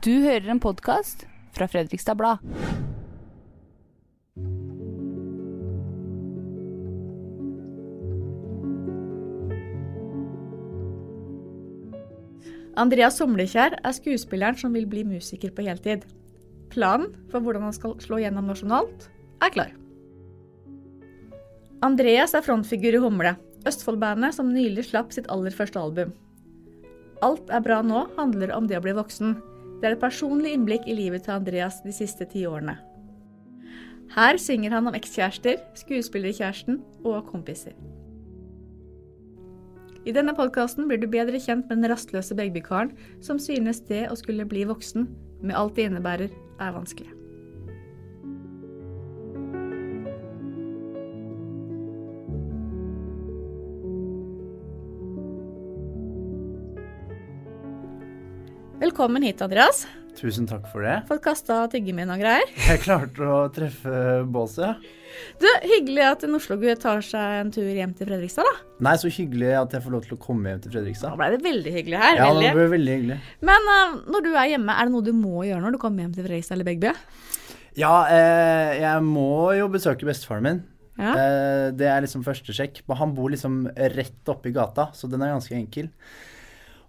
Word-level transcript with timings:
Du 0.00 0.14
hører 0.24 0.46
en 0.48 0.60
podkast 0.64 1.26
fra 1.52 1.66
Fredrikstad 1.68 2.16
Blad. 2.16 2.40
Andreas 12.80 13.18
Somlekjær 13.20 13.76
er 13.76 13.92
skuespilleren 13.92 14.56
som 14.56 14.72
vil 14.72 14.86
bli 14.88 15.04
musiker 15.04 15.52
på 15.52 15.66
heltid. 15.68 16.08
Planen 16.72 17.12
for 17.28 17.44
hvordan 17.44 17.68
han 17.68 17.76
skal 17.76 17.98
slå 18.00 18.22
gjennom 18.22 18.48
nasjonalt, 18.48 19.10
er 19.44 19.52
klar. 19.52 19.76
Andreas 21.84 22.32
er 22.32 22.46
frontfigur 22.48 22.96
i 22.96 23.04
Humle, 23.04 23.34
Østfoldbandet 23.68 24.38
som 24.38 24.48
nylig 24.48 24.88
slapp 24.88 25.12
sitt 25.12 25.28
aller 25.28 25.52
første 25.52 25.76
album. 25.76 26.16
Alt 27.20 27.52
er 27.52 27.60
bra 27.60 27.82
nå 27.84 28.06
handler 28.16 28.56
om 28.56 28.64
det 28.64 28.80
å 28.80 28.84
bli 28.88 28.96
voksen. 28.96 29.36
Det 29.80 29.88
er 29.88 29.96
et 29.96 30.02
personlig 30.02 30.52
innblikk 30.52 30.84
i 30.84 30.94
livet 30.96 31.24
til 31.24 31.38
Andreas 31.38 31.80
de 31.84 31.92
siste 31.96 32.26
ti 32.28 32.44
årene. 32.44 32.76
Her 34.12 34.36
synger 34.42 34.74
han 34.74 34.90
om 34.90 34.96
ekskjærester, 34.98 35.60
skuespillerkjæresten 35.78 36.80
og 37.06 37.22
kompiser. 37.30 37.72
I 40.08 40.12
denne 40.16 40.34
podkasten 40.36 40.88
blir 40.88 41.00
du 41.00 41.06
bedre 41.12 41.40
kjent 41.40 41.68
med 41.68 41.80
den 41.80 41.92
rastløse 41.92 42.36
babykaren 42.36 42.92
som 43.24 43.40
synes 43.40 43.82
det 43.88 44.06
å 44.10 44.18
skulle 44.18 44.48
bli 44.48 44.66
voksen, 44.68 45.08
med 45.40 45.56
alt 45.56 45.76
det 45.76 45.88
innebærer, 45.88 46.32
er 46.60 46.76
vanskelig. 46.76 47.19
Velkommen 58.90 59.22
hit, 59.22 59.38
Andreas. 59.38 59.84
Tusen 60.18 60.48
takk 60.50 60.64
for 60.66 60.82
det. 60.82 60.96
Fått 61.06 61.20
kasta 61.22 61.60
tyggeminn 61.70 62.10
og 62.10 62.18
greier. 62.18 62.48
Jeg 62.66 62.80
klarte 62.82 63.22
å 63.22 63.36
treffe 63.54 63.92
båset. 64.26 64.80
Du, 65.38 65.46
Hyggelig 65.62 66.02
at 66.08 66.24
en 66.26 66.34
Oslo-gutt 66.34 66.80
tar 66.82 66.98
seg 67.06 67.36
en 67.44 67.52
tur 67.54 67.68
hjem 67.68 67.92
til 67.94 68.08
Fredrikstad, 68.08 68.48
da. 68.48 68.64
Nei, 68.82 68.96
så 68.98 69.12
hyggelig 69.14 69.52
at 69.60 69.76
jeg 69.76 69.84
får 69.84 69.94
lov 69.94 70.08
til 70.08 70.16
å 70.16 70.18
komme 70.24 70.50
hjem 70.50 70.64
til 70.64 70.74
Fredrikstad. 70.74 71.14
Da 71.14 71.20
ble 71.20 71.28
det 71.36 71.38
veldig 71.44 71.74
hyggelig 71.76 72.00
her. 72.02 72.18
Ja, 72.18 72.26
veldig. 72.32 72.48
det 72.48 72.56
ble 72.56 72.64
veldig 72.72 72.96
hyggelig. 72.96 73.18
Men 73.52 73.70
uh, 73.70 73.94
når 74.10 74.26
du 74.26 74.30
er 74.32 74.48
hjemme, 74.56 74.74
er 74.74 74.90
det 74.90 74.94
noe 74.96 75.06
du 75.06 75.12
må 75.20 75.44
gjøre 75.46 75.62
når 75.68 75.76
du 75.76 75.80
kommer 75.84 76.04
hjem 76.04 76.16
til 76.16 76.26
Fredrikstad 76.26 76.58
eller 76.58 76.70
Begby? 76.72 76.94
Ja, 77.78 77.94
eh, 78.10 78.72
jeg 78.80 79.04
må 79.06 79.30
jo 79.54 79.70
besøke 79.70 80.10
bestefaren 80.10 80.48
min. 80.48 80.64
Ja. 80.98 81.14
Eh, 81.14 81.68
det 81.78 81.86
er 81.94 82.02
liksom 82.02 82.26
første 82.26 82.58
sjekk. 82.58 82.82
Han 82.98 83.14
bor 83.14 83.30
liksom 83.30 83.62
rett 83.94 84.34
oppe 84.34 84.50
i 84.50 84.56
gata, 84.58 84.90
så 84.98 85.06
den 85.06 85.22
er 85.22 85.36
ganske 85.36 85.54
enkel. 85.54 85.92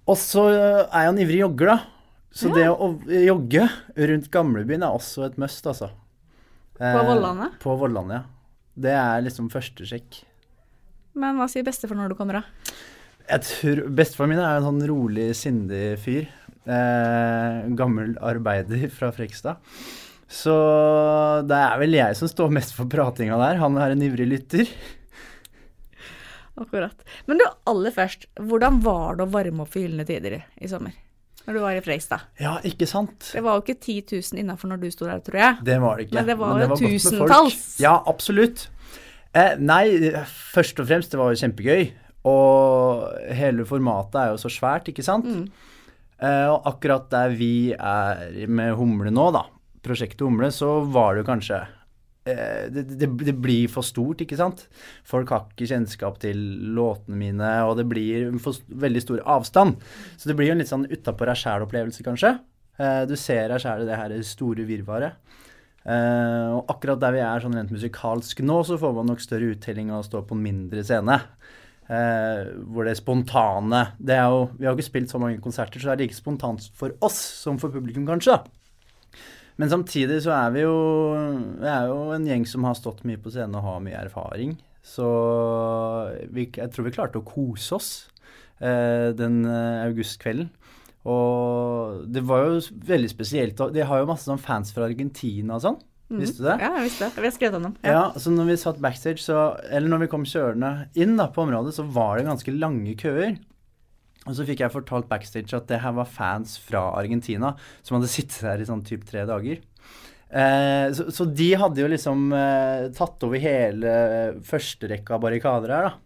Og 0.09 0.17
så 0.19 0.47
er 0.51 1.05
jeg 1.05 1.11
en 1.11 1.21
ivrig 1.21 1.41
jogger, 1.43 1.73
da. 1.75 1.79
Så 2.31 2.47
det 2.55 2.63
å 2.71 2.93
jogge 3.11 3.65
rundt 4.07 4.29
gamlebyen 4.31 4.85
er 4.87 4.95
også 4.95 5.25
et 5.27 5.37
must, 5.41 5.65
altså. 5.67 5.91
Eh, 6.79 6.93
På 6.95 7.03
Vollane? 7.09 7.49
På 7.61 7.75
Vollane, 7.79 8.21
ja. 8.21 8.23
Det 8.81 8.93
er 8.95 9.25
liksom 9.25 9.49
første 9.51 9.85
sjekk. 9.85 10.21
Men 11.19 11.35
hva 11.37 11.49
sier 11.51 11.65
bestefar 11.67 11.99
når 11.99 12.13
du 12.13 12.17
kommer, 12.17 12.39
da? 12.39 12.75
Jeg 13.31 13.43
tror 13.47 13.81
Bestefaren 13.95 14.31
min 14.31 14.39
er 14.41 14.57
en 14.57 14.65
sånn 14.65 14.85
rolig, 14.89 15.27
sindig 15.37 15.83
fyr. 16.01 16.29
Eh, 16.65 17.59
gammel 17.77 18.15
arbeider 18.23 18.87
fra 18.95 19.11
Frekstad. 19.15 19.59
Så 20.31 20.55
det 21.47 21.57
er 21.59 21.77
vel 21.81 21.97
jeg 21.97 22.15
som 22.15 22.29
står 22.31 22.51
mest 22.55 22.73
for 22.77 22.87
pratinga 22.91 23.35
der. 23.41 23.59
Han 23.59 23.75
er 23.75 23.91
en 23.93 24.03
ivrig 24.07 24.29
lytter. 24.31 24.71
Akkurat. 26.59 27.05
Men 27.29 27.39
du, 27.39 27.45
aller 27.69 27.93
først, 27.95 28.27
hvordan 28.39 28.81
var 28.83 29.17
det 29.17 29.25
å 29.25 29.31
varme 29.31 29.63
opp 29.63 29.71
for 29.71 29.83
gylne 29.83 30.05
tider 30.07 30.41
i, 30.41 30.67
sommer? 30.71 30.97
Når 31.45 31.57
du 31.57 31.61
var 31.63 31.77
i 31.77 31.81
Freistad. 31.81 32.27
Ja, 32.41 32.57
ikke 32.67 32.85
sant? 32.89 33.31
Det 33.31 33.41
var 33.41 33.57
jo 33.57 33.63
ikke 33.63 33.79
10 33.79 34.19
000 34.19 34.43
innafor 34.43 34.69
når 34.69 34.83
du 34.83 34.91
sto 34.93 35.07
der, 35.07 35.23
tror 35.25 35.39
jeg. 35.41 35.57
Det 35.65 35.79
var 35.81 35.97
det 35.97 36.05
ikke. 36.05 36.17
Men 36.19 36.29
det 36.29 36.37
var 36.37 36.61
jo 36.61 36.67
med 36.69 36.83
tusentalls. 36.83 37.63
Ja, 37.81 37.95
absolutt. 38.11 38.67
Eh, 39.33 39.55
nei, 39.57 39.85
først 40.51 40.83
og 40.83 40.89
fremst, 40.91 41.13
det 41.13 41.21
var 41.21 41.31
jo 41.31 41.41
kjempegøy. 41.41 41.89
Og 42.29 43.33
hele 43.33 43.65
formatet 43.65 44.19
er 44.21 44.33
jo 44.35 44.41
så 44.43 44.51
svært, 44.53 44.91
ikke 44.91 45.05
sant? 45.05 45.25
Mm. 45.25 45.71
Eh, 46.21 46.47
og 46.51 46.67
akkurat 46.69 47.07
der 47.09 47.33
vi 47.33 47.71
er 47.73 48.45
med 48.45 48.75
Humle 48.77 49.09
nå, 49.13 49.31
da, 49.33 49.47
prosjektet 49.81 50.21
Humle, 50.27 50.51
så 50.53 50.81
var 50.85 51.15
det 51.15 51.23
jo 51.23 51.29
kanskje 51.31 51.63
det, 52.25 52.83
det, 52.99 53.07
det 53.25 53.33
blir 53.33 53.71
for 53.71 53.85
stort, 53.85 54.21
ikke 54.21 54.37
sant? 54.37 54.67
Folk 55.07 55.31
har 55.33 55.47
ikke 55.49 55.69
kjennskap 55.71 56.19
til 56.21 56.37
låtene 56.77 57.17
mine, 57.17 57.51
og 57.65 57.79
det 57.79 57.87
blir 57.89 58.29
for 58.43 58.59
veldig 58.69 59.01
stor 59.01 59.23
avstand. 59.39 59.81
Så 60.21 60.29
det 60.29 60.37
blir 60.37 60.51
jo 60.51 60.55
en 60.57 60.61
litt 60.61 60.69
sånn 60.69 60.85
utapå 60.91 61.25
deg 61.25 61.39
sjæl-opplevelse, 61.41 62.05
kanskje. 62.05 62.35
Eh, 62.81 63.03
du 63.09 63.15
ser 63.19 63.49
deg 63.51 63.63
sjæl 63.63 63.83
i 63.83 63.89
det 63.89 63.97
her 63.99 64.13
store 64.27 64.67
virvaret. 64.69 65.17
Eh, 65.81 66.47
og 66.53 66.69
akkurat 66.69 67.01
der 67.01 67.15
vi 67.15 67.23
er 67.25 67.41
sånn 67.41 67.57
rent 67.57 67.73
musikalsk 67.73 68.43
nå, 68.45 68.59
så 68.67 68.77
får 68.81 68.93
man 68.99 69.09
nok 69.09 69.23
større 69.23 69.49
uttelling 69.55 69.89
av 69.89 70.03
å 70.03 70.07
stå 70.07 70.21
på 70.27 70.37
en 70.37 70.45
mindre 70.45 70.85
scene. 70.85 71.17
Eh, 71.91 72.51
hvor 72.71 72.87
det 72.87 72.95
spontane 72.99 73.81
det 73.99 74.13
er 74.15 74.29
jo, 74.31 74.45
Vi 74.55 74.63
har 74.63 74.71
jo 74.71 74.79
ikke 74.79 74.91
spilt 74.91 75.11
så 75.11 75.19
mange 75.19 75.41
konserter, 75.43 75.81
så 75.81 75.89
det 75.89 75.93
er 75.95 76.03
like 76.05 76.15
spontant 76.15 76.69
for 76.77 76.93
oss 77.03 77.17
som 77.41 77.57
for 77.59 77.73
publikum, 77.73 78.05
kanskje. 78.07 78.37
Men 79.59 79.71
samtidig 79.71 80.21
så 80.25 80.31
er 80.35 80.53
vi 80.55 80.63
jo 80.63 80.75
Vi 81.59 81.67
er 81.69 81.89
jo 81.89 81.97
en 82.15 82.27
gjeng 82.27 82.45
som 82.49 82.67
har 82.67 82.77
stått 82.79 83.03
mye 83.07 83.19
på 83.21 83.33
scenen 83.33 83.57
og 83.59 83.67
har 83.67 83.83
mye 83.83 83.99
erfaring. 83.99 84.55
Så 84.81 85.05
vi, 86.33 86.47
jeg 86.49 86.71
tror 86.73 86.87
vi 86.87 86.95
klarte 86.95 87.21
å 87.21 87.27
kose 87.27 87.75
oss 87.77 87.91
eh, 88.57 89.11
den 89.17 89.43
eh, 89.45 89.85
augustkvelden. 89.85 90.49
Og 91.11 92.01
det 92.13 92.23
var 92.29 92.45
jo 92.45 92.81
veldig 92.89 93.09
spesielt. 93.09 93.61
De 93.73 93.85
har 93.85 94.01
jo 94.01 94.09
masse 94.09 94.29
sånn 94.29 94.41
fans 94.41 94.73
fra 94.73 94.85
Argentina 94.89 95.57
og 95.57 95.65
sånn. 95.65 95.79
Visste 96.11 96.43
du 96.43 96.47
det? 96.49 96.57
Ja, 96.59 96.73
jeg 96.75 96.89
visste 96.89 97.07
det. 97.07 97.21
Vi 97.23 97.29
har 97.29 97.35
skrevet 97.35 97.57
om 97.57 97.67
dem. 97.69 97.77
Ja, 97.87 98.01
så 98.19 98.33
når 98.33 98.49
vi 98.49 98.57
satt 98.59 98.81
backstage, 98.83 99.21
så, 99.23 99.37
eller 99.71 99.93
når 99.93 100.03
vi 100.03 100.09
kom 100.11 100.27
kjørende 100.27 100.71
inn 100.99 101.15
da, 101.19 101.29
på 101.31 101.45
området, 101.45 101.73
så 101.77 101.85
var 101.87 102.19
det 102.19 102.27
ganske 102.27 102.53
lange 102.57 102.95
køer. 102.99 103.37
Og 104.29 104.37
så 104.37 104.45
fikk 104.45 104.61
jeg 104.61 104.73
fortalt 104.73 105.09
backstage 105.09 105.55
at 105.57 105.67
det 105.71 105.81
her 105.81 105.95
var 105.97 106.09
fans 106.09 106.57
fra 106.61 106.91
Argentina 106.99 107.55
som 107.81 107.97
hadde 107.97 108.11
sittet 108.17 108.43
der 108.45 108.61
i 108.61 108.69
sånn 108.69 108.85
typ 108.85 109.07
tre 109.09 109.25
dager. 109.29 109.63
Eh, 110.31 110.87
så, 110.95 111.09
så 111.11 111.25
de 111.27 111.49
hadde 111.59 111.81
jo 111.81 111.89
liksom 111.91 112.29
eh, 112.37 112.85
tatt 112.95 113.25
over 113.27 113.41
hele 113.41 113.97
første 114.47 114.87
rekka 114.93 115.17
av 115.17 115.25
barrikader 115.25 115.73
her, 115.75 115.89
da. 115.89 115.97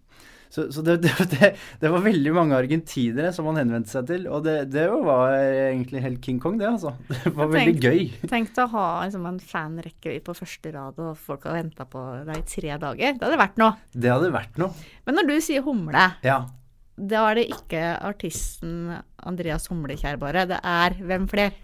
Så, 0.55 0.69
så 0.71 0.81
det, 0.85 0.95
det, 1.03 1.11
det, 1.33 1.49
det 1.81 1.89
var 1.91 2.03
veldig 2.05 2.31
mange 2.33 2.55
argentinere 2.55 3.33
som 3.35 3.49
han 3.49 3.59
henvendte 3.59 3.91
seg 3.91 4.07
til, 4.07 4.25
og 4.31 4.45
det, 4.45 4.55
det 4.71 4.85
var 4.87 5.35
egentlig 5.35 6.03
helt 6.05 6.21
King 6.23 6.39
Kong, 6.39 6.57
det, 6.61 6.69
altså. 6.71 6.93
Det 7.25 7.33
var 7.35 7.51
veldig 7.51 7.75
gøy. 7.83 8.03
Tenk 8.31 8.55
å 8.63 8.69
ha 8.71 8.87
liksom, 9.03 9.25
en 9.29 9.41
fanrekke 9.43 10.15
på 10.23 10.37
første 10.37 10.71
rad, 10.73 11.01
og 11.03 11.17
folk 11.19 11.49
har 11.49 11.59
venta 11.59 11.85
på 11.89 12.05
deg 12.29 12.39
i 12.39 12.45
tre 12.55 12.77
dager. 12.81 13.17
Det 13.19 13.27
hadde 13.27 13.41
vært 13.43 13.59
noe. 13.61 13.73
Det 13.91 14.13
hadde 14.15 14.31
vært 14.33 14.61
noe. 14.63 14.87
Men 15.05 15.19
når 15.19 15.33
du 15.33 15.35
sier 15.43 15.65
humle, 15.67 16.13
Ja. 16.25 16.45
Da 16.95 17.27
er 17.29 17.41
det 17.41 17.49
ikke 17.51 17.83
artisten 17.99 18.95
Andreas 19.25 19.67
Humlekjær 19.71 20.19
bare. 20.21 20.47
Det 20.49 20.59
er 20.63 20.97
hvem 21.03 21.27
fler? 21.31 21.55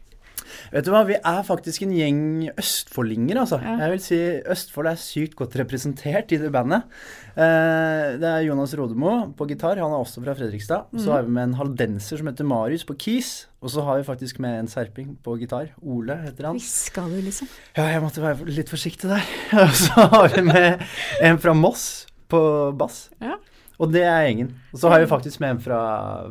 Vet 0.71 0.85
du 0.85 0.91
hva, 0.93 1.03
vi 1.07 1.17
er 1.17 1.41
faktisk 1.45 1.83
en 1.85 1.93
gjeng 1.95 2.21
østfoldinger, 2.59 3.39
altså. 3.43 3.59
Ja. 3.61 3.75
Jeg 3.83 3.93
vil 3.93 4.01
si 4.03 4.19
Østfold 4.51 4.89
er 4.91 4.99
sykt 4.99 5.35
godt 5.39 5.55
representert 5.59 6.33
i 6.33 6.39
det 6.41 6.51
bandet. 6.53 6.87
Eh, 7.35 8.17
det 8.21 8.27
er 8.27 8.45
Jonas 8.47 8.73
Rodemo 8.77 9.13
på 9.37 9.47
gitar, 9.51 9.79
han 9.79 9.93
er 9.93 10.01
også 10.01 10.23
fra 10.23 10.35
Fredrikstad. 10.37 10.91
Så 10.97 11.13
har 11.13 11.27
vi 11.27 11.35
med 11.35 11.49
en 11.49 11.57
haldenser 11.59 12.19
som 12.19 12.31
heter 12.31 12.47
Marius 12.47 12.85
på 12.87 12.97
keys. 12.99 13.31
Og 13.61 13.69
så 13.69 13.85
har 13.85 13.99
vi 13.99 14.07
faktisk 14.07 14.39
med 14.41 14.63
en 14.63 14.71
serping 14.71 15.13
på 15.23 15.37
gitar. 15.39 15.69
Ole 15.81 16.17
heter 16.23 16.49
han. 16.49 16.57
Hviska 16.57 17.05
du, 17.11 17.19
liksom? 17.21 17.49
Ja, 17.77 17.91
jeg 17.93 18.01
måtte 18.03 18.23
være 18.23 18.49
litt 18.49 18.71
forsiktig 18.71 19.11
der. 19.11 19.27
Og 19.67 19.75
så 19.77 20.09
har 20.15 20.33
vi 20.33 20.45
med 20.47 20.81
en 21.21 21.39
fra 21.41 21.53
Moss 21.53 22.07
på 22.31 22.41
bass. 22.79 23.09
Ja. 23.21 23.37
Og 23.81 23.89
det 23.89 24.03
er 24.05 24.27
gjengen. 24.27 24.53
Og 24.71 24.81
så 24.83 24.91
har 24.93 25.01
vi 25.01 25.09
faktisk 25.09 25.41
med 25.41 25.55
en 25.55 25.61
fra, 25.63 25.81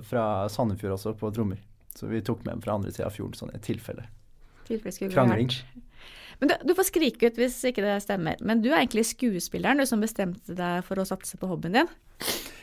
fra 0.06 0.24
Sandefjord 0.52 0.96
også 0.96 1.16
på 1.18 1.32
trommer. 1.34 1.58
Så 1.96 2.06
vi 2.10 2.22
tok 2.24 2.44
med 2.46 2.56
en 2.56 2.64
fra 2.64 2.76
andre 2.78 2.92
sida 2.94 3.08
av 3.08 3.16
fjorden, 3.16 3.36
sånn 3.38 3.54
i 3.56 3.62
tilfelle. 3.64 4.06
Tilfelle 4.68 5.10
Krangling. 5.10 5.50
Men 6.40 6.52
du, 6.52 6.54
du 6.70 6.76
får 6.78 6.88
skrike 6.88 7.28
ut 7.28 7.40
hvis 7.40 7.58
ikke 7.68 7.82
det 7.84 7.98
stemmer. 8.04 8.38
Men 8.46 8.62
du 8.62 8.70
er 8.70 8.80
egentlig 8.80 9.08
skuespilleren, 9.10 9.82
du 9.82 9.88
som 9.88 10.00
bestemte 10.00 10.56
deg 10.56 10.86
for 10.86 11.02
å 11.02 11.08
satse 11.08 11.36
på 11.40 11.50
hobbyen 11.50 11.80
din. 11.80 11.90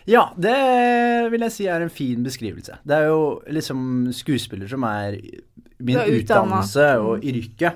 Ja, 0.07 0.29
det 0.39 0.55
vil 1.33 1.43
jeg 1.43 1.53
si 1.53 1.67
er 1.67 1.83
en 1.83 1.91
fin 1.91 2.23
beskrivelse. 2.23 2.79
Det 2.87 2.95
er 2.95 3.09
jo 3.11 3.21
liksom 3.51 4.07
skuespiller 4.15 4.71
som 4.71 4.85
er 4.87 5.19
min 5.83 5.99
er 5.99 6.13
utdannelse 6.15 6.87
og 7.03 7.25
yrke. 7.27 7.73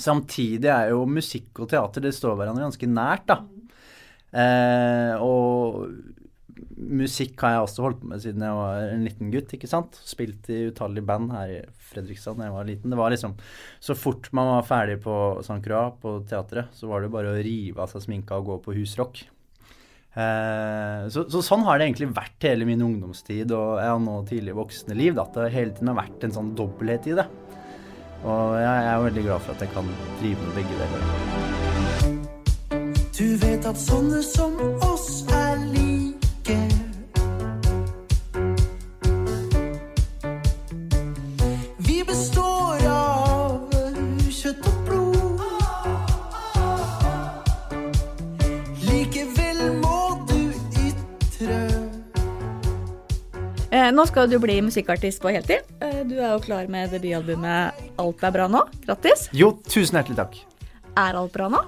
Samtidig 0.00 0.70
er 0.72 0.94
jo 0.94 1.04
musikk 1.04 1.60
og 1.60 1.68
teater 1.70 2.06
det 2.06 2.14
står 2.16 2.38
hverandre 2.38 2.64
ganske 2.64 2.88
nært, 2.88 3.28
da. 3.28 3.42
Eh, 4.30 5.20
og 5.20 5.84
musikk 6.80 7.42
har 7.44 7.54
jeg 7.54 7.64
også 7.66 7.84
holdt 7.84 7.98
på 8.02 8.10
med 8.12 8.22
siden 8.22 8.44
jeg 8.44 8.56
var 8.56 8.92
en 8.92 9.04
liten 9.06 9.32
gutt, 9.32 9.52
ikke 9.56 9.70
sant. 9.70 9.98
Spilt 10.06 10.48
i 10.52 10.62
utallige 10.70 11.06
band 11.06 11.34
her 11.34 11.52
i 11.52 11.58
Fredrikstad 11.90 12.38
da 12.38 12.48
jeg 12.48 12.56
var 12.56 12.68
liten. 12.68 12.92
Det 12.92 13.00
var 13.00 13.12
liksom 13.12 13.36
Så 13.82 13.96
fort 13.98 14.30
man 14.36 14.48
var 14.54 14.68
ferdig 14.68 15.00
på 15.04 15.16
St. 15.42 15.60
Croix, 15.64 15.98
på 16.00 16.16
teatret, 16.30 16.72
så 16.76 16.88
var 16.90 17.04
det 17.04 17.12
bare 17.12 17.34
å 17.34 17.42
rive 17.44 17.82
av 17.82 17.92
seg 17.92 18.06
sminka 18.06 18.40
og 18.40 18.48
gå 18.50 18.58
på 18.64 18.76
husrock. 18.78 19.22
Eh, 20.10 21.06
så, 21.14 21.22
så 21.30 21.42
sånn 21.44 21.62
har 21.68 21.78
det 21.78 21.86
egentlig 21.86 22.10
vært 22.16 22.48
hele 22.48 22.66
min 22.66 22.82
ungdomstid 22.82 23.52
og 23.54 23.78
ja, 23.78 23.94
nå 24.00 24.16
tidlig 24.30 24.56
voksne 24.58 24.96
liv. 24.98 25.18
At 25.22 25.36
det 25.38 25.52
hele 25.54 25.74
tiden 25.76 25.92
har 25.92 26.00
vært 26.02 26.26
en 26.26 26.36
sånn 26.38 26.54
dobbelthet 26.58 27.12
i 27.12 27.18
det. 27.20 27.28
Og 28.20 28.56
jeg 28.60 28.88
er 28.90 29.04
veldig 29.06 29.22
glad 29.24 29.44
for 29.44 29.54
at 29.54 29.62
jeg 29.64 29.72
kan 29.72 29.86
drive 30.20 30.40
med 30.44 30.58
begge 30.58 30.74
deler. 30.80 31.00
Du 33.20 33.36
vet 33.36 33.66
at 33.68 33.76
sånne 33.76 34.20
som 34.24 34.56
oss 34.80 34.89
nå 54.00 54.06
skal 54.08 54.30
du 54.30 54.38
bli 54.40 54.54
musikkartist 54.64 55.20
på 55.20 55.32
heltid. 55.34 55.66
Eh, 55.84 56.00
du 56.08 56.14
er 56.16 56.30
jo 56.32 56.40
klar 56.40 56.68
med 56.72 56.92
debutalbumet 56.94 57.80
'Alt 58.00 58.22
er 58.24 58.32
bra 58.32 58.46
nå'. 58.48 58.62
Grattis. 58.86 59.26
Jo, 59.36 59.52
tusen 59.68 59.98
hjertelig 59.98 60.16
takk. 60.16 60.38
Er 60.96 61.18
alt 61.20 61.32
bra 61.34 61.50
nå? 61.52 61.60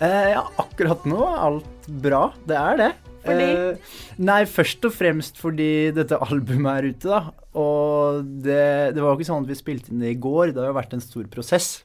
Eh, 0.00 0.30
ja, 0.32 0.44
akkurat 0.56 1.04
nå 1.04 1.20
er 1.20 1.42
alt 1.48 1.88
bra. 1.88 2.22
Det 2.48 2.56
er 2.56 2.80
det. 2.80 2.92
Fordi? 3.26 3.48
Eh, 3.50 3.98
nei, 4.16 4.44
først 4.48 4.88
og 4.88 4.94
fremst 4.94 5.36
fordi 5.36 5.92
dette 5.92 6.16
albumet 6.16 6.78
er 6.78 6.88
ute, 6.94 7.08
da. 7.10 7.20
Og 7.56 8.24
det, 8.24 8.94
det 8.96 9.02
var 9.02 9.12
jo 9.12 9.18
ikke 9.18 9.28
sånn 9.32 9.44
at 9.44 9.52
vi 9.52 9.60
spilte 9.60 9.92
inn 9.92 10.00
det 10.00 10.14
i 10.14 10.20
går. 10.20 10.54
Det 10.54 10.62
har 10.62 10.72
jo 10.72 10.80
vært 10.80 10.96
en 10.96 11.04
stor 11.04 11.28
prosess. 11.28 11.82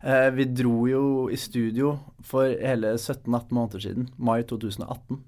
Eh, 0.00 0.30
vi 0.32 0.48
dro 0.48 0.86
jo 0.88 1.04
i 1.28 1.36
studio 1.36 1.98
for 2.24 2.48
hele 2.48 2.96
17-18 2.96 3.52
måneder 3.52 3.84
siden. 3.84 4.08
Mai 4.16 4.40
2018. 4.48 5.20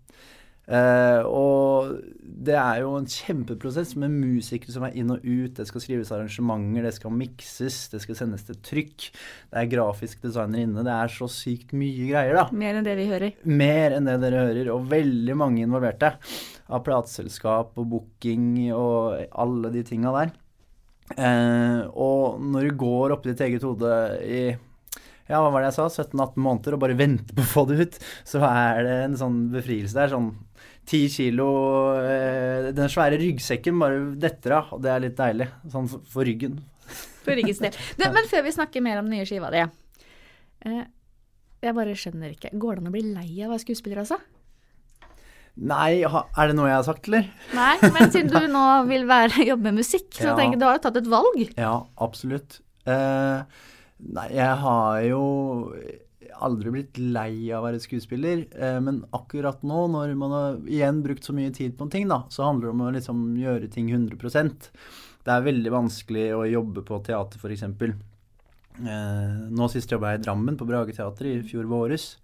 Eh, 0.71 1.27
og 1.27 1.97
det 2.23 2.55
er 2.55 2.83
jo 2.85 2.93
en 2.95 3.09
kjempeprosess 3.11 3.97
med 3.99 4.15
musikere 4.15 4.75
som 4.75 4.87
er 4.87 4.97
inn 4.99 5.11
og 5.15 5.25
ut. 5.25 5.57
Det 5.57 5.67
skal 5.69 5.85
skrives 5.85 6.13
arrangementer, 6.15 6.87
det 6.87 6.95
skal 6.97 7.15
mikses, 7.17 7.81
det 7.93 8.03
skal 8.05 8.19
sendes 8.19 8.47
til 8.47 8.59
trykk. 8.63 9.09
Det 9.51 9.63
er 9.63 9.71
grafisk 9.73 10.23
designer 10.27 10.63
inne. 10.63 10.87
Det 10.87 10.95
er 10.95 11.13
så 11.13 11.29
sykt 11.33 11.75
mye 11.77 12.09
greier, 12.11 12.39
da. 12.39 12.47
Mer 12.65 12.79
enn 12.79 12.87
det 12.87 12.97
vi 13.01 13.09
hører. 13.11 13.39
Mer 13.49 13.99
enn 13.99 14.11
det 14.11 14.19
dere 14.23 14.47
hører, 14.49 14.73
og 14.75 14.91
veldig 14.93 15.39
mange 15.39 15.65
involverte. 15.67 16.15
Av 16.73 16.85
plateselskap 16.87 17.77
og 17.81 17.89
booking 17.91 18.71
og 18.77 19.19
alle 19.43 19.73
de 19.75 19.85
tinga 19.87 20.15
der. 20.21 20.37
Uh, 21.13 21.91
og 21.99 22.39
når 22.41 22.71
du 22.71 22.77
går 22.81 23.13
oppi 23.13 23.33
ditt 23.33 23.43
eget 23.45 23.65
hode 23.67 23.91
i 24.25 24.45
ja, 25.29 25.39
hva 25.39 25.51
var 25.53 25.63
det 25.63 25.71
jeg 25.71 25.77
sa, 25.79 26.05
17-18 26.05 26.41
måneder 26.45 26.75
og 26.77 26.81
bare 26.83 26.97
venter 26.99 27.37
på 27.37 27.45
å 27.45 27.49
få 27.49 27.63
det 27.69 27.77
ut, 27.81 27.99
så 28.29 28.43
er 28.49 28.81
det 28.85 28.97
en 29.05 29.19
sånn 29.21 29.39
befrielse 29.53 29.97
der. 29.97 30.11
Sånn 30.13 30.33
ti 30.89 31.05
kilo 31.13 31.47
eh, 32.03 32.71
Den 32.75 32.91
svære 32.91 33.19
ryggsekken 33.21 33.79
bare 33.81 34.01
detter 34.21 34.57
av, 34.59 34.73
og 34.77 34.83
det 34.83 34.91
er 34.93 35.05
litt 35.07 35.17
deilig. 35.19 35.47
Sånn 35.73 35.89
for, 35.93 36.25
ryggen. 36.27 36.59
For 37.23 37.39
ryggens 37.39 37.63
del. 37.63 37.77
Du, 37.99 38.05
men 38.11 38.27
før 38.31 38.43
vi 38.49 38.55
snakker 38.57 38.85
mer 38.85 38.99
om 39.01 39.09
den 39.11 39.19
nye 39.21 39.29
skiva 39.29 39.51
di. 39.55 39.63
Eh, 40.67 40.85
jeg 41.63 41.77
bare 41.79 41.95
skjønner 41.99 42.35
ikke. 42.35 42.51
Går 42.59 42.79
det 42.79 42.83
an 42.83 42.91
å 42.91 42.95
bli 42.97 43.05
lei 43.13 43.29
av 43.43 43.51
å 43.51 43.55
være 43.55 43.63
skuespiller, 43.63 44.03
altså? 44.03 44.19
Nei, 45.63 46.01
er 46.03 46.49
det 46.49 46.55
noe 46.57 46.71
jeg 46.71 46.79
har 46.79 46.87
sagt, 46.87 47.09
eller? 47.11 47.27
Nei, 47.53 47.75
men 47.93 48.09
siden 48.15 48.33
du 48.41 48.47
nå 48.51 48.63
vil 48.89 49.05
være, 49.11 49.45
jobbe 49.51 49.69
med 49.69 49.83
musikk, 49.83 50.09
så 50.17 50.31
Ja. 50.31 50.37
tenker 50.39 50.57
jeg 50.57 50.63
du 50.63 50.67
har 50.71 50.81
tatt 50.83 50.97
et 50.99 51.11
valg. 51.13 51.43
Ja, 51.61 51.75
absolutt. 52.03 52.59
Eh, 52.89 53.43
nei, 54.17 54.29
jeg 54.35 54.57
har 54.65 55.03
jo 55.07 55.21
aldri 56.41 56.73
blitt 56.75 56.99
lei 56.99 57.51
av 57.53 57.63
å 57.63 57.67
være 57.69 57.83
skuespiller, 57.83 58.47
eh, 58.55 58.79
men 58.85 59.03
akkurat 59.17 59.63
nå, 59.67 59.87
når 59.93 60.15
man 60.19 60.37
har 60.37 60.61
igjen 60.71 61.03
brukt 61.05 61.27
så 61.27 61.35
mye 61.37 61.53
tid 61.55 61.77
på 61.79 61.87
en 61.87 61.93
ting, 61.93 62.09
da, 62.11 62.23
så 62.33 62.47
handler 62.49 62.69
det 62.71 62.75
om 62.77 62.87
å 62.87 62.95
liksom 62.97 63.25
gjøre 63.41 63.71
ting 63.73 63.93
100% 63.93 64.71
Det 65.23 65.31
er 65.31 65.45
veldig 65.47 65.71
vanskelig 65.71 66.25
å 66.35 66.47
jobbe 66.51 66.83
på 66.87 66.99
teater, 67.07 67.39
f.eks. 67.39 67.69
Eh, 68.81 69.35
nå 69.53 69.69
sist 69.71 69.93
jobba 69.93 70.15
jeg 70.15 70.23
i 70.23 70.25
Drammen, 70.25 70.57
på 70.59 70.67
Brage 70.69 70.97
teater, 70.97 71.29
i 71.29 71.45
fjor 71.47 71.69
våres. 71.71 72.17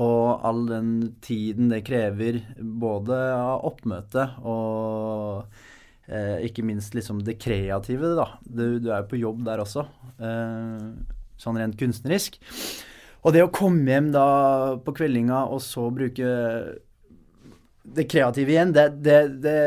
Og 0.00 0.44
all 0.46 0.64
den 0.68 0.92
tiden 1.24 1.68
det 1.72 1.82
krever, 1.84 2.40
både 2.60 3.16
av 3.34 3.66
oppmøte 3.68 4.28
og 4.48 5.50
eh, 6.06 6.46
ikke 6.46 6.64
minst 6.66 6.94
liksom 6.96 7.24
det 7.26 7.36
kreative, 7.42 8.14
da. 8.18 8.28
Du, 8.44 8.78
du 8.80 8.90
er 8.92 9.02
jo 9.02 9.10
på 9.10 9.20
jobb 9.20 9.42
der 9.48 9.62
også, 9.64 9.84
eh, 10.22 10.86
sånn 11.40 11.60
rent 11.60 11.76
kunstnerisk. 11.80 12.38
Og 13.20 13.34
det 13.36 13.42
å 13.44 13.52
komme 13.52 13.84
hjem 13.90 14.12
da 14.14 14.28
på 14.84 14.94
kveldinga 14.96 15.44
og 15.52 15.60
så 15.64 15.88
bruke 15.92 16.30
det 17.90 18.06
kreative 18.10 18.54
igjen, 18.54 18.72
det, 18.76 18.86
det, 19.04 19.18
det 19.42 19.58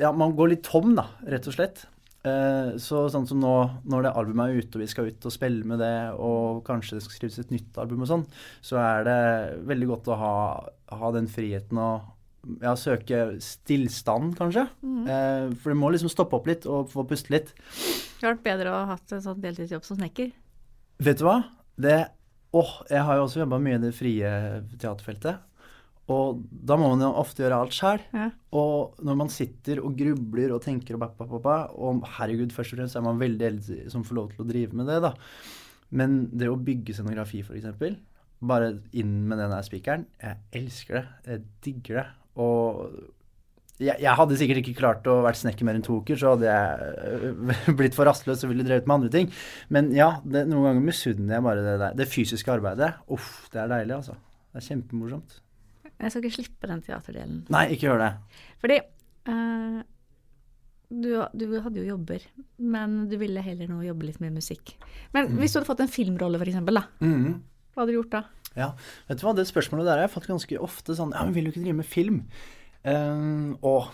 Ja, 0.00 0.12
man 0.16 0.34
går 0.36 0.54
litt 0.54 0.66
tom, 0.66 0.94
da, 0.96 1.08
rett 1.28 1.46
og 1.50 1.56
slett. 1.56 1.84
Eh, 2.26 2.74
så 2.82 3.04
sånn 3.12 3.26
som 3.28 3.40
nå, 3.42 3.54
når 3.88 4.06
det 4.06 4.12
albumet 4.18 4.50
er 4.50 4.62
ute, 4.62 4.78
og 4.78 4.82
vi 4.82 4.90
skal 4.90 5.10
ut 5.10 5.26
og 5.28 5.34
spille 5.34 5.66
med 5.68 5.82
det, 5.82 5.94
og 6.18 6.62
kanskje 6.66 6.98
det 6.98 7.04
skal 7.04 7.18
skrives 7.18 7.40
et 7.42 7.52
nytt 7.54 7.78
album 7.80 8.04
og 8.04 8.10
sånn, 8.10 8.24
så 8.64 8.80
er 8.82 9.06
det 9.06 9.18
veldig 9.68 9.90
godt 9.92 10.10
å 10.12 10.18
ha, 10.22 10.36
ha 11.02 11.12
den 11.14 11.28
friheten 11.30 11.80
og 11.82 12.58
ja, 12.62 12.74
søke 12.78 13.24
stillstand, 13.44 14.34
kanskje. 14.38 14.66
Eh, 14.82 15.48
for 15.60 15.74
du 15.74 15.78
må 15.78 15.92
liksom 15.94 16.10
stoppe 16.12 16.38
opp 16.38 16.48
litt 16.50 16.66
og 16.70 16.90
få 16.92 17.04
puste 17.08 17.34
litt. 17.34 17.52
Det 17.54 18.24
hadde 18.24 18.34
vært 18.36 18.46
bedre 18.46 18.72
å 18.72 18.80
ha 18.80 18.94
hatt 18.94 19.14
en 19.14 19.24
sånn 19.24 19.42
deltidsjobb 19.42 19.86
som 19.86 20.00
snekker. 20.00 20.32
Vet 21.04 21.20
du 21.20 21.26
hva? 21.28 21.40
Det 21.78 21.98
Åh, 22.56 22.72
jeg 22.88 23.04
har 23.04 23.18
jo 23.18 23.26
også 23.26 23.42
jobba 23.42 23.58
mye 23.60 23.76
i 23.76 23.82
det 23.82 23.92
frie 23.96 24.32
teaterfeltet. 24.80 25.44
Og 26.08 26.40
da 26.50 26.78
må 26.80 26.88
man 26.94 27.04
jo 27.04 27.10
ofte 27.20 27.44
gjøre 27.44 27.58
alt 27.60 27.76
sjæl. 27.76 28.02
Ja. 28.16 28.30
Og 28.56 29.00
når 29.04 29.18
man 29.20 29.32
sitter 29.32 29.82
og 29.84 29.96
grubler 29.98 30.54
og 30.56 30.62
tenker 30.64 30.96
og 30.96 31.02
bappa, 31.02 31.26
bappa, 31.28 31.56
og 31.76 32.06
herregud, 32.16 32.54
først 32.56 32.72
og 32.72 32.80
fremst 32.80 32.96
er 32.96 33.04
man 33.04 33.20
veldig 33.20 33.44
heldig 33.50 33.80
som 33.92 34.06
får 34.08 34.16
lov 34.16 34.30
til 34.32 34.44
å 34.44 34.48
drive 34.48 34.78
med 34.78 34.88
det, 34.88 35.02
da. 35.04 35.12
Men 36.00 36.22
det 36.32 36.48
å 36.48 36.56
bygge 36.56 36.96
scenografi, 36.96 37.42
f.eks., 37.44 37.98
bare 38.48 38.70
inn 38.96 39.14
med 39.28 39.40
den 39.40 39.52
der 39.52 39.66
spikeren, 39.66 40.06
jeg 40.22 40.38
elsker 40.60 41.00
det. 41.00 41.06
Jeg 41.26 41.44
digger 41.66 42.00
det. 42.00 42.06
Og 42.40 42.82
jeg, 43.78 43.94
jeg 44.02 44.14
hadde 44.18 44.36
sikkert 44.40 44.60
ikke 44.62 44.76
klart 44.80 45.06
å 45.10 45.18
vært 45.24 45.38
snekker 45.40 45.66
mer 45.68 45.76
enn 45.78 45.84
to 45.86 46.00
uker, 46.02 46.18
så 46.18 46.32
hadde 46.34 46.48
jeg 46.50 47.74
blitt 47.78 47.94
for 47.98 48.08
rastløs 48.10 48.42
og 48.46 48.50
ville 48.52 48.66
drevet 48.66 48.88
med 48.90 48.96
andre 49.00 49.10
ting. 49.14 49.28
Men 49.74 49.92
ja, 49.94 50.08
det, 50.26 50.46
noen 50.50 50.66
ganger 50.70 50.86
misunner 50.88 51.36
jeg 51.38 51.46
bare 51.46 51.66
det 51.66 51.76
der. 51.82 51.98
Det 52.00 52.08
fysiske 52.10 52.52
arbeidet. 52.54 52.94
Uff, 53.14 53.28
det 53.54 53.62
er 53.64 53.70
deilig, 53.74 53.94
altså. 54.00 54.16
Det 54.48 54.62
er 54.62 54.66
kjempemorsomt. 54.72 55.36
Jeg 55.98 56.10
skal 56.14 56.24
ikke 56.24 56.36
slippe 56.38 56.70
den 56.70 56.82
teaterdelen. 56.86 57.38
Nei, 57.54 57.64
ikke 57.74 57.88
gjør 57.88 58.02
det. 58.04 58.10
Fordi 58.62 58.80
uh, 59.30 59.78
du, 60.88 61.08
du 61.36 61.46
hadde 61.60 61.82
jo 61.82 61.86
jobber, 61.90 62.22
men 62.58 62.98
du 63.10 63.16
ville 63.20 63.42
heller 63.44 63.68
nå 63.70 63.82
jobbe 63.84 64.06
litt 64.08 64.20
med 64.22 64.36
musikk. 64.38 64.76
Men 65.14 65.34
hvis 65.38 65.52
du 65.54 65.58
hadde 65.60 65.68
fått 65.68 65.82
en 65.84 65.90
filmrolle, 65.92 66.40
eksempel, 66.46 66.78
da, 66.80 66.84
Mm. 67.04 67.40
hva 67.74 67.82
hadde 67.82 67.92
du 67.92 67.98
gjort 67.98 68.14
da? 68.14 68.22
Ja, 68.58 68.70
vet 69.06 69.20
du 69.20 69.26
hva, 69.26 69.34
det 69.36 69.44
spørsmålet 69.50 69.86
der 69.86 70.00
har 70.00 70.06
jeg 70.06 70.14
fått 70.16 70.30
ganske 70.30 70.56
ofte 70.64 70.96
sånn 70.96 71.12
Ja, 71.14 71.20
men 71.26 71.34
vil 71.36 71.46
du 71.46 71.50
ikke 71.52 71.60
drive 71.66 71.78
med 71.78 71.86
film? 71.86 72.22
Eh, 72.86 73.56
og 73.66 73.88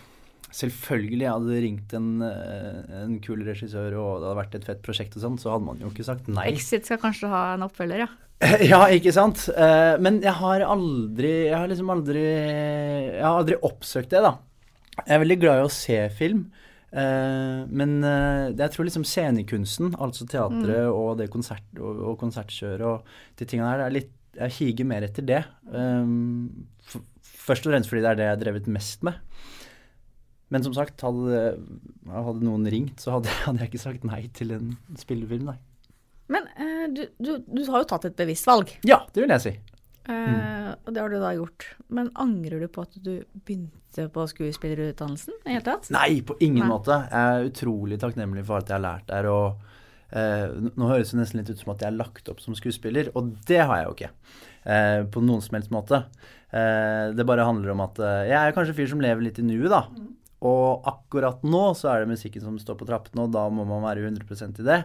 selvfølgelig, 0.54 1.26
hadde 1.26 1.50
hadde 1.50 1.62
ringt 1.64 1.94
en, 1.98 2.10
eh, 2.22 2.98
en 3.02 3.16
kul 3.24 3.42
regissør, 3.46 3.96
og 3.98 4.20
det 4.20 4.28
hadde 4.28 4.40
vært 4.40 4.58
et 4.58 4.68
fett 4.68 4.82
prosjekt 4.84 5.16
og 5.18 5.24
sånn, 5.24 5.38
så 5.40 5.54
hadde 5.54 5.66
man 5.66 5.80
jo 5.82 5.90
ikke 5.90 6.06
sagt 6.06 6.28
nei. 6.30 6.46
Exit 6.52 6.86
skal 6.86 7.00
kanskje 7.02 7.30
ha 7.32 7.46
en 7.54 7.66
oppfølger, 7.66 8.04
ja. 8.06 8.10
Ja, 8.72 8.84
ikke 8.90 9.14
sant? 9.14 9.46
Uh, 9.54 9.94
men 10.02 10.18
jeg 10.24 10.34
har 10.34 10.64
aldri 10.66 11.30
Jeg 11.46 11.54
har 11.54 11.68
liksom 11.70 11.92
aldri 11.94 12.24
Jeg 12.24 13.22
har 13.22 13.38
aldri 13.38 13.56
oppsøkt 13.62 14.10
det, 14.10 14.24
da. 14.24 14.32
Jeg 15.04 15.14
er 15.16 15.22
veldig 15.22 15.36
glad 15.42 15.60
i 15.60 15.66
å 15.68 15.72
se 15.72 15.96
film. 16.14 16.44
Uh, 16.94 17.62
men 17.70 17.96
uh, 18.02 18.50
jeg 18.54 18.74
tror 18.74 18.86
liksom 18.86 19.06
scenekunsten, 19.06 19.94
altså 20.02 20.26
teatret 20.30 20.90
og 20.90 21.16
det 21.18 21.30
konsert, 21.32 21.66
og, 21.78 22.02
og 22.10 22.18
konsertkjøret 22.20 22.84
og 22.86 23.16
de 23.38 23.48
tingene 23.48 23.70
her, 23.72 23.82
det 23.82 23.88
er 23.88 23.96
litt 24.00 24.12
Jeg 24.34 24.56
higer 24.58 24.90
mer 24.90 25.06
etter 25.06 25.26
det. 25.26 25.40
Um, 25.70 26.66
f 26.82 26.98
først 27.44 27.66
og 27.68 27.74
fremst 27.74 27.92
fordi 27.92 28.02
det 28.04 28.10
er 28.14 28.18
det 28.20 28.26
jeg 28.28 28.34
har 28.36 28.42
drevet 28.42 28.70
mest 28.72 29.04
med. 29.06 29.20
Men 30.52 30.62
som 30.62 30.74
sagt, 30.76 31.00
hadde, 31.02 31.44
hadde 32.12 32.44
noen 32.44 32.66
ringt, 32.70 33.00
så 33.02 33.16
hadde, 33.16 33.32
hadde 33.46 33.64
jeg 33.64 33.72
ikke 33.72 33.84
sagt 33.84 34.04
nei 34.08 34.24
til 34.36 34.52
en 34.54 34.74
spillefilm, 35.00 35.48
nei. 35.52 35.56
Men 36.32 36.46
uh, 36.56 36.84
du, 36.94 37.02
du, 37.20 37.30
du 37.44 37.62
har 37.68 37.82
jo 37.82 37.88
tatt 37.90 38.06
et 38.08 38.16
bevisst 38.16 38.46
valg, 38.48 38.70
Ja, 38.88 39.02
det 39.12 39.24
vil 39.24 39.32
jeg 39.34 39.42
si. 39.44 39.54
eh, 40.08 40.70
og 40.84 40.92
det 40.92 41.00
har 41.02 41.12
du 41.12 41.18
da 41.20 41.32
gjort. 41.36 41.66
Men 41.92 42.08
angrer 42.20 42.60
du 42.64 42.68
på 42.72 42.84
at 42.84 42.96
du 43.04 43.10
begynte 43.44 44.06
på 44.12 44.24
skuespillerutdannelsen 44.32 45.36
i 45.44 45.54
hele 45.56 45.64
tatt? 45.66 45.88
Nei, 45.94 46.20
på 46.26 46.36
ingen 46.44 46.64
Nei. 46.64 46.70
måte. 46.70 46.96
Jeg 47.10 47.36
er 47.38 47.48
utrolig 47.50 47.98
takknemlig 48.02 48.44
for 48.48 48.58
alt 48.60 48.72
jeg 48.72 48.78
har 48.78 48.84
lært 48.84 49.08
der. 49.10 49.28
og 49.32 49.60
uh, 50.16 50.70
Nå 50.76 50.90
høres 50.92 51.12
det 51.12 51.20
nesten 51.20 51.40
litt 51.42 51.52
ut 51.52 51.60
som 51.60 51.74
at 51.74 51.84
jeg 51.84 51.92
er 51.92 51.98
lagt 52.00 52.28
opp 52.32 52.40
som 52.44 52.56
skuespiller, 52.56 53.12
og 53.16 53.34
det 53.48 53.60
har 53.64 53.80
jeg 53.82 53.88
jo 53.90 53.96
ikke. 53.98 54.12
På 55.12 55.20
noen 55.20 55.42
som 55.44 55.58
helst 55.58 55.68
måte. 55.74 55.98
Eh, 56.54 57.06
det 57.18 57.26
bare 57.26 57.46
handler 57.48 57.72
om 57.74 57.82
at 57.84 57.98
eh, 57.98 58.26
jeg 58.30 58.38
er 58.38 58.54
kanskje 58.54 58.74
en 58.76 58.78
fyr 58.82 58.90
som 58.92 59.02
lever 59.02 59.26
litt 59.26 59.40
i 59.42 59.46
nuet, 59.46 59.72
da. 59.72 59.84
Og 60.44 60.84
akkurat 60.90 61.40
nå 61.48 61.62
så 61.78 61.88
er 61.88 62.02
det 62.02 62.10
musikken 62.12 62.42
som 62.44 62.58
står 62.60 62.76
på 62.76 62.86
trappene, 62.88 63.24
og 63.24 63.32
da 63.32 63.46
må 63.48 63.64
man 63.64 63.80
være 63.86 64.02
100% 64.10 64.60
i 64.60 64.66
det. 64.66 64.78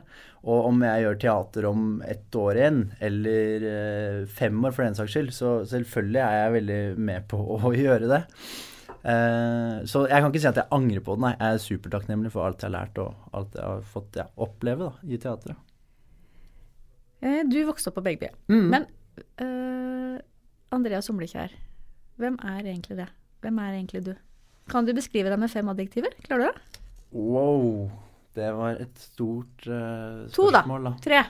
Og 0.48 0.70
om 0.70 0.80
jeg 0.88 1.04
gjør 1.04 1.18
teater 1.20 1.68
om 1.68 1.82
ett 2.08 2.38
år 2.40 2.60
igjen, 2.62 2.80
eller 3.04 3.66
eh, 3.74 4.20
fem 4.40 4.56
år 4.66 4.72
for 4.78 4.88
den 4.88 4.96
saks 4.96 5.14
skyld, 5.18 5.34
så 5.36 5.54
selvfølgelig 5.68 6.22
er 6.24 6.38
jeg 6.38 6.56
veldig 6.56 6.80
med 7.12 7.28
på 7.34 7.42
å 7.60 7.74
gjøre 7.76 8.08
det. 8.14 8.22
Eh, 9.00 9.76
så 9.88 10.06
jeg 10.08 10.24
kan 10.24 10.32
ikke 10.32 10.44
si 10.46 10.50
at 10.54 10.62
jeg 10.64 10.72
angrer 10.80 11.04
på 11.04 11.18
det, 11.18 11.26
nei. 11.28 11.34
Jeg 11.36 11.58
er 11.60 11.66
supertakknemlig 11.68 12.32
for 12.34 12.48
alt 12.48 12.64
jeg 12.64 12.72
har 12.72 12.78
lært 12.80 13.04
og 13.04 13.36
alt 13.36 13.60
jeg 13.60 13.68
har 13.68 13.84
fått 13.94 14.22
ja, 14.24 14.30
oppleve 14.48 14.90
da, 14.90 15.12
i 15.12 15.20
teatret. 15.20 15.60
Eh, 17.20 17.44
Du 17.52 17.60
vokste 17.68 17.92
opp 17.92 18.00
på 18.00 18.06
Begby. 18.08 18.32
Mm. 18.48 18.66
Men 18.72 18.88
eh, 19.44 20.18
Andreas 20.70 21.08
Somlekjær, 21.10 21.54
hvem 22.22 22.36
er 22.46 22.60
egentlig 22.62 23.00
det? 23.00 23.08
Hvem 23.42 23.58
er 23.64 23.78
egentlig 23.80 24.04
du? 24.06 24.12
Kan 24.70 24.86
du 24.86 24.94
beskrive 24.94 25.32
deg 25.32 25.40
med 25.42 25.50
fem 25.50 25.70
adjektiver? 25.72 26.14
Klarer 26.28 26.44
du 26.44 26.50
det? 26.52 26.82
Wow. 27.16 27.90
Det 28.38 28.52
var 28.54 28.78
et 28.78 29.02
stort 29.02 29.66
uh, 29.66 30.28
To, 30.36 30.50
da. 30.54 30.62
To, 30.68 30.78
da. 30.86 30.94
Tre. 31.02 31.24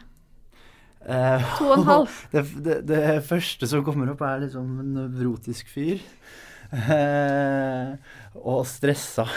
Uh, 1.00 1.46
To 1.56 1.70
og 1.70 1.78
en 1.78 1.88
halv. 1.88 2.18
Det, 2.34 2.44
det, 2.66 2.78
det 2.90 3.04
første 3.30 3.70
som 3.72 3.86
kommer 3.88 4.12
opp, 4.12 4.26
er 4.28 4.44
liksom 4.44 4.74
en 4.84 4.92
nevrotisk 4.98 5.72
fyr. 5.72 6.04
Uh, 6.70 7.96
og 8.44 8.66
stressa. 8.68 9.30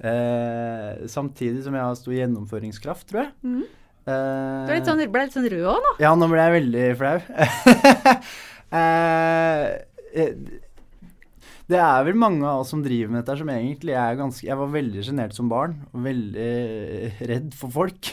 Samtidig 0.00 1.60
som 1.66 1.74
jeg 1.76 1.84
har 1.84 1.98
stor 1.98 2.14
gjennomføringskraft, 2.16 3.04
tror 3.10 3.26
jeg. 3.26 3.34
Mm. 3.44 3.66
Du 4.08 4.70
litt 4.72 4.88
sånn, 4.88 5.02
ble 5.12 5.26
litt 5.26 5.36
sånn 5.36 5.50
rød 5.52 5.66
òg 5.74 5.82
nå. 5.84 5.90
Ja, 6.00 6.14
nå 6.16 6.26
ble 6.32 6.40
jeg 6.40 6.54
veldig 6.56 6.86
flau. 6.96 7.18
eh, 8.74 9.66
eh, 10.14 10.34
det 11.70 11.78
er 11.78 12.04
vel 12.06 12.18
mange 12.18 12.42
av 12.46 12.64
oss 12.64 12.72
som 12.74 12.82
driver 12.82 13.12
med 13.12 13.22
dette 13.22 13.38
som 13.38 13.50
egentlig 13.52 13.94
er 13.94 14.18
ganske 14.18 14.46
Jeg 14.46 14.58
var 14.58 14.72
veldig 14.72 15.04
sjenert 15.06 15.36
som 15.36 15.50
barn, 15.50 15.76
og 15.92 16.06
veldig 16.06 16.52
redd 17.30 17.52
for 17.54 17.74
folk. 17.74 18.10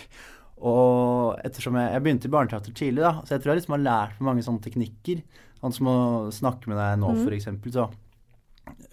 Og 0.57 1.37
ettersom 1.45 1.77
jeg, 1.77 1.93
jeg 1.93 2.03
begynte 2.05 2.29
i 2.29 2.33
barneteater 2.33 2.75
tidlig, 2.77 3.05
da, 3.05 3.13
så 3.23 3.35
jeg 3.35 3.43
tror 3.43 3.53
jeg 3.53 3.61
liksom 3.61 3.77
har 3.77 3.85
lært 3.85 4.19
meg 4.19 4.29
mange 4.31 4.45
sånne 4.45 4.63
teknikker. 4.65 5.23
Han 5.63 5.73
som 5.73 5.89
å 5.89 5.97
snakke 6.33 6.69
med 6.69 6.77
deg 6.77 6.99
nå, 7.01 7.13
mm. 7.13 7.23
for 7.23 7.37
eksempel, 7.37 7.73
så 7.73 7.87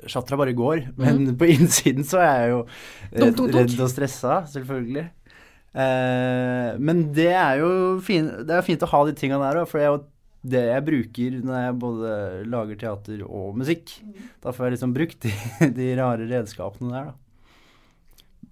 Chatra 0.08 0.38
bare 0.38 0.54
går, 0.56 0.88
men 1.00 1.28
på 1.40 1.50
innsiden 1.50 2.06
så 2.08 2.22
er 2.22 2.34
jeg 2.44 2.54
jo 2.54 2.62
redd, 3.12 3.44
redd 3.56 3.76
og 3.78 3.92
stressa, 3.92 4.40
selvfølgelig. 4.52 5.06
Eh, 5.74 6.72
men 6.78 7.06
det 7.16 7.32
er 7.34 7.60
jo 7.60 7.70
fin, 8.04 8.28
det 8.46 8.56
er 8.56 8.66
fint 8.66 8.84
å 8.84 8.90
ha 8.92 9.04
de 9.08 9.16
tinga 9.18 9.40
der 9.42 9.64
òg, 9.64 9.70
for 9.70 9.82
jo 9.82 10.02
det 10.44 10.62
jeg 10.68 10.84
bruker 10.84 11.36
når 11.40 11.60
jeg 11.62 11.76
både 11.80 12.14
lager 12.52 12.80
teater 12.80 13.22
og 13.24 13.56
musikk. 13.58 13.94
Da 14.44 14.52
får 14.52 14.68
jeg 14.68 14.76
liksom 14.76 14.94
brukt 14.96 15.24
de, 15.24 15.32
de 15.78 15.90
rare 16.00 16.28
redskapene 16.28 16.92
der, 16.92 17.12
da. 17.12 17.20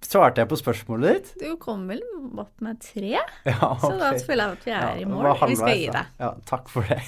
Svarte 0.03 0.43
jeg 0.43 0.49
på 0.51 0.57
spørsmålet 0.59 1.13
ditt? 1.15 1.29
Du 1.39 1.53
kom 1.61 1.85
vel 1.87 2.01
opp 2.41 2.59
med 2.65 2.81
tre, 2.83 3.13
Ja, 3.47 3.69
så 3.79 3.93
da 4.01 4.09
føler 4.19 4.51
jeg 4.51 4.57
at 4.57 4.65
vi 4.67 4.73
er 4.73 4.83
Ja, 4.83 4.89
i 4.99 5.07
mål. 5.07 5.29
Vi 5.47 5.55
skal 5.61 5.79
gi 5.79 5.87
deg. 5.93 6.11
Ja, 6.19 6.33
takk 6.49 6.67
for 6.73 6.89
det. 6.89 6.99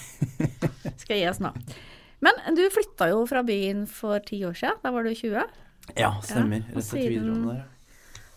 Skal 1.02 1.20
gi 1.20 1.26
oss 1.28 1.42
nå. 1.44 1.52
Men 2.24 2.40
du 2.56 2.64
flytta 2.72 3.10
jo 3.12 3.26
fra 3.28 3.44
byen 3.46 3.84
for 3.92 4.24
ti 4.24 4.40
år 4.48 4.56
siden. 4.56 4.80
Da 4.86 4.94
var 4.96 5.04
du 5.04 5.12
20. 5.12 5.44
Ja, 6.00 6.14
stemmer. 6.24 6.64
og 6.72 6.86
siden-. 6.88 7.60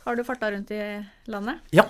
Har 0.05 0.19
du 0.19 0.25
farta 0.27 0.51
rundt 0.51 0.73
i 0.75 0.83
landet? 1.31 1.63
Ja, 1.77 1.87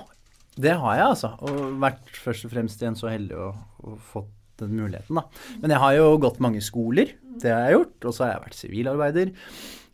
det 0.59 0.77
har 0.77 0.99
jeg 0.99 1.07
altså. 1.15 1.33
Og 1.47 1.79
vært 1.81 2.13
først 2.21 2.47
og 2.47 2.53
fremst 2.53 2.83
igjen 2.83 2.99
så 2.99 3.09
heldig 3.11 3.39
å, 3.39 3.49
å 3.87 3.97
fått 4.13 4.35
den 4.63 4.77
muligheten, 4.77 5.19
da. 5.21 5.25
Men 5.63 5.75
jeg 5.75 5.83
har 5.85 5.97
jo 5.99 6.15
gått 6.23 6.41
mange 6.45 6.63
skoler, 6.65 7.15
det 7.39 7.53
har 7.53 7.67
jeg 7.67 7.79
gjort. 7.79 7.99
Og 8.05 8.15
så 8.15 8.25
har 8.25 8.33
jeg 8.33 8.45
vært 8.47 8.59
sivilarbeider. 8.59 9.33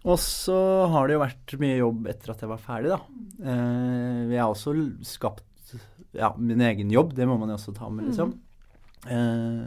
Og 0.04 0.20
så 0.20 0.58
har 0.92 1.08
det 1.08 1.16
jo 1.16 1.22
vært 1.22 1.54
mye 1.62 1.78
jobb 1.78 2.08
etter 2.12 2.34
at 2.34 2.42
jeg 2.44 2.50
var 2.50 2.60
ferdig, 2.60 2.92
da. 2.92 3.00
Eh, 3.40 4.20
jeg 4.34 4.40
har 4.42 4.50
også 4.50 4.74
skapt 5.08 5.76
ja, 6.14 6.30
min 6.38 6.60
egen 6.62 6.92
jobb, 6.92 7.14
det 7.16 7.26
må 7.26 7.38
man 7.40 7.50
jo 7.50 7.56
også 7.56 7.74
ta 7.74 7.88
med, 7.90 8.10
liksom. 8.10 8.34
Eh, 9.10 9.64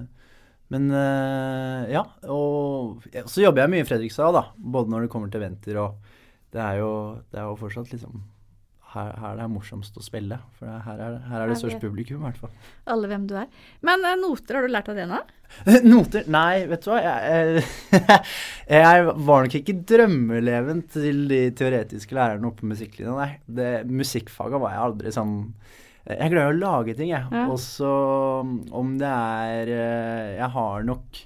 men 0.73 0.87
eh, 0.91 1.89
ja, 1.93 2.03
og 2.33 3.03
så 3.31 3.43
jobber 3.43 3.63
jeg 3.63 3.73
mye 3.73 3.85
i 3.85 3.87
Fredrikstad, 3.87 4.35
da. 4.35 4.45
Både 4.57 4.93
når 4.93 5.05
det 5.05 5.11
kommer 5.13 5.31
til 5.31 5.41
eventer 5.41 5.81
og 5.83 6.13
Det 6.47 6.61
er 6.63 6.77
jo, 6.79 6.91
det 7.27 7.41
er 7.41 7.49
jo 7.49 7.57
fortsatt 7.59 7.89
liksom 7.91 8.21
her, 8.97 9.13
her 9.21 9.37
det 9.39 9.45
er 9.45 9.51
morsomst 9.53 9.95
å 9.99 10.03
spille. 10.05 10.37
For 10.59 10.67
er- 10.69 10.83
her, 10.89 11.01
er, 11.07 11.17
her 11.29 11.43
er 11.45 11.51
det 11.53 11.57
størst 11.61 11.79
publikum, 11.83 12.19
i 12.21 12.27
hvert 12.27 12.41
fall. 12.41 12.51
Alle 12.93 13.09
hvem 13.11 13.25
du 13.29 13.35
er. 13.39 13.47
Men 13.85 14.03
eh, 14.09 14.17
noter, 14.21 14.57
har 14.59 14.67
du 14.67 14.73
lært 14.73 14.89
av 14.91 14.97
det 14.99 15.05
nå? 15.11 15.21
Noter? 15.87 16.25
Nei, 16.27 16.65
vet 16.67 16.83
du 16.83 16.89
hva. 16.91 16.97
Jeg, 17.05 17.63
jeg, 17.93 18.19
jeg 18.81 19.05
var 19.29 19.45
nok 19.47 19.55
ikke 19.61 19.77
drømmeleven 19.93 20.81
til 20.91 21.21
de 21.31 21.41
teoretiske 21.55 22.17
lærerne 22.17 22.49
oppe 22.49 22.65
på 22.65 22.71
musikklinja, 22.73 23.13
nei. 23.15 23.29
Det, 23.47 23.69
musikkfaget 23.87 24.59
var 24.65 24.73
jeg 24.75 24.83
aldri 24.89 25.13
sånn 25.15 25.37
Jeg 26.07 26.31
gleder 26.33 26.51
meg 26.51 26.57
å 26.57 26.59
lage 26.65 26.97
ting, 26.99 27.09
jeg. 27.13 27.25
Ja. 27.31 27.45
Og 27.51 27.57
så 27.63 27.93
om 28.75 28.93
det 28.99 29.07
er 29.13 29.71
eh, 29.77 30.35
Jeg 30.41 30.51
har 30.57 30.85
nok 30.87 31.23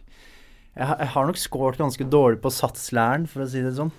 jeg, 0.71 0.85
har- 0.87 1.01
jeg 1.03 1.11
har 1.17 1.25
nok 1.27 1.37
scoret 1.41 1.81
ganske 1.81 2.05
dårlig 2.07 2.39
på 2.45 2.49
satslæren, 2.55 3.25
for 3.27 3.43
å 3.43 3.47
si 3.51 3.59
det 3.65 3.73
sånn. 3.75 3.89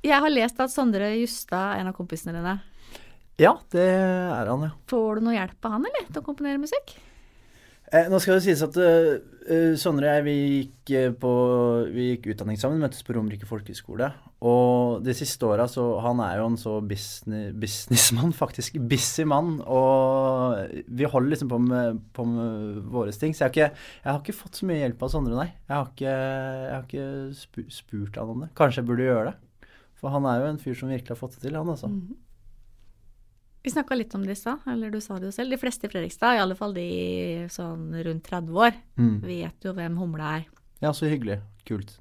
Jeg 0.00 0.16
har 0.24 0.32
lest 0.32 0.60
at 0.62 0.72
Sondre 0.72 1.12
Justad 1.18 1.74
er 1.74 1.82
en 1.82 1.90
av 1.90 1.96
kompisene 1.96 2.38
dine. 2.38 2.56
Ja, 3.40 3.54
det 3.72 3.84
er 3.84 4.48
han, 4.48 4.66
ja. 4.68 4.72
Får 4.88 5.20
du 5.20 5.28
noe 5.28 5.36
hjelp 5.36 5.68
av 5.68 5.76
han, 5.76 5.86
eller, 5.88 6.08
til 6.08 6.22
å 6.22 6.24
komponere 6.24 6.60
musikk? 6.60 6.96
Eh, 7.90 8.06
nå 8.06 8.20
skal 8.22 8.36
det 8.36 8.44
sies 8.44 8.60
at 8.62 8.76
eh, 8.78 9.72
Sondre 9.80 10.06
og 10.06 10.12
jeg 10.14 10.24
vi 10.28 10.34
gikk, 10.38 10.92
eh, 10.94 11.08
på, 11.18 11.30
vi 11.90 12.04
gikk 12.12 12.28
utdanning 12.30 12.60
sammen, 12.60 12.78
møttes 12.84 13.02
på 13.02 13.16
Romerike 13.16 13.48
folkehøgskole. 13.50 14.12
Og 14.46 15.02
de 15.04 15.12
siste 15.16 15.44
åra 15.44 15.66
så 15.68 15.82
Han 16.04 16.22
er 16.24 16.38
jo 16.38 16.46
en 16.48 16.56
så 16.60 16.76
business, 16.80 17.50
businessmann, 17.60 18.32
faktisk. 18.42 18.78
Busy 18.78 19.26
mann. 19.28 19.58
Og 19.66 20.86
vi 20.86 21.10
holder 21.10 21.34
liksom 21.34 21.50
på 21.50 21.60
med, 21.66 22.00
på 22.16 22.28
med 22.30 22.80
våre 22.94 23.12
ting. 23.12 23.34
Så 23.34 23.44
jeg 23.44 23.48
har, 23.48 23.56
ikke, 23.56 23.84
jeg 24.04 24.12
har 24.12 24.22
ikke 24.22 24.38
fått 24.38 24.62
så 24.62 24.70
mye 24.70 24.80
hjelp 24.84 25.04
av 25.04 25.12
Sondre, 25.16 25.36
nei. 25.36 25.50
Jeg 25.66 25.76
har 25.76 25.92
ikke, 25.92 26.16
jeg 26.16 26.74
har 26.78 26.88
ikke 26.88 27.70
spurt 27.74 28.20
han 28.22 28.36
om 28.36 28.46
det. 28.46 28.52
Kanskje 28.60 28.84
jeg 28.84 28.92
burde 28.92 29.08
gjøre 29.10 29.30
det. 29.32 29.38
For 30.00 30.12
han 30.14 30.24
er 30.26 30.40
jo 30.40 30.50
en 30.50 30.58
fyr 30.62 30.74
som 30.78 30.88
virkelig 30.92 31.12
har 31.14 31.20
fått 31.20 31.36
det 31.38 31.44
til, 31.48 31.56
han 31.60 31.68
altså. 31.68 31.90
Vi 33.62 33.68
snakka 33.74 33.96
litt 33.98 34.14
om 34.16 34.22
det 34.24 34.32
i 34.32 34.40
stad, 34.40 34.62
eller 34.72 34.90
du 34.90 35.00
sa 35.04 35.18
det 35.20 35.28
jo 35.28 35.34
selv. 35.36 35.52
De 35.52 35.58
fleste 35.60 35.84
i 35.84 35.90
Fredrikstad, 35.92 36.38
i 36.38 36.40
alle 36.40 36.56
fall 36.56 36.72
de 36.72 36.86
sånn 37.52 37.90
rundt 38.06 38.24
30 38.24 38.54
år, 38.56 38.72
Mm. 38.96 39.18
vet 39.20 39.66
jo 39.68 39.74
hvem 39.76 39.98
Humle 40.00 40.30
er. 40.38 40.46
Ja, 40.80 40.92
så 40.96 41.04
hyggelig. 41.10 41.40
Kult. 41.68 41.98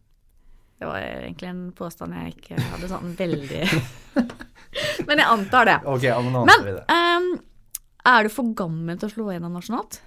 Det 0.80 0.88
var 0.88 0.96
egentlig 1.04 1.50
en 1.50 1.72
påstand 1.76 2.14
jeg 2.16 2.36
ikke 2.38 2.56
hadde 2.62 2.88
sånn 2.88 3.12
veldig 3.20 3.66
Men 5.10 5.18
jeg 5.20 5.28
antar 5.28 5.66
det. 5.68 5.78
Ok, 5.84 6.04
ja, 6.08 6.22
men 6.22 6.36
antar 6.40 6.64
Men 6.64 6.66
vi 6.70 6.76
det. 6.78 6.86
Um, 6.88 7.42
er 8.08 8.24
du 8.24 8.30
for 8.32 8.54
gammel 8.56 8.98
til 9.02 9.10
å 9.10 9.12
slå 9.12 9.26
gjennom 9.34 9.52
nasjonalt? 9.58 10.00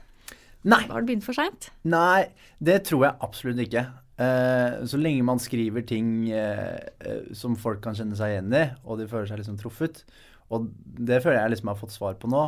Nei. 0.65 0.81
Har 0.89 1.03
du 1.03 1.11
begynt 1.11 1.27
for 1.27 1.35
seint? 1.37 1.69
Nei, 1.85 2.31
det 2.63 2.85
tror 2.89 3.05
jeg 3.05 3.19
absolutt 3.21 3.61
ikke. 3.67 3.85
Eh, 4.21 4.83
så 4.89 4.99
lenge 5.01 5.25
man 5.25 5.41
skriver 5.41 5.85
ting 5.89 6.29
eh, 6.31 6.81
eh, 7.01 7.31
som 7.37 7.57
folk 7.59 7.81
kan 7.85 7.97
kjenne 7.97 8.19
seg 8.19 8.35
igjen 8.35 8.53
i, 8.57 8.67
og 8.85 9.01
de 9.01 9.09
føler 9.11 9.31
seg 9.31 9.41
liksom 9.41 9.59
truffet. 9.61 10.03
Og 10.53 10.69
det 10.83 11.23
føler 11.25 11.41
jeg 11.41 11.55
liksom 11.55 11.73
har 11.73 11.81
fått 11.81 11.95
svar 11.95 12.19
på 12.21 12.31
nå. 12.31 12.43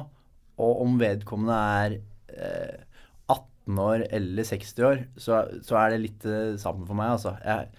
Og 0.65 0.83
om 0.85 0.99
vedkommende 1.01 1.57
er 1.81 1.97
eh, 2.35 2.85
18 3.33 3.81
år 3.81 4.07
eller 4.13 4.47
60 4.47 4.87
år, 4.91 5.03
så, 5.17 5.41
så 5.65 5.81
er 5.81 5.95
det 5.95 6.03
litt 6.05 6.21
det 6.27 6.61
samme 6.63 6.87
for 6.89 6.99
meg, 6.99 7.17
altså. 7.17 7.35
Jeg, 7.45 7.73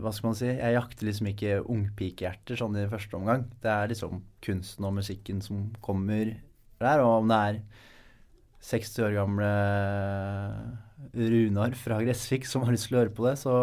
hva 0.00 0.10
skal 0.14 0.30
man 0.30 0.38
si? 0.38 0.48
Jeg 0.48 0.74
jakter 0.74 1.06
liksom 1.06 1.28
ikke 1.30 1.58
ungpikehjerter 1.62 2.58
sånn 2.58 2.78
i 2.80 2.88
første 2.90 3.18
omgang. 3.18 3.44
Det 3.62 3.70
er 3.70 3.92
liksom 3.92 4.24
kunsten 4.42 4.88
og 4.88 4.96
musikken 4.96 5.44
som 5.44 5.68
kommer 5.84 6.32
der, 6.80 7.02
og 7.04 7.20
om 7.20 7.30
det 7.30 7.36
er 7.50 7.60
60 8.66 9.06
år 9.06 9.14
gamle 9.14 9.50
Runar 11.14 11.76
fra 11.78 12.00
Gressvik 12.02 12.48
som 12.48 12.64
har 12.66 12.74
lyst 12.74 12.90
til 12.90 12.98
å 12.98 13.04
høre 13.04 13.14
på 13.14 13.26
det, 13.28 13.36
så 13.38 13.54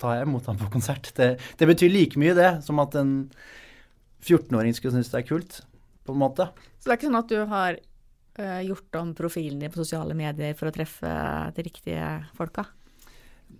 tar 0.00 0.18
jeg 0.18 0.28
imot 0.28 0.48
ham 0.50 0.58
på 0.58 0.70
konsert. 0.72 1.12
Det, 1.16 1.34
det 1.60 1.70
betyr 1.70 1.92
like 1.92 2.20
mye 2.20 2.34
det 2.36 2.50
som 2.66 2.82
at 2.82 2.96
en 2.98 3.14
14-åring 4.24 4.74
skulle 4.74 4.96
synes 4.96 5.12
det 5.12 5.20
er 5.22 5.28
kult, 5.28 5.60
på 6.04 6.14
en 6.14 6.22
måte. 6.22 6.48
Så 6.80 6.88
det 6.88 6.94
er 6.94 6.98
ikke 6.98 7.10
sånn 7.10 7.20
at 7.20 7.32
du 7.32 7.42
har 7.50 7.78
uh, 7.78 8.62
gjort 8.66 8.98
om 9.00 9.12
profilen 9.16 9.60
din 9.62 9.72
på 9.72 9.82
sosiale 9.82 10.16
medier 10.16 10.56
for 10.58 10.70
å 10.70 10.74
treffe 10.74 11.12
de 11.54 11.66
riktige 11.66 12.08
folka? 12.38 12.66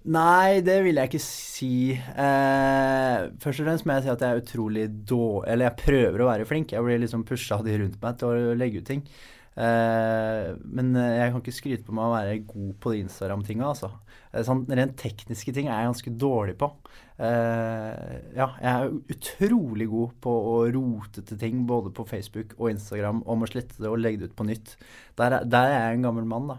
Nei, 0.04 0.60
det 0.64 0.80
vil 0.84 0.98
jeg 0.98 1.08
ikke 1.08 1.22
si. 1.22 1.74
Eh, 1.94 3.26
først 3.40 3.62
og 3.62 3.68
fremst 3.68 3.86
må 3.86 3.94
jeg 3.94 4.04
si 4.04 4.10
at 4.12 4.24
jeg 4.24 4.34
er 4.34 4.40
utrolig 4.42 4.86
dårlig 5.06 5.52
Eller 5.52 5.68
jeg 5.68 5.80
prøver 5.84 6.24
å 6.24 6.28
være 6.28 6.48
flink. 6.48 6.74
Jeg 6.74 6.84
blir 6.84 7.00
liksom 7.00 7.22
pusha 7.28 7.60
av 7.60 7.64
de 7.64 7.76
rundt 7.78 8.00
meg 8.02 8.18
til 8.20 8.32
å 8.32 8.56
legge 8.58 8.82
ut 8.82 8.88
ting. 8.90 9.04
Eh, 9.54 10.48
men 10.66 10.88
jeg 10.98 11.30
kan 11.30 11.40
ikke 11.42 11.54
skryte 11.54 11.84
på 11.86 11.94
meg 11.94 12.08
å 12.08 12.14
være 12.16 12.38
god 12.48 12.72
på 12.82 12.90
de 12.94 13.02
Instagram-tinga, 13.04 13.68
altså. 13.70 13.90
Eh, 14.32 14.42
Sånn, 14.42 14.64
rent 14.66 14.96
tekniske 14.98 15.54
ting 15.54 15.68
er 15.70 15.78
jeg 15.84 15.90
ganske 15.92 16.14
dårlig 16.18 16.56
på. 16.58 16.70
Eh, 17.22 18.14
ja, 18.34 18.48
jeg 18.58 18.72
er 18.72 18.96
utrolig 19.14 19.86
god 19.92 20.16
på 20.24 20.32
å 20.50 20.56
rote 20.74 21.22
til 21.22 21.38
ting 21.38 21.62
både 21.70 21.92
på 21.94 22.06
Facebook 22.10 22.56
og 22.58 22.72
Instagram 22.72 23.22
om 23.30 23.46
å 23.46 23.50
slette 23.52 23.78
det 23.78 23.90
og 23.92 24.00
legge 24.02 24.24
det 24.24 24.32
ut 24.32 24.36
på 24.40 24.48
nytt. 24.48 24.74
Der, 25.20 25.38
er- 25.38 25.44
der 25.46 25.70
er 25.70 25.78
jeg 25.88 26.00
en 26.00 26.08
gammel 26.08 26.26
mann, 26.26 26.48
da. 26.50 26.58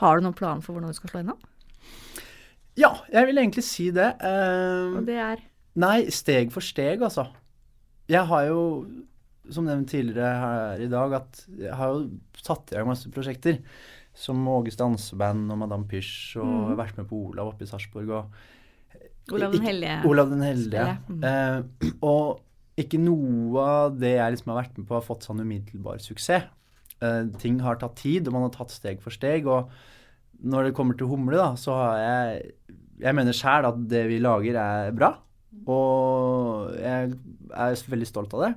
Har 0.00 0.16
du 0.18 0.24
noen 0.26 0.34
plan 0.36 0.62
for 0.64 0.74
hvordan 0.74 0.90
du 0.90 0.96
skal 0.96 1.12
slå 1.12 1.20
innom? 1.22 1.42
Ja, 2.80 2.88
jeg 3.12 3.28
vil 3.28 3.38
egentlig 3.38 3.62
si 3.68 3.90
det. 3.94 4.08
Eh, 4.18 4.96
Og 4.98 5.04
det 5.06 5.18
er 5.22 5.44
Nei, 5.78 6.04
steg 6.14 6.52
for 6.54 6.62
steg, 6.62 7.00
altså. 7.02 7.28
Jeg 8.10 8.26
har 8.30 8.44
jo, 8.46 8.58
som 9.50 9.64
nevnt 9.68 9.88
tidligere 9.90 10.38
her 10.40 10.80
i 10.84 10.88
dag, 10.88 11.12
at 11.20 11.44
jeg 11.58 11.74
har 11.74 11.92
jo 11.92 12.10
satt 12.40 12.72
i 12.72 12.76
gang 12.78 12.88
masse 12.88 13.10
prosjekter. 13.12 13.58
Som 14.14 14.44
Åges 14.46 14.76
danseband 14.78 15.50
og 15.50 15.58
Madame 15.58 15.84
Pysj, 15.90 16.36
og 16.38 16.46
Mhm. 16.70 16.76
vært 16.78 16.96
med 16.96 17.08
på 17.10 17.18
Olav 17.32 17.48
oppe 17.52 17.62
i 17.62 17.66
Sarpsborg. 17.66 18.08
og 18.10 18.30
Olav 19.32 19.52
den 19.52 19.62
hellige. 19.62 20.04
Olav 20.06 20.28
den 20.30 20.42
hellige. 20.42 20.98
Mm. 21.08 21.24
Eh, 21.24 21.62
og 22.02 22.40
ikke 22.78 22.98
noe 23.00 23.58
av 23.60 23.98
det 23.98 24.16
jeg 24.18 24.32
liksom 24.34 24.52
har 24.54 24.62
vært 24.62 24.78
med 24.78 24.86
på, 24.86 24.94
har 24.94 25.02
fått 25.02 25.22
sånn 25.26 25.40
umiddelbar 25.40 25.98
suksess. 25.98 26.44
Eh, 27.02 27.24
ting 27.38 27.58
har 27.60 27.76
tatt 27.76 27.96
tid, 27.96 28.26
og 28.28 28.32
man 28.34 28.42
har 28.42 28.50
tatt 28.50 28.70
steg 28.70 29.00
for 29.00 29.10
steg. 29.10 29.46
Og 29.46 29.68
når 30.44 30.64
det 30.68 30.74
kommer 30.74 30.96
til 30.96 31.08
humle, 31.08 31.36
da, 31.36 31.54
så 31.54 31.72
har 31.74 31.96
jeg 31.98 32.52
Jeg 33.00 33.12
mener 33.14 33.32
sjæl 33.32 33.64
at 33.66 33.88
det 33.88 34.06
vi 34.06 34.20
lager, 34.20 34.54
er 34.54 34.92
bra. 34.92 35.16
Og 35.66 36.70
jeg 36.78 37.10
er 37.52 37.74
veldig 37.90 38.06
stolt 38.06 38.32
av 38.34 38.40
det. 38.44 38.54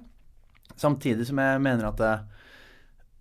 Samtidig 0.78 1.28
som 1.30 1.40
jeg 1.42 1.64
mener 1.64 1.90
at 1.90 2.04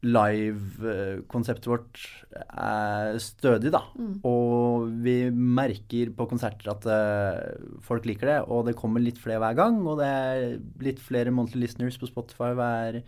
live-konseptet 0.05 1.69
vårt 1.71 2.01
er 2.37 3.17
stødig, 3.23 3.73
da. 3.75 3.83
Og 4.29 4.91
vi 5.05 5.17
merker 5.33 6.13
på 6.17 6.29
konserter 6.31 6.71
at 6.75 6.87
eh, 6.91 7.57
folk 7.87 8.07
liker 8.09 8.31
det, 8.31 8.37
og 8.53 8.69
det 8.69 8.77
kommer 8.79 9.03
litt 9.03 9.19
flere 9.23 9.41
hver 9.43 9.57
gang. 9.59 9.81
Og 9.87 9.99
det 10.03 10.11
er 10.11 10.45
litt 10.85 11.01
flere 11.03 11.33
monthly 11.35 11.65
listeners 11.65 11.99
på 12.01 12.11
Spotify 12.11 12.53
hver, 12.59 13.01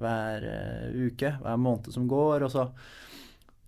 hver 0.00 0.48
eh, 0.48 1.06
uke, 1.10 1.36
hver 1.42 1.60
måned 1.60 1.92
som 1.94 2.08
går. 2.10 2.46
Og 2.46 2.54
så 2.54 2.66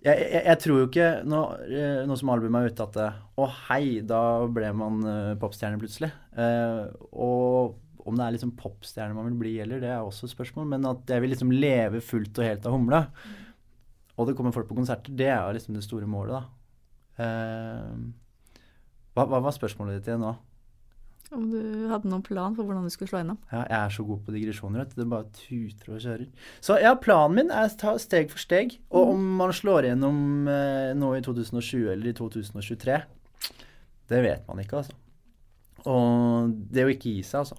jeg, 0.03 0.19
jeg, 0.19 0.43
jeg 0.49 0.59
tror 0.65 0.81
jo 0.81 0.89
ikke, 0.89 1.11
nå, 1.29 1.45
eh, 1.69 2.03
nå 2.09 2.19
som 2.19 2.33
albumet 2.35 2.65
er 2.65 2.75
ute, 2.75 2.89
at 2.89 3.39
Å 3.39 3.51
hei, 3.69 4.01
da 4.07 4.25
ble 4.51 4.73
man 4.75 5.05
popstjerne 5.43 5.81
plutselig. 5.83 6.11
Eh, 6.35 6.89
og 7.13 7.79
om 8.09 8.19
det 8.19 8.25
er 8.25 8.35
liksom 8.35 8.55
popstjerne 8.59 9.15
man 9.17 9.29
vil 9.31 9.39
bli 9.45 9.53
eller, 9.63 9.81
det 9.83 9.91
er 9.93 10.01
også 10.03 10.27
et 10.27 10.35
spørsmål. 10.35 10.69
Men 10.75 10.89
at 10.91 11.11
jeg 11.11 11.23
vil 11.23 11.35
liksom 11.35 11.53
leve 11.55 12.03
fullt 12.05 12.41
og 12.41 12.49
helt 12.49 12.67
av 12.69 12.77
humla. 12.77 13.05
Og 14.19 14.29
det 14.29 14.37
kommer 14.39 14.55
folk 14.55 14.69
på 14.69 14.77
konserter, 14.77 15.15
det 15.17 15.31
er 15.33 15.41
jo 15.41 15.57
liksom 15.57 15.77
det 15.79 15.85
store 15.87 16.09
målet, 16.11 16.43
da. 16.43 16.59
Uh, 17.23 17.93
hva, 19.13 19.27
hva 19.29 19.43
var 19.45 19.55
spørsmålet 19.55 20.01
ditt 20.01 20.11
igjen 20.11 20.25
nå? 20.25 20.33
Om 21.33 21.47
du 21.49 21.61
hadde 21.89 22.11
noen 22.13 22.25
plan 22.25 22.53
for 22.53 22.69
hvordan 22.69 22.85
du 22.85 22.93
skulle 22.93 23.09
slå 23.09 23.23
gjennom? 23.23 23.39
Ja, 23.49 23.63
jeg 23.63 23.79
er 23.79 23.93
så 23.95 24.05
god 24.05 24.21
på 24.27 24.35
digresjoner, 24.35 24.83
vet 24.83 24.93
du. 24.93 24.99
Det 25.01 25.09
bare 25.09 25.29
tuter 25.39 25.95
og 25.95 26.03
kjører. 26.05 26.27
Så 26.61 26.77
ja, 26.83 26.93
planen 27.01 27.39
min 27.39 27.53
er 27.55 27.71
å 27.71 27.79
ta 27.81 27.95
steg 28.01 28.29
for 28.33 28.43
steg. 28.43 28.75
Og 28.93 29.15
om 29.15 29.23
man 29.39 29.55
slår 29.57 29.89
igjennom 29.89 30.51
eh, 30.53 30.91
nå 30.99 31.15
i 31.17 31.23
2020 31.25 31.89
eller 31.95 32.11
i 32.11 32.17
2023, 32.19 32.99
det 34.13 34.21
vet 34.27 34.45
man 34.49 34.61
ikke, 34.61 34.83
altså. 34.83 34.99
Og 35.89 36.53
det 36.73 36.85
å 36.85 36.93
ikke 36.93 37.15
gi 37.17 37.25
seg, 37.25 37.47
altså. 37.47 37.57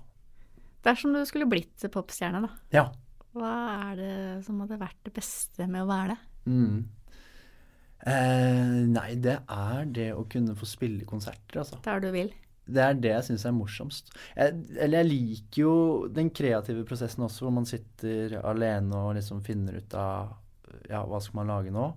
Dersom 0.83 1.15
du 1.15 1.21
skulle 1.27 1.47
blitt 1.49 1.85
popstjerne, 1.93 2.43
da. 2.43 2.51
Ja. 2.73 2.85
Hva 3.33 3.53
er 3.89 3.95
det 3.97 4.17
som 4.45 4.59
hadde 4.61 4.81
vært 4.81 4.99
det 5.07 5.13
beste 5.15 5.65
med 5.69 5.85
å 5.85 5.89
være 5.89 6.13
det? 6.13 6.19
Mm. 6.51 6.77
Eh, 8.03 8.79
nei, 8.91 9.09
det 9.23 9.37
er 9.47 9.85
det 9.95 10.09
å 10.13 10.25
kunne 10.29 10.55
få 10.59 10.67
spille 10.67 11.07
konserter, 11.07 11.61
altså. 11.63 11.79
Der 11.85 12.03
du 12.03 12.09
vil. 12.13 12.33
Det 12.63 12.83
er 12.83 12.95
det 12.95 13.11
jeg 13.11 13.27
syns 13.27 13.45
er 13.47 13.55
morsomst. 13.55 14.13
Jeg, 14.37 14.59
eller 14.77 15.01
jeg 15.01 15.09
liker 15.09 15.61
jo 15.63 15.73
den 16.11 16.29
kreative 16.35 16.85
prosessen 16.87 17.25
også, 17.25 17.47
hvor 17.47 17.57
man 17.57 17.67
sitter 17.67 18.37
alene 18.43 18.99
og 18.99 19.17
liksom 19.17 19.43
finner 19.43 19.81
ut 19.81 19.97
av 19.99 20.37
ja, 20.89 21.03
hva 21.07 21.19
skal 21.23 21.41
man 21.41 21.51
lage 21.51 21.73
nå? 21.73 21.89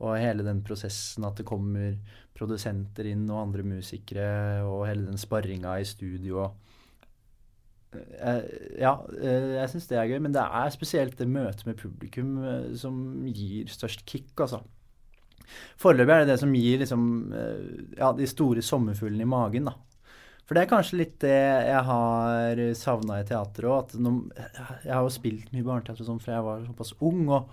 Og 0.00 0.16
hele 0.16 0.44
den 0.46 0.62
prosessen 0.64 1.26
at 1.28 1.36
det 1.40 1.48
kommer 1.48 1.98
produsenter 2.36 3.10
inn 3.10 3.26
og 3.28 3.42
andre 3.42 3.66
musikere, 3.76 4.30
og 4.64 4.86
hele 4.88 5.10
den 5.10 5.20
sparringa 5.20 5.76
i 5.80 5.88
studio. 5.88 6.46
Eh, 6.46 6.69
ja, 8.78 8.92
eh, 9.18 9.46
jeg 9.56 9.70
syns 9.72 9.88
det 9.90 9.98
er 9.98 10.10
gøy, 10.12 10.18
men 10.22 10.34
det 10.34 10.42
er 10.44 10.74
spesielt 10.74 11.16
det 11.18 11.26
møtet 11.30 11.64
med 11.66 11.78
publikum 11.80 12.36
eh, 12.44 12.68
som 12.78 13.00
gir 13.26 13.70
størst 13.72 14.04
kick, 14.06 14.30
altså. 14.38 14.62
Foreløpig 15.80 16.14
er 16.14 16.22
det 16.22 16.34
det 16.34 16.40
som 16.42 16.52
gir 16.54 16.82
liksom, 16.82 17.06
eh, 17.34 17.64
ja, 17.98 18.12
de 18.14 18.28
store 18.30 18.62
sommerfuglene 18.62 19.26
i 19.26 19.30
magen, 19.30 19.70
da. 19.70 19.74
For 20.46 20.58
det 20.58 20.64
er 20.64 20.70
kanskje 20.72 20.98
litt 20.98 21.18
det 21.22 21.34
jeg 21.36 21.82
har 21.86 22.60
savna 22.74 23.20
i 23.20 23.26
teater 23.26 23.68
òg. 23.70 23.92
Jeg 23.94 24.90
har 24.90 25.04
jo 25.04 25.12
spilt 25.14 25.52
mye 25.54 25.66
barneteater 25.66 26.06
sånn 26.06 26.18
fra 26.22 26.34
jeg 26.34 26.46
var 26.46 26.64
såpass 26.66 26.90
ung. 27.06 27.20
Og, 27.30 27.52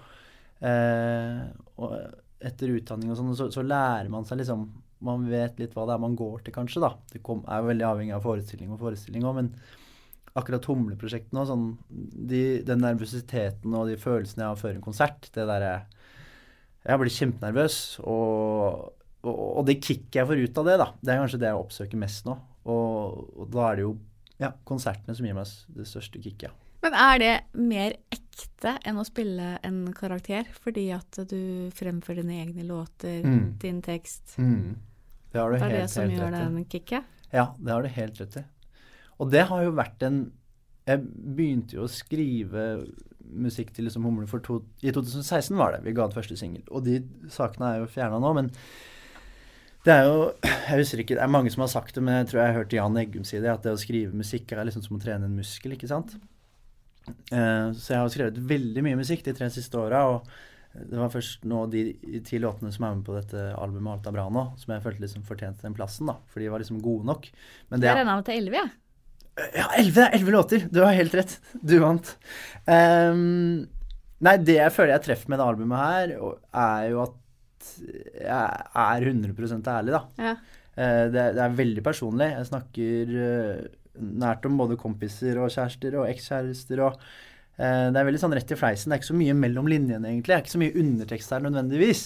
eh, 0.65 1.43
og 1.78 1.93
etter 2.41 2.73
utdanning 2.73 3.13
og 3.13 3.19
sånn, 3.19 3.36
så, 3.38 3.52
så 3.54 3.62
lærer 3.65 4.10
man 4.13 4.26
seg 4.26 4.41
liksom 4.41 4.65
Man 5.06 5.28
vet 5.30 5.60
litt 5.62 5.76
hva 5.78 5.84
det 5.86 5.93
er 5.93 6.02
man 6.02 6.15
går 6.17 6.39
til, 6.41 6.56
kanskje. 6.56 6.82
da. 6.82 6.95
Det 7.12 7.21
kom, 7.21 7.43
er 7.45 7.62
jo 7.62 7.67
veldig 7.69 7.86
avhengig 7.86 8.15
av 8.17 8.23
forestilling 8.26 8.71
og 8.73 8.80
forestilling 8.82 9.28
òg, 9.30 9.36
men 9.38 9.52
akkurat 10.38 10.65
Humleprosjektet 10.69 11.34
nå, 11.36 11.43
sånn, 11.50 11.65
de, 11.89 12.41
den 12.67 12.84
nervøsiteten 12.84 13.73
og 13.78 13.88
de 13.89 13.95
følelsene 14.02 14.43
jeg 14.45 14.52
har 14.54 14.60
før 14.62 14.76
en 14.78 14.84
konsert, 14.86 15.30
det 15.36 15.47
derre 15.50 15.71
Jeg 16.88 17.00
blir 17.02 17.12
kjempenervøs, 17.12 17.78
og, 18.08 18.93
og, 19.26 19.39
og 19.60 19.65
det 19.67 19.80
kicket 19.84 20.21
jeg 20.21 20.30
får 20.30 20.43
ut 20.45 20.62
av 20.62 20.69
det, 20.69 20.78
da, 20.84 20.88
det 21.02 21.12
er 21.15 21.19
kanskje 21.23 21.39
det 21.41 21.50
jeg 21.50 21.63
oppsøker 21.63 22.00
mest 22.00 22.30
nå. 22.30 22.38
Og, 22.67 23.17
og 23.41 23.50
da 23.52 23.65
er 23.71 23.76
det 23.80 23.84
jo 23.88 23.91
ja, 24.39 24.52
konsertene 24.67 25.15
som 25.17 25.26
gir 25.28 25.36
meg 25.36 25.52
det 25.76 25.88
største 25.89 26.21
kicket. 26.23 26.54
Men 26.86 26.93
er 26.93 27.19
det 27.19 27.32
mer 27.58 27.95
ekte 28.13 28.76
enn 28.88 29.00
å 29.02 29.06
spille 29.08 29.56
en 29.65 29.80
karakter? 29.97 30.45
Fordi 30.63 30.86
at 30.95 31.17
du 31.28 31.39
fremfører 31.76 32.21
dine 32.21 32.38
egne 32.45 32.63
låter, 32.69 33.23
Mm. 33.26 33.58
din 33.60 33.82
tekst. 33.84 34.36
Det 34.38 35.41
har 35.41 35.52
du 35.52 35.58
Det 35.58 35.65
er 35.67 35.73
det 35.82 35.89
som 35.91 36.08
gjør 36.13 36.32
den 36.38 36.62
kicket? 36.69 37.04
Ja, 37.34 37.50
det 37.58 37.73
har 37.73 37.84
du 37.84 37.89
helt 37.91 38.21
rett 38.21 38.38
i. 38.39 38.43
Og 39.19 39.32
det 39.34 39.45
har 39.49 39.63
jo 39.65 39.75
vært 39.77 40.03
en 40.08 40.19
Jeg 40.88 41.01
begynte 41.03 41.75
jo 41.75 41.84
å 41.86 41.91
skrive 41.91 42.86
musikk 43.27 43.73
til 43.75 43.84
liksom 43.89 44.06
Humle 44.08 44.27
for 44.30 44.39
to, 44.39 44.62
I 44.80 44.93
2016 44.95 45.58
var 45.60 45.73
det. 45.73 45.82
Vi 45.84 45.91
ga 45.97 46.06
ut 46.08 46.15
første 46.15 46.38
singel. 46.39 46.62
Og 46.71 46.86
de 46.86 47.01
sakene 47.34 47.73
er 47.73 47.82
jo 47.82 47.89
fjerna 47.91 48.21
nå, 48.23 48.30
men 48.38 48.51
det 49.84 49.93
er 49.97 50.08
jo 50.08 50.21
Jeg 50.43 50.80
husker 50.80 51.03
ikke 51.03 51.17
Det 51.17 51.23
er 51.25 51.32
mange 51.34 51.51
som 51.51 51.65
har 51.65 51.71
sagt 51.73 51.95
det, 51.95 52.03
men 52.03 52.21
jeg 52.21 52.30
tror 52.32 52.41
jeg 52.41 52.53
har 52.53 52.60
hørt 52.62 52.75
Jan 52.77 52.97
Eggum 53.01 53.27
si 53.27 53.39
det, 53.43 53.51
at 53.51 53.63
det 53.67 53.75
å 53.75 53.80
skrive 53.82 54.15
musikk 54.15 54.51
er 54.56 54.63
liksom 54.67 54.86
som 54.86 54.97
å 54.97 55.03
trene 55.03 55.27
en 55.27 55.36
muskel, 55.38 55.75
ikke 55.75 55.89
sant? 55.91 56.15
Eh, 57.08 57.67
så 57.75 57.93
jeg 57.93 57.99
har 58.01 58.12
skrevet 58.12 58.39
veldig 58.49 58.84
mye 58.84 58.99
musikk 58.99 59.23
de 59.23 59.34
tre 59.36 59.47
siste 59.53 59.80
åra, 59.80 60.01
og 60.12 60.32
det 60.77 60.97
var 60.99 61.10
først 61.13 61.45
nå 61.47 61.62
de 61.71 61.84
ti 62.27 62.38
låtene 62.43 62.71
som 62.75 62.84
er 62.86 62.97
med 62.97 63.06
på 63.08 63.15
dette 63.15 63.45
albumet 63.58 63.95
Alta 63.95 64.12
bra 64.13 64.25
nå, 64.32 64.43
som 64.60 64.73
jeg 64.75 64.84
følte 64.84 65.06
liksom 65.06 65.23
fortjente 65.27 65.63
den 65.65 65.75
plassen, 65.77 66.10
da. 66.12 66.17
For 66.30 66.43
de 66.43 66.51
var 66.51 66.62
liksom 66.62 66.82
gode 66.84 67.08
nok. 67.08 67.30
Men 67.71 67.82
det 67.82 67.89
Jeg 67.89 68.03
er 68.03 68.10
med 68.12 68.27
til 68.27 68.38
elleve, 68.41 68.60
jeg. 68.62 68.75
ja, 68.75 68.75
elleve! 69.78 70.10
Elleve 70.13 70.36
låter! 70.36 70.67
Du 70.71 70.82
har 70.84 70.95
helt 70.97 71.15
rett. 71.17 71.38
Du 71.62 71.78
vant. 71.84 72.13
Um, 72.65 73.65
nei, 74.23 74.36
det 74.43 74.60
jeg 74.60 74.76
føler 74.76 74.95
jeg 74.97 75.08
treffer 75.08 75.32
med 75.32 75.41
det 75.41 75.47
albumet 75.47 75.82
her, 75.84 76.13
er 76.58 76.91
jo 76.91 77.02
at 77.06 77.17
jeg 77.78 78.69
er 78.88 79.10
100% 79.12 79.73
ærlig, 79.73 79.93
da. 79.97 80.04
Ja. 80.21 80.36
Eh, 80.78 81.06
det, 81.13 81.23
det 81.38 81.43
er 81.43 81.58
veldig 81.58 81.84
personlig. 81.86 82.30
Jeg 82.34 82.50
snakker 82.52 83.15
eh, 83.28 83.63
nært 84.21 84.45
om 84.50 84.60
både 84.60 84.78
kompiser 84.80 85.39
og 85.41 85.50
kjærester 85.54 85.97
og 85.97 86.10
ekskjærester 86.12 86.84
og 86.86 87.00
eh, 87.58 87.88
Det 87.89 87.97
er 87.97 88.06
veldig 88.10 88.21
sånn 88.21 88.38
rett 88.38 88.54
i 88.54 88.60
fleisen. 88.60 88.91
Det 88.91 88.97
er 88.97 89.02
ikke 89.02 89.12
så 89.13 89.19
mye 89.23 89.38
mellom 89.45 89.69
linjene, 89.71 90.12
egentlig. 90.12 90.30
Det 90.30 90.38
er 90.38 90.45
ikke 90.45 90.56
så 90.56 90.63
mye 90.63 90.78
undertekst 90.84 91.34
her 91.34 91.45
nødvendigvis. 91.47 92.06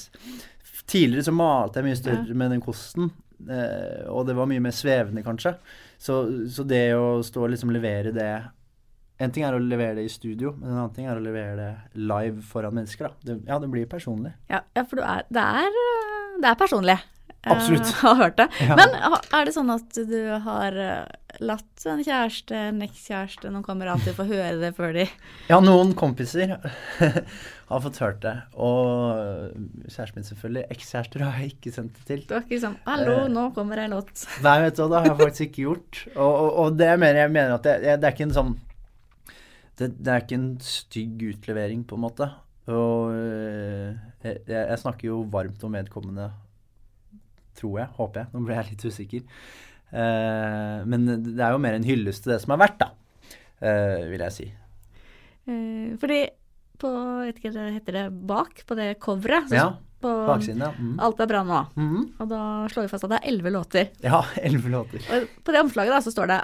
Tidligere 0.91 1.27
så 1.27 1.35
malte 1.35 1.81
jeg 1.81 1.89
mye 1.89 1.99
større 1.99 2.35
med 2.37 2.55
den 2.55 2.63
kosten, 2.63 3.11
og 4.11 4.25
det 4.27 4.33
var 4.35 4.47
mye 4.49 4.63
mer 4.63 4.73
svevende, 4.75 5.23
kanskje. 5.23 5.53
Så, 6.01 6.17
så 6.49 6.65
det 6.65 6.95
å 6.97 7.21
stå 7.25 7.43
og 7.45 7.51
liksom 7.53 7.69
levere 7.73 8.13
det 8.15 8.31
En 9.21 9.29
ting 9.29 9.43
er 9.45 9.53
å 9.53 9.61
levere 9.61 9.99
det 9.99 10.07
i 10.07 10.09
studio, 10.09 10.55
men 10.57 10.71
en 10.71 10.77
annen 10.79 10.93
ting 10.95 11.05
er 11.05 11.19
å 11.19 11.21
levere 11.21 11.53
det 11.59 11.99
live 12.01 12.41
foran 12.41 12.73
mennesker. 12.73 13.11
da. 13.11 13.27
Det, 13.27 13.35
ja, 13.45 13.59
det 13.61 13.67
blir 13.69 13.85
personlig. 13.85 14.31
Ja, 14.49 14.63
ja 14.73 14.81
for 14.89 14.97
er, 15.05 15.27
det, 15.29 15.43
er, 15.61 15.77
øh, 15.83 16.39
det 16.41 16.49
er 16.49 16.57
personlig. 16.57 16.95
Absolutt. 17.49 17.87
Uh, 17.89 18.01
har 18.05 18.15
hørt 18.19 18.37
det. 18.37 18.47
Ja. 18.61 18.75
Men 18.77 18.93
er 19.33 19.47
det 19.47 19.53
sånn 19.55 19.71
at 19.73 19.97
du 19.97 20.17
har 20.45 20.75
øh, 20.77 21.13
latt 21.41 21.85
en 21.89 22.03
kjæreste, 22.05 22.57
en 22.69 22.83
ekskjæreste, 22.85 23.49
noen 23.49 23.65
kamerater 23.65 24.13
få 24.13 24.27
høre 24.29 24.59
det 24.61 24.73
før 24.77 24.93
de 24.93 25.07
Ja, 25.51 25.57
noen 25.63 25.95
kompiser 25.97 26.53
har 27.71 27.83
fått 27.87 28.01
hørt 28.03 28.21
det. 28.25 28.35
Og 28.53 29.55
kjæresten 29.87 30.19
min 30.19 30.27
selvfølgelig. 30.27 30.67
Ekskjærester 30.75 31.25
har 31.25 31.39
jeg 31.41 31.55
ikke 31.55 31.73
sendt 31.73 31.97
det 31.97 32.05
til. 32.11 32.25
Du 32.29 32.35
har 32.37 32.45
ikke 32.45 32.61
sånn 32.61 32.77
'Hallo, 32.85 33.23
uh, 33.23 33.31
nå 33.31 33.47
kommer 33.57 33.81
ei 33.81 33.89
låt'. 33.89 34.27
Nei, 34.45 34.59
vet 34.67 34.77
du 34.77 34.83
hva, 34.83 34.91
det 34.91 34.99
har 34.99 35.09
jeg 35.09 35.21
faktisk 35.23 35.47
ikke 35.47 35.65
gjort. 35.65 36.03
Og, 36.13 36.29
og, 36.29 36.51
og 36.65 36.77
det 36.77 36.91
jeg 36.91 37.01
mener 37.01 37.23
jeg 37.23 37.33
mener 37.39 37.57
at 37.57 37.65
det, 37.65 37.79
det 37.89 38.05
er 38.05 38.13
ikke 38.13 38.29
en 38.29 38.37
sånn 38.37 38.53
det, 39.79 39.91
det 39.97 40.13
er 40.13 40.21
ikke 40.21 40.37
en 40.37 40.49
stygg 40.61 41.21
utlevering, 41.31 41.81
på 41.89 41.97
en 41.97 42.05
måte. 42.05 42.29
Og 42.69 43.15
jeg 44.21 44.37
jeg 44.45 44.77
snakker 44.77 45.07
jo 45.07 45.23
varmt 45.33 45.63
om 45.65 45.73
vedkommende, 45.73 46.29
tror 47.55 47.79
jeg. 47.79 47.87
Håper 47.97 48.21
jeg. 48.23 48.27
Nå 48.33 48.45
ble 48.45 48.55
jeg 48.55 48.69
litt 48.71 48.85
usikker. 48.85 49.21
Eh, 49.91 50.79
men 50.87 51.05
det 51.35 51.39
er 51.43 51.51
jo 51.51 51.57
mer 51.61 51.73
en 51.75 51.83
hyllest 51.87 52.23
til 52.23 52.33
det 52.33 52.41
som 52.43 52.53
har 52.55 52.61
vært, 52.67 52.77
da. 52.79 52.91
eh, 53.61 54.07
vil 54.09 54.19
jeg 54.25 54.31
si. 54.33 54.45
Eh, 55.47 55.97
fordi 56.01 56.21
på 56.81 56.89
vet 57.27 57.37
ikke, 57.37 57.51
det 57.53 57.65
heter 57.75 57.93
det 57.99 58.05
bak, 58.27 58.63
på 58.65 58.75
det 58.75 58.99
coveret 58.99 59.49
så- 59.49 59.55
Ja. 59.55 59.67
på 60.01 60.09
Baksiden, 60.25 60.59
ja. 60.65 60.71
Mm. 60.71 60.95
Alt 60.99 61.19
er 61.19 61.27
bra 61.27 61.43
nå. 61.43 61.59
Mhm. 61.75 62.13
Og 62.19 62.27
da 62.29 62.67
slår 62.67 62.83
vi 62.83 62.87
fast 62.87 63.03
at 63.03 63.09
det 63.11 63.19
er 63.21 63.29
elleve 63.29 63.51
låter. 63.51 63.89
Ja, 64.01 64.21
elleve 64.41 64.69
låter. 64.71 64.97
Og 65.13 65.27
på 65.43 65.51
det 65.53 65.61
omslaget 65.61 65.91
da, 65.93 65.99
så 66.01 66.11
står 66.11 66.27
det 66.27 66.41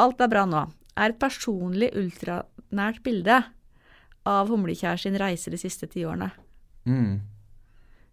'Alt 0.00 0.20
er 0.20 0.28
bra 0.28 0.44
nå' 0.46 0.72
er 0.96 1.10
et 1.10 1.18
personlig 1.20 1.92
ultranært 1.94 3.02
bilde 3.02 3.44
av 4.26 4.48
Humlekjær 4.48 4.98
sin 4.98 5.14
reise 5.16 5.50
de 5.50 5.56
siste 5.56 5.86
ti 5.88 6.00
årene. 6.04 6.32
Mm. 6.84 7.20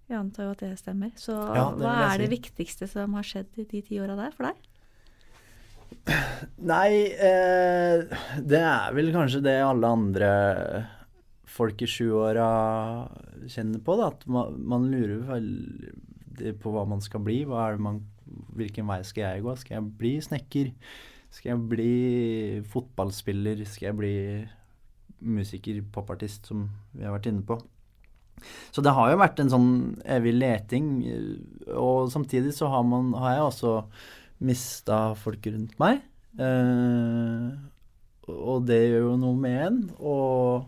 Jeg 0.08 0.17
antar 0.22 0.48
jo 0.48 0.56
at 0.56 0.63
det 0.63 0.72
stemmer. 0.80 1.12
Så 1.20 1.36
Ja, 1.36 1.67
det 1.76 1.84
hva 1.84 1.96
er 2.13 2.24
det 2.24 2.32
viktigste 2.32 2.88
som 2.88 3.15
har 3.17 3.28
skjedd 3.28 3.60
i 3.60 3.67
de 3.67 3.82
ti 3.84 4.00
åra 4.00 4.15
der 4.15 4.36
for 4.36 4.48
deg? 4.48 4.67
Nei, 6.63 7.12
eh, 7.12 8.04
det 8.39 8.62
er 8.62 8.96
vel 8.96 9.12
kanskje 9.15 9.43
det 9.43 9.58
alle 9.63 9.91
andre 9.91 10.30
folk 11.58 11.82
i 11.84 11.89
sjuåra 11.89 12.48
kjenner 13.48 13.82
på, 13.84 13.96
da, 14.00 14.10
at 14.13 14.24
man, 14.32 14.56
man 14.67 14.88
lurer 14.91 15.24
veldig 15.28 16.54
på 16.62 16.72
hva 16.72 16.86
man 16.88 17.04
skal 17.04 17.24
bli. 17.26 17.41
Man, 17.48 18.02
hvilken 18.56 18.88
vei 18.88 19.02
skal 19.08 19.26
jeg 19.26 19.46
gå? 19.48 19.56
Skal 19.60 19.80
jeg 19.80 19.93
bli 20.00 20.13
snekker? 20.24 20.72
Skal 21.34 21.54
jeg 21.54 21.65
bli 21.72 21.93
fotballspiller? 22.72 23.63
Skal 23.67 23.91
jeg 23.91 24.00
bli 24.00 24.15
musiker, 25.28 25.82
popartist, 25.91 26.48
som 26.48 26.70
vi 26.93 27.04
har 27.04 27.15
vært 27.15 27.32
inne 27.32 27.43
på? 27.48 27.60
Så 28.71 28.84
det 28.86 28.93
har 28.95 29.12
jo 29.12 29.21
vært 29.21 29.41
en 29.41 29.52
sånn 29.52 29.71
evig 30.06 30.36
leting. 30.38 30.91
Og 31.73 32.12
samtidig 32.13 32.54
så 32.56 32.69
har, 32.71 32.86
man, 32.88 33.13
har 33.17 33.38
jeg 33.38 33.47
også 33.47 33.73
mista 34.47 35.02
folk 35.17 35.50
rundt 35.50 35.76
meg. 35.82 36.04
Eh, 36.38 37.50
og 38.28 38.65
det 38.67 38.80
gjør 38.84 39.12
jo 39.12 39.19
noe 39.21 39.41
med 39.41 39.60
en. 39.65 39.82
Og 39.97 40.67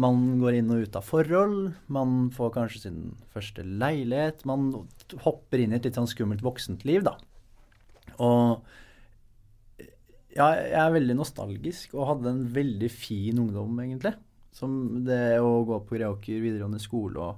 man 0.00 0.38
går 0.40 0.60
inn 0.60 0.70
og 0.72 0.84
ut 0.86 0.98
av 0.98 1.06
forhold. 1.06 1.58
Man 1.92 2.30
får 2.34 2.54
kanskje 2.56 2.84
sin 2.86 3.00
første 3.34 3.64
leilighet. 3.66 4.46
Man 4.48 4.70
hopper 5.24 5.62
inn 5.62 5.74
i 5.74 5.80
et 5.80 5.88
litt 5.88 5.98
sånn 5.98 6.10
skummelt 6.10 6.44
voksent-liv, 6.46 7.04
da. 7.06 7.16
Og 8.20 8.60
ja, 10.30 10.46
jeg 10.54 10.78
er 10.78 10.92
veldig 10.94 11.16
nostalgisk 11.18 11.94
og 11.96 12.06
hadde 12.12 12.30
en 12.30 12.42
veldig 12.54 12.90
fin 12.92 13.40
ungdom, 13.42 13.80
egentlig. 13.82 14.14
Som 14.56 15.04
det 15.06 15.38
å 15.40 15.60
gå 15.68 15.78
på 15.86 15.96
Greåker 15.98 16.40
videregående 16.42 16.80
skole 16.82 17.20
og 17.22 17.34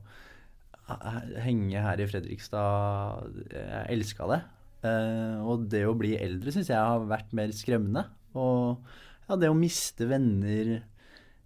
henge 1.44 1.81
her 1.85 2.01
i 2.03 2.07
Fredrikstad 2.11 3.29
Jeg 3.53 3.85
elska 3.94 4.29
det. 4.33 4.40
Eh, 4.88 5.37
og 5.46 5.68
det 5.70 5.85
å 5.87 5.94
bli 5.96 6.16
eldre 6.18 6.53
syns 6.55 6.72
jeg 6.72 6.81
har 6.81 7.05
vært 7.07 7.31
mer 7.37 7.53
skremmende. 7.55 8.07
Og 8.35 8.81
ja, 9.29 9.37
det 9.38 9.51
å 9.53 9.57
miste 9.57 10.09
venner 10.11 10.72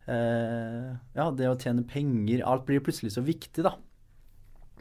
eh, 0.07 0.87
Ja, 1.19 1.27
det 1.35 1.49
å 1.51 1.57
tjene 1.61 1.83
penger 1.87 2.45
Alt 2.47 2.65
blir 2.69 2.81
plutselig 2.85 3.13
så 3.17 3.25
viktig, 3.27 3.67
da. 3.67 3.75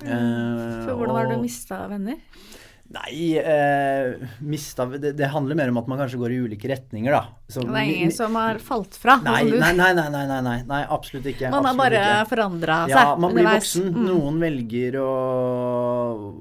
Eh, 0.06 0.86
For 0.86 0.94
hvordan 0.96 1.16
har 1.18 1.30
du 1.32 1.36
og- 1.38 1.44
mista 1.44 1.82
venner? 1.92 2.22
Nei, 2.86 3.34
eh, 3.38 4.28
mista 4.46 4.86
det, 4.86 5.16
det 5.18 5.30
handler 5.34 5.58
mer 5.58 5.72
om 5.72 5.80
at 5.82 5.88
man 5.90 5.98
kanskje 6.04 6.20
går 6.22 6.36
i 6.36 6.38
ulike 6.46 6.70
retninger, 6.70 7.16
da. 7.16 7.24
Så 7.50 7.64
Det 7.66 7.74
er 7.74 7.90
ingen 7.90 8.14
som 8.14 8.38
har 8.38 8.60
falt 8.62 8.94
fra? 9.02 9.16
Nei, 9.26 9.42
nei, 9.50 9.72
nei, 9.74 9.90
nei, 9.98 10.22
nei, 10.46 10.60
nei, 10.70 10.82
absolutt 10.94 11.26
ikke. 11.32 11.50
Man 11.54 11.66
har 11.66 11.80
bare 11.80 12.04
forandra 12.30 12.78
seg 12.86 12.94
Ja, 12.94 13.18
man 13.18 13.34
blir 13.34 13.48
underveis. 13.48 13.74
voksen. 13.74 13.90
Mm. 13.90 14.06
Noen 14.12 14.40
velger 14.46 15.00
å, 15.02 15.10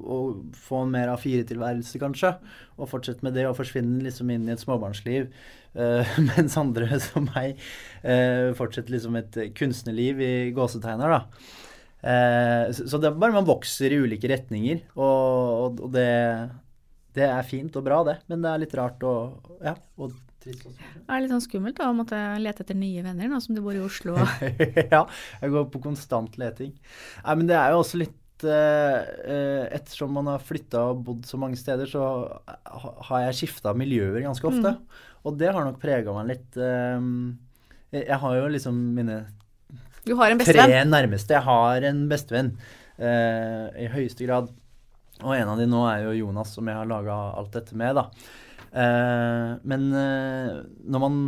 å 0.04 0.20
få 0.68 0.84
en 0.84 0.92
mer 0.92 1.14
A4-tilværelse, 1.16 2.02
kanskje, 2.02 2.36
og 2.76 2.92
fortsette 2.92 3.24
med 3.24 3.38
det 3.40 3.48
og 3.48 3.56
forsvinne 3.56 4.04
liksom 4.04 4.36
inn 4.36 4.44
i 4.44 4.52
et 4.52 4.60
småbarnsliv. 4.60 5.32
Uh, 5.74 6.04
mens 6.28 6.60
andre 6.60 7.00
som 7.02 7.24
meg 7.32 7.56
uh, 8.04 8.52
fortsetter 8.54 8.94
liksom 8.94 9.16
et 9.18 9.40
kunstnerliv 9.56 10.20
i 10.20 10.34
gåsetegner, 10.54 11.16
da. 11.16 11.62
Eh, 12.04 12.68
så, 12.76 13.00
det 13.00 13.08
er 13.08 13.16
bare 13.16 13.32
man 13.32 13.48
vokser 13.48 13.94
i 13.94 14.02
ulike 14.04 14.28
retninger, 14.28 14.82
og, 14.98 15.80
og, 15.80 15.88
det, 15.94 16.08
det 17.16 17.24
er 17.30 17.46
fint 17.48 17.76
og 17.80 17.86
bra, 17.86 18.02
det. 18.06 18.18
Men 18.28 18.44
det 18.44 18.52
er 18.52 18.62
litt 18.66 18.78
rart 18.78 19.04
og 19.08 19.54
Ja. 19.64 19.76
Og 19.96 20.12
trist 20.44 20.66
også. 20.68 20.90
Det 20.98 21.06
er 21.08 21.22
litt 21.24 21.32
sånn 21.32 21.46
skummelt 21.46 21.78
da, 21.78 21.88
å 21.88 21.96
måtte 21.96 22.18
lete 22.42 22.64
etter 22.66 22.76
nye 22.76 23.04
venner 23.06 23.30
nå 23.30 23.38
som 23.40 23.56
du 23.56 23.62
bor 23.64 23.76
i 23.76 23.80
Oslo. 23.80 24.18
ja, 24.94 25.00
jeg 25.40 25.54
går 25.54 25.70
på 25.72 25.80
konstant 25.86 26.36
leting. 26.40 26.74
Nei, 27.22 27.38
men 27.40 27.48
det 27.48 27.56
er 27.56 27.72
jo 27.72 27.80
også 27.80 28.02
litt 28.02 28.44
eh, 28.44 28.98
eh, 29.24 29.62
Ettersom 29.78 30.12
man 30.18 30.28
har 30.34 30.44
flytta 30.44 30.82
og 30.90 31.00
bodd 31.06 31.24
så 31.28 31.40
mange 31.40 31.56
steder, 31.60 31.88
så 31.88 32.04
har 33.08 33.24
jeg 33.28 33.38
skifta 33.40 33.72
miljøer 33.78 34.20
ganske 34.26 34.50
ofte. 34.50 34.74
Og 35.24 35.40
det 35.40 35.54
har 35.56 35.64
nok 35.64 35.80
prega 35.80 36.12
meg 36.12 36.34
litt. 36.34 36.58
jeg 37.96 38.18
har 38.20 38.36
jo 38.36 38.48
liksom 38.52 38.76
mine 38.92 39.22
Du 40.04 40.14
har 40.20 40.32
en 40.32 40.40
tre 40.44 40.84
nærmeste. 40.84 41.36
Jeg 41.36 41.46
har 41.46 41.88
en 41.88 42.04
bestevenn 42.10 42.52
eh, 42.98 43.84
i 43.84 43.90
høyeste 43.92 44.26
grad. 44.28 44.50
Og 45.22 45.34
en 45.36 45.50
av 45.52 45.60
de 45.60 45.66
nå 45.70 45.84
er 45.88 46.08
jo 46.08 46.16
Jonas, 46.24 46.52
som 46.56 46.68
jeg 46.68 46.76
har 46.76 46.88
laga 46.90 47.14
alt 47.38 47.54
dette 47.54 47.76
med, 47.78 47.96
da. 47.96 48.08
Uh, 48.74 49.54
men 49.70 49.84
uh, 49.94 50.64
når 50.90 50.98
man 51.04 51.18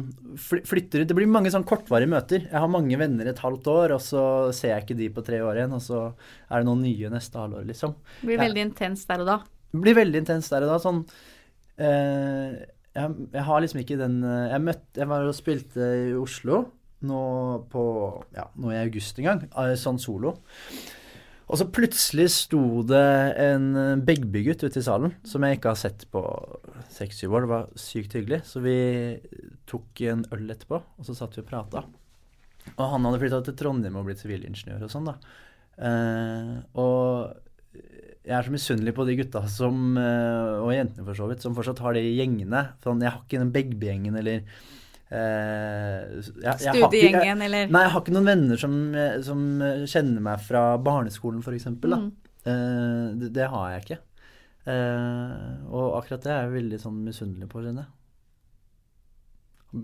fly 0.42 0.64
flytter 0.66 1.04
ut 1.04 1.10
Det 1.12 1.14
blir 1.14 1.28
mange 1.30 1.52
sånn 1.54 1.66
kortvarige 1.68 2.10
møter. 2.10 2.48
Jeg 2.48 2.58
har 2.58 2.70
mange 2.72 2.98
venner 2.98 3.28
et 3.30 3.42
halvt 3.42 3.68
år, 3.70 3.94
og 3.94 4.02
så 4.02 4.22
ser 4.56 4.72
jeg 4.72 4.82
ikke 4.82 4.98
de 4.98 5.06
på 5.14 5.22
tre 5.28 5.38
år 5.46 5.60
igjen, 5.60 5.76
og 5.76 5.84
så 5.84 6.00
er 6.10 6.58
det 6.58 6.66
noen 6.66 6.82
nye 6.82 7.12
neste 7.12 7.38
halvår, 7.38 7.68
liksom. 7.68 7.94
Det 8.18 8.32
blir 8.32 8.42
veldig 8.42 8.64
intenst 8.66 9.12
der 9.12 9.22
og 9.22 9.30
da. 9.30 9.36
Det 9.70 9.84
blir 9.84 9.98
veldig 10.00 10.24
intenst 10.24 10.56
der 10.56 10.66
og 10.66 10.72
da. 10.74 10.80
Sånn 10.82 11.04
uh, 11.06 12.50
jeg, 12.96 13.14
jeg 13.36 13.46
har 13.46 13.62
liksom 13.62 13.82
ikke 13.82 13.98
den 14.00 14.14
Jeg 14.24 14.60
møtte 14.64 15.00
Jeg 15.02 15.08
var 15.10 15.26
og 15.28 15.34
spilte 15.36 15.88
i 16.00 16.14
Oslo 16.16 16.62
nå 17.04 17.22
på 17.72 17.82
Ja, 18.36 18.48
nå 18.56 18.72
i 18.72 18.80
august 18.80 19.18
en 19.20 19.28
gang, 19.28 19.42
sånn 19.76 20.00
solo. 20.00 20.36
Og 21.46 21.60
så 21.60 21.68
plutselig 21.70 22.26
sto 22.34 22.82
det 22.86 23.06
en 23.38 23.68
eh, 23.78 24.00
Begby-gutt 24.02 24.64
ute 24.66 24.80
i 24.80 24.86
salen 24.86 25.12
som 25.26 25.44
jeg 25.46 25.60
ikke 25.60 25.74
har 25.74 25.78
sett 25.78 26.02
på 26.10 26.22
seks-syv 26.90 27.36
år. 27.36 27.44
Det 27.44 27.52
var 27.52 27.68
sykt 27.78 28.16
hyggelig. 28.18 28.40
Så 28.48 28.62
vi 28.64 28.74
tok 29.70 30.02
en 30.10 30.24
øl 30.34 30.50
etterpå, 30.50 30.80
og 30.82 31.06
så 31.06 31.14
satt 31.14 31.38
vi 31.38 31.44
og 31.44 31.50
prata. 31.52 31.84
Og 32.74 32.82
han 32.90 33.06
hadde 33.06 33.20
flytta 33.22 33.44
til 33.46 33.58
Trondheim 33.60 33.98
og 34.00 34.08
blitt 34.08 34.24
sivilingeniør 34.24 34.88
og 34.88 34.90
sånn, 34.90 35.12
da. 35.12 35.14
Eh, 35.86 36.56
og 36.82 37.78
jeg 38.26 38.34
er 38.34 38.48
så 38.48 38.50
misunnelig 38.50 38.96
på 38.96 39.06
de 39.06 39.14
gutta 39.20 39.44
som, 39.52 39.92
eh, 40.02 40.56
og 40.58 40.74
jentene 40.74 41.06
for 41.06 41.14
så 41.14 41.28
vidt, 41.30 41.46
som 41.46 41.54
fortsatt 41.54 41.84
har 41.84 41.94
de 41.94 42.02
gjengene. 42.02 42.64
Sånn, 42.82 43.06
jeg 43.06 43.12
har 43.12 43.22
ikke 43.22 43.44
den 43.44 43.54
Begby-gjengen 43.54 44.18
eller 44.18 44.42
eh, 45.10 46.20
Studiegjengen 46.22 47.42
eller 47.46 47.68
Nei, 47.70 47.82
jeg 47.86 47.92
har 47.94 48.02
ikke 48.02 48.14
noen 48.16 48.30
venner 48.30 48.60
som, 48.60 48.74
eh, 48.94 49.18
som 49.26 49.44
eh, 49.62 49.84
kjenner 49.90 50.24
meg 50.24 50.40
fra 50.46 50.64
barneskolen, 50.82 51.42
f.eks. 51.44 51.68
Mm. 51.76 52.10
Uh, 52.46 53.14
det, 53.18 53.32
det 53.34 53.48
har 53.50 53.70
jeg 53.74 53.84
ikke. 53.84 54.00
Uh, 54.66 55.66
og 55.70 55.96
akkurat 56.00 56.22
det 56.24 56.30
er 56.32 56.40
jeg 56.44 56.54
veldig 56.56 56.78
sånn 56.82 57.00
misunnelig 57.06 57.48
på, 57.50 57.62
kjenner 57.62 57.86
jeg. 57.86 57.92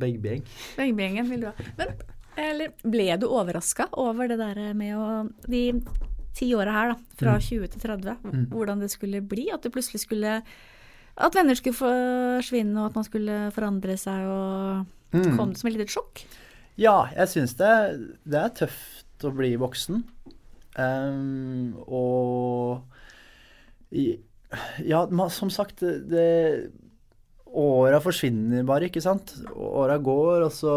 Begbegjeng. 0.02 0.44
Begbejengen 0.78 1.28
vil 1.30 1.42
du 1.44 1.48
ha. 1.50 1.54
Men 1.78 1.96
eller, 2.40 2.70
ble 2.88 3.10
du 3.20 3.26
overraska 3.28 3.90
over 4.00 4.30
det 4.30 4.38
der 4.40 4.60
med 4.78 4.94
å 4.96 5.08
De 5.52 5.66
ti 6.32 6.46
åra 6.56 6.72
her, 6.72 6.94
da, 6.94 7.16
fra 7.20 7.34
Mm. 7.36 7.42
20 7.44 7.66
til 7.74 7.80
30, 7.82 8.16
Mm. 8.24 8.46
hvordan 8.48 8.80
det 8.80 8.90
skulle 8.90 9.20
bli? 9.20 9.50
At 9.52 9.62
det 9.62 9.72
plutselig 9.74 10.00
skulle 10.06 10.42
At 11.14 11.34
venner 11.34 11.54
skulle 11.54 11.76
forsvinne, 11.76 12.78
og 12.80 12.86
at 12.86 12.94
man 12.94 13.04
skulle 13.04 13.50
forandre 13.52 13.98
seg, 14.00 14.24
og 14.24 14.86
Mm. 15.12 15.36
kom 15.36 15.52
det 15.52 15.60
som 15.60 15.68
et 15.70 15.76
lite 15.76 15.92
sjokk? 15.92 16.24
Ja, 16.80 17.06
jeg 17.12 17.28
syns 17.28 17.56
det, 17.58 17.72
det 18.24 18.38
er 18.40 18.54
tøft 18.62 19.26
å 19.26 19.32
bli 19.36 19.54
voksen. 19.60 20.02
Um, 20.72 21.74
og 21.84 22.88
Ja, 24.80 25.02
som 25.28 25.50
sagt, 25.52 25.82
det, 25.84 26.70
Åra 27.52 27.98
forsvinner 28.00 28.64
bare, 28.64 28.88
ikke 28.88 29.02
sant? 29.04 29.34
Åra 29.52 29.98
går, 30.00 30.46
og 30.46 30.52
så 30.56 30.72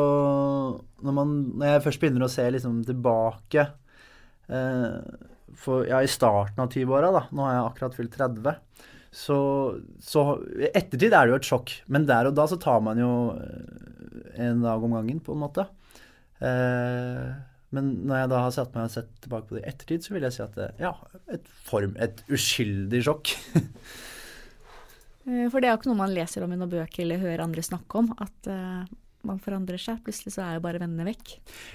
når, 1.00 1.14
man, 1.16 1.32
når 1.56 1.70
jeg 1.70 1.86
først 1.86 2.02
begynner 2.02 2.26
å 2.26 2.32
se 2.32 2.44
liksom 2.52 2.82
tilbake 2.84 3.64
eh, 4.52 4.98
For 5.62 5.88
ja, 5.88 6.02
i 6.04 6.12
starten 6.12 6.60
av 6.60 6.74
20-åra, 6.76 7.14
da, 7.16 7.24
nå 7.32 7.48
har 7.48 7.56
jeg 7.56 7.66
akkurat 7.70 7.96
fylt 7.96 8.18
30, 8.20 8.60
så, 9.16 9.38
så 10.04 10.26
ettertid 10.74 11.16
er 11.16 11.24
det 11.24 11.32
jo 11.32 11.40
et 11.40 11.48
sjokk, 11.48 11.78
men 11.88 12.08
der 12.10 12.28
og 12.28 12.36
da 12.36 12.50
så 12.52 12.60
tar 12.60 12.84
man 12.84 13.00
jo 13.00 13.14
eh, 13.40 13.95
en 14.48 14.64
dag 14.66 14.84
om 14.84 14.96
gangen, 14.98 15.20
på 15.24 15.36
en 15.36 15.44
måte. 15.44 15.68
Eh, 16.44 17.36
men 17.76 17.94
når 18.08 18.22
jeg 18.22 18.32
da 18.32 18.42
har 18.46 18.54
satt 18.56 18.76
meg 18.76 18.88
og 18.88 18.94
sett 18.94 19.14
tilbake 19.24 19.50
på 19.50 19.58
det 19.58 19.64
i 19.64 19.70
ettertid, 19.72 20.06
så 20.06 20.16
vil 20.16 20.28
jeg 20.28 20.36
si 20.36 20.44
at 20.46 20.60
det, 20.60 20.68
ja, 20.82 20.94
et 21.34 21.48
form, 21.68 21.96
et 22.02 22.22
uskyldig 22.32 23.06
sjokk. 23.08 23.38
Eh, 25.26 25.48
For 25.50 25.58
det 25.58 25.66
er 25.66 25.72
jo 25.74 25.80
ikke 25.80 25.90
noe 25.90 26.04
man 26.04 26.12
leser 26.14 26.44
om 26.46 26.52
i 26.54 26.58
noen 26.60 26.70
bøker 26.70 27.02
eller 27.02 27.18
hører 27.18 27.42
andre 27.48 27.64
snakke 27.66 27.98
om, 27.98 28.12
at 28.22 28.46
uh, 28.46 28.84
man 29.26 29.40
forandrer 29.42 29.82
seg. 29.82 29.98
Plutselig 30.06 30.36
så 30.36 30.44
er 30.46 30.60
jo 30.60 30.62
bare 30.62 30.78
vennene 30.84 31.08
vekk. 31.08 31.32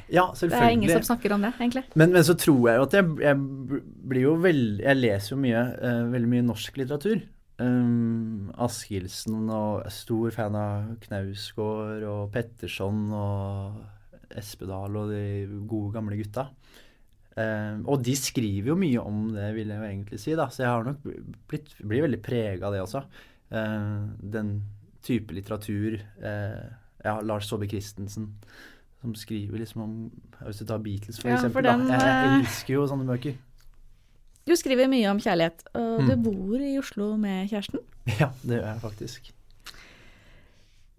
Ja, 0.06 0.28
selvfølgelig. 0.28 0.52
Det 0.54 0.68
er 0.68 0.76
ingen 0.76 0.92
som 0.94 1.08
snakker 1.08 1.34
om 1.34 1.42
det, 1.42 1.50
egentlig. 1.58 1.82
Men, 1.98 2.14
men 2.14 2.26
så 2.28 2.36
tror 2.38 2.60
jeg 2.70 2.78
jo 2.78 2.84
at 2.86 2.94
jeg, 2.94 3.08
jeg 3.26 3.80
blir 4.12 4.22
jo 4.22 4.36
veldig 4.44 4.86
Jeg 4.86 5.00
leser 5.00 5.34
jo 5.34 5.40
mye, 5.42 5.64
uh, 5.82 6.04
veldig 6.14 6.30
mye 6.36 6.46
norsk 6.46 6.78
litteratur. 6.78 7.24
Um, 7.60 8.50
Askildsen 8.64 9.50
og 9.52 9.84
stor 9.92 10.32
fan 10.32 10.56
av 10.56 10.94
Knausgård 11.04 12.06
og 12.08 12.22
Petterson 12.32 13.02
og 13.12 13.82
Espedal 14.40 14.96
og 14.96 15.12
de 15.12 15.24
gode, 15.68 15.92
gamle 15.98 16.16
gutta. 16.20 16.48
Um, 17.36 17.84
og 17.86 18.02
de 18.04 18.14
skriver 18.18 18.72
jo 18.72 18.78
mye 18.80 19.02
om 19.04 19.28
det, 19.34 19.52
vil 19.56 19.70
jeg 19.70 19.80
jo 19.80 19.88
egentlig 19.90 20.20
si, 20.22 20.34
da. 20.38 20.48
Så 20.52 20.64
jeg 20.64 20.72
har 20.72 20.88
nok 20.88 21.04
blitt, 21.50 21.72
blir 21.84 22.06
veldig 22.06 22.22
prega 22.24 22.68
av 22.68 22.76
det 22.76 22.82
også. 22.84 23.04
Uh, 23.52 24.10
den 24.34 24.56
type 25.04 25.34
litteratur. 25.36 26.00
Uh, 26.22 26.68
ja, 27.04 27.16
Lars 27.24 27.48
Saabye 27.48 27.70
Christensen 27.70 28.34
som 29.00 29.14
skriver 29.16 29.62
liksom 29.62 29.82
om 29.82 29.92
Hvis 30.44 30.58
du 30.60 30.66
tar 30.68 30.78
Beatles, 30.84 31.20
for 31.20 31.30
Ja, 31.30 31.36
eksempel. 31.38 31.52
for 31.52 31.68
den, 31.68 31.86
da. 31.88 31.94
Jeg, 31.94 32.00
jeg 32.00 32.26
eh, 32.26 32.40
elsker 32.40 32.74
jo 32.74 32.86
sånne 32.88 33.06
bøker. 33.08 33.38
Du 34.48 34.54
skriver 34.56 34.88
mye 34.90 35.08
om 35.10 35.18
kjærlighet, 35.20 35.64
og 35.76 36.06
du 36.06 36.14
Mm. 36.16 36.22
bor 36.24 36.58
i 36.64 36.78
Oslo 36.80 37.16
med 37.16 37.48
kjæresten. 37.50 37.80
Ja, 38.20 38.30
det 38.42 38.56
gjør 38.58 38.66
jeg 38.72 38.80
faktisk. 38.82 39.30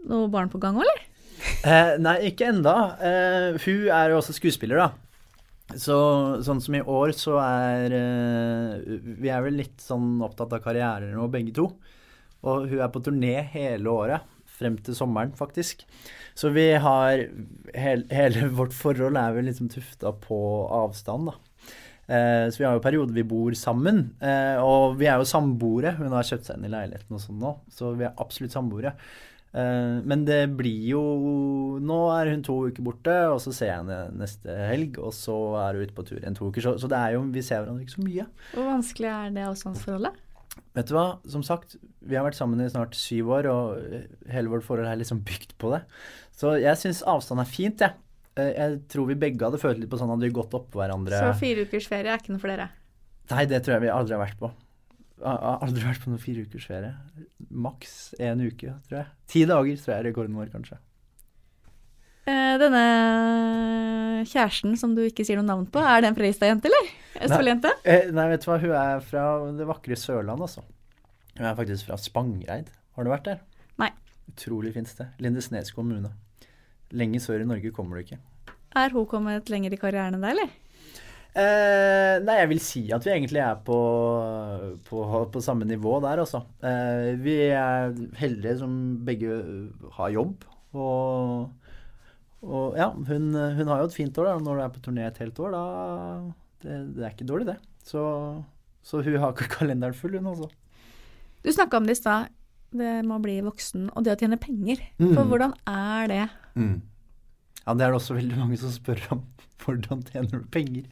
Noe 0.10 0.28
barn 0.34 0.50
på 0.50 0.60
gang 0.62 0.78
òg, 0.80 0.86
eller? 0.86 1.02
Eh, 1.66 1.96
nei, 2.02 2.16
ikke 2.30 2.48
enda. 2.52 2.76
Eh, 3.02 3.58
hun 3.64 3.88
er 3.94 4.10
jo 4.14 4.20
også 4.22 4.34
skuespiller, 4.38 4.78
da. 4.78 4.92
Så 5.78 5.96
sånn 6.44 6.60
som 6.62 6.76
i 6.76 6.82
år, 6.84 7.14
så 7.16 7.38
er 7.40 7.94
eh, 7.96 8.98
Vi 9.22 9.30
er 9.32 9.42
vel 9.46 9.56
litt 9.62 9.80
sånn 9.82 10.20
opptatt 10.26 10.52
av 10.58 10.62
karriere 10.66 11.12
nå, 11.14 11.28
begge 11.32 11.54
to. 11.56 11.70
Og 12.44 12.68
hun 12.70 12.80
er 12.82 12.90
på 12.94 13.02
turné 13.06 13.36
hele 13.54 13.88
året. 13.94 14.22
Frem 14.58 14.76
til 14.84 14.94
sommeren, 14.98 15.32
faktisk. 15.38 15.86
Så 16.38 16.52
vi 16.54 16.68
har 16.78 17.24
hel, 17.74 18.04
Hele 18.12 18.50
vårt 18.60 18.74
forhold 18.78 19.18
er 19.18 19.34
vel 19.38 19.48
liksom 19.50 19.70
tufta 19.74 20.12
på 20.26 20.42
avstand, 20.70 21.32
da. 21.32 21.38
Eh, 22.12 22.46
så 22.52 22.60
vi 22.60 22.68
har 22.68 22.76
jo 22.76 22.84
perioder 22.84 23.16
vi 23.16 23.28
bor 23.28 23.56
sammen. 23.56 24.10
Eh, 24.20 24.60
og 24.60 24.98
vi 25.00 25.08
er 25.08 25.22
jo 25.22 25.28
samboere. 25.30 25.96
Hun 26.00 26.12
har 26.12 26.28
kjøpt 26.28 26.50
seg 26.50 26.60
inn 26.60 26.68
i 26.68 26.74
leiligheten 26.74 27.16
og 27.16 27.24
sånn 27.24 27.40
nå, 27.40 27.54
så 27.72 27.94
vi 27.96 28.08
er 28.08 28.18
absolutt 28.20 28.56
samboere. 28.56 28.96
Eh, 29.52 30.00
men 30.08 30.24
det 30.24 30.46
blir 30.56 30.86
jo 30.94 31.02
Nå 31.84 31.98
er 32.16 32.30
hun 32.32 32.44
to 32.46 32.54
uker 32.72 32.86
borte, 32.86 33.16
og 33.34 33.40
så 33.44 33.52
ser 33.56 33.72
jeg 33.72 33.84
henne 33.84 34.02
neste 34.20 34.58
helg. 34.72 35.00
Og 35.00 35.16
så 35.16 35.38
er 35.64 35.80
hun 35.80 35.88
ute 35.88 35.96
på 35.98 36.08
tur 36.10 36.20
igjen 36.20 36.38
to 36.38 36.52
uker. 36.52 36.68
Så, 36.68 36.76
så 36.84 36.92
det 36.92 37.00
er 37.00 37.16
jo, 37.16 37.24
vi 37.32 37.46
ser 37.46 37.64
hverandre 37.64 37.88
ikke 37.88 37.98
så 37.98 38.10
mye. 38.10 38.28
Hvor 38.52 38.70
vanskelig 38.74 39.12
er 39.14 39.34
det 39.38 39.48
avstandsforholdet? 39.48 40.28
Vet 40.76 40.88
du 40.88 40.96
hva, 40.96 41.08
som 41.32 41.44
sagt, 41.48 41.78
vi 42.04 42.16
har 42.18 42.26
vært 42.28 42.36
sammen 42.36 42.60
i 42.64 42.68
snart 42.72 42.96
syv 43.00 43.32
år, 43.38 43.48
og 43.52 44.32
hele 44.32 44.52
vårt 44.52 44.66
forhold 44.68 44.88
er 44.88 45.00
liksom 45.00 45.24
bygd 45.28 45.56
på 45.60 45.72
det. 45.74 45.82
Så 46.36 46.58
jeg 46.60 46.80
syns 46.80 47.04
avstand 47.08 47.44
er 47.44 47.48
fint, 47.48 47.84
jeg. 47.84 47.96
Eh, 47.96 48.11
Jeg 48.40 48.76
tror 48.92 49.10
vi 49.10 49.18
begge 49.20 49.44
hadde 49.44 49.60
følt 49.60 49.82
litt 49.82 49.92
på 49.92 50.00
sånn 50.00 50.12
at 50.14 50.22
vi 50.24 50.30
gått 50.34 50.54
oppå 50.56 50.80
hverandre. 50.80 51.18
Så 51.20 51.34
fire 51.42 51.66
ukers 51.68 51.88
ferie 51.92 52.14
er 52.14 52.22
ikke 52.22 52.32
noe 52.32 52.42
for 52.44 52.54
dere? 52.54 52.70
Nei, 53.32 53.44
det 53.52 53.60
tror 53.66 53.76
jeg 53.76 53.86
vi 53.86 53.92
aldri 53.92 54.16
har 54.16 54.24
vært 54.24 54.40
på. 54.40 54.52
Jeg 55.22 55.42
har 55.44 55.66
aldri 55.68 55.84
vært 55.86 56.02
på 56.04 56.12
noen 56.12 56.22
fire 56.22 56.46
ukers 56.48 56.70
ferie. 56.70 56.94
Maks 57.52 57.98
én 58.24 58.42
uke, 58.42 58.78
tror 58.88 58.98
jeg. 59.02 59.12
Ti 59.34 59.44
dager 59.52 59.84
tror 59.84 59.94
jeg 59.94 60.00
er 60.00 60.08
rekorden 60.10 60.40
vår, 60.40 60.50
kanskje. 60.54 60.80
Eh, 62.32 62.56
denne 62.62 62.82
kjæresten 64.30 64.76
som 64.80 64.96
du 64.96 65.04
ikke 65.04 65.26
sier 65.28 65.40
noe 65.40 65.48
navn 65.48 65.68
på, 65.74 65.82
er 65.84 66.04
det 66.04 66.12
en 66.12 66.18
Fredrikstad-jente, 66.18 66.70
eller? 66.72 66.92
Østfold-jente? 67.28 67.72
Nei, 67.86 68.00
nei, 68.16 68.28
vet 68.32 68.46
du 68.46 68.50
hva, 68.52 68.60
hun 68.62 68.76
er 68.78 69.06
fra 69.06 69.26
det 69.58 69.68
vakre 69.70 69.98
Sørland, 70.00 70.48
altså. 70.48 70.64
Hun 71.38 71.48
er 71.48 71.58
faktisk 71.58 71.90
fra 71.90 71.98
Spangreid. 72.02 72.70
Har 72.98 73.08
du 73.08 73.12
vært 73.12 73.28
der? 73.30 73.42
Nei. 73.82 73.92
Utrolig 74.32 74.74
fint 74.76 74.90
sted. 74.90 75.12
Lindesnes 75.24 75.74
kommune. 75.76 76.14
Lenge 76.98 77.22
sør 77.24 77.44
i 77.44 77.48
Norge 77.48 77.72
kommer 77.76 77.98
du 77.98 78.06
ikke. 78.06 78.20
Er 78.78 78.94
hun 78.96 79.08
kommet 79.10 79.50
lenger 79.52 79.74
i 79.76 79.80
karrieren 79.80 80.16
enn 80.16 80.24
deg, 80.24 80.36
eller? 80.36 80.58
Eh, 81.32 82.18
nei, 82.26 82.36
jeg 82.42 82.50
vil 82.52 82.60
si 82.60 82.82
at 82.92 83.06
vi 83.08 83.14
egentlig 83.14 83.40
er 83.40 83.60
på, 83.64 83.78
på, 84.88 85.04
på 85.32 85.44
samme 85.44 85.68
nivå 85.68 85.96
der, 86.04 86.20
altså. 86.24 86.44
Eh, 86.60 87.14
vi 87.24 87.38
er 87.56 87.94
heldige 88.20 88.58
som 88.60 88.74
begge 89.08 89.38
har 89.96 90.12
jobb. 90.12 90.44
Og, 90.76 91.48
og 92.44 92.80
ja, 92.80 92.90
hun, 92.92 93.32
hun 93.32 93.72
har 93.72 93.84
jo 93.84 93.88
et 93.90 93.96
fint 93.96 94.20
år 94.20 94.28
da. 94.28 94.36
Når 94.44 94.60
du 94.60 94.64
er 94.66 94.74
på 94.76 94.84
turné 94.84 95.08
et 95.08 95.24
helt 95.24 95.40
år, 95.40 95.56
da 95.56 95.64
Det, 96.62 96.76
det 96.98 97.06
er 97.06 97.16
ikke 97.16 97.30
dårlig, 97.32 97.48
det. 97.54 97.58
Så, 97.88 98.04
så 98.84 99.02
hun 99.02 99.20
har 99.24 99.32
ikke 99.32 99.52
kalenderen 99.56 99.96
full, 99.98 100.20
hun 100.20 100.34
altså. 100.34 100.52
Du 101.42 101.50
snakka 101.50 101.80
om 101.80 101.88
det 101.88 101.96
i 101.96 102.02
stad, 102.02 102.30
det 102.72 102.92
med 103.02 103.16
å 103.16 103.24
bli 103.24 103.40
voksen 103.44 103.88
og 103.96 104.04
det 104.06 104.14
å 104.14 104.20
tjene 104.20 104.38
penger. 104.40 104.84
Mm. 105.00 105.16
For 105.16 105.26
hvordan 105.32 105.56
er 105.68 106.12
det? 106.12 106.26
Ja, 106.58 107.76
det 107.78 107.86
er 107.86 107.94
det 107.94 108.00
også 108.00 108.18
veldig 108.18 108.40
mange 108.40 108.58
som 108.62 108.74
spør 108.74 109.04
om. 109.16 109.22
Hvordan 109.62 110.02
tjener 110.08 110.42
du 110.42 110.50
penger? 110.52 110.88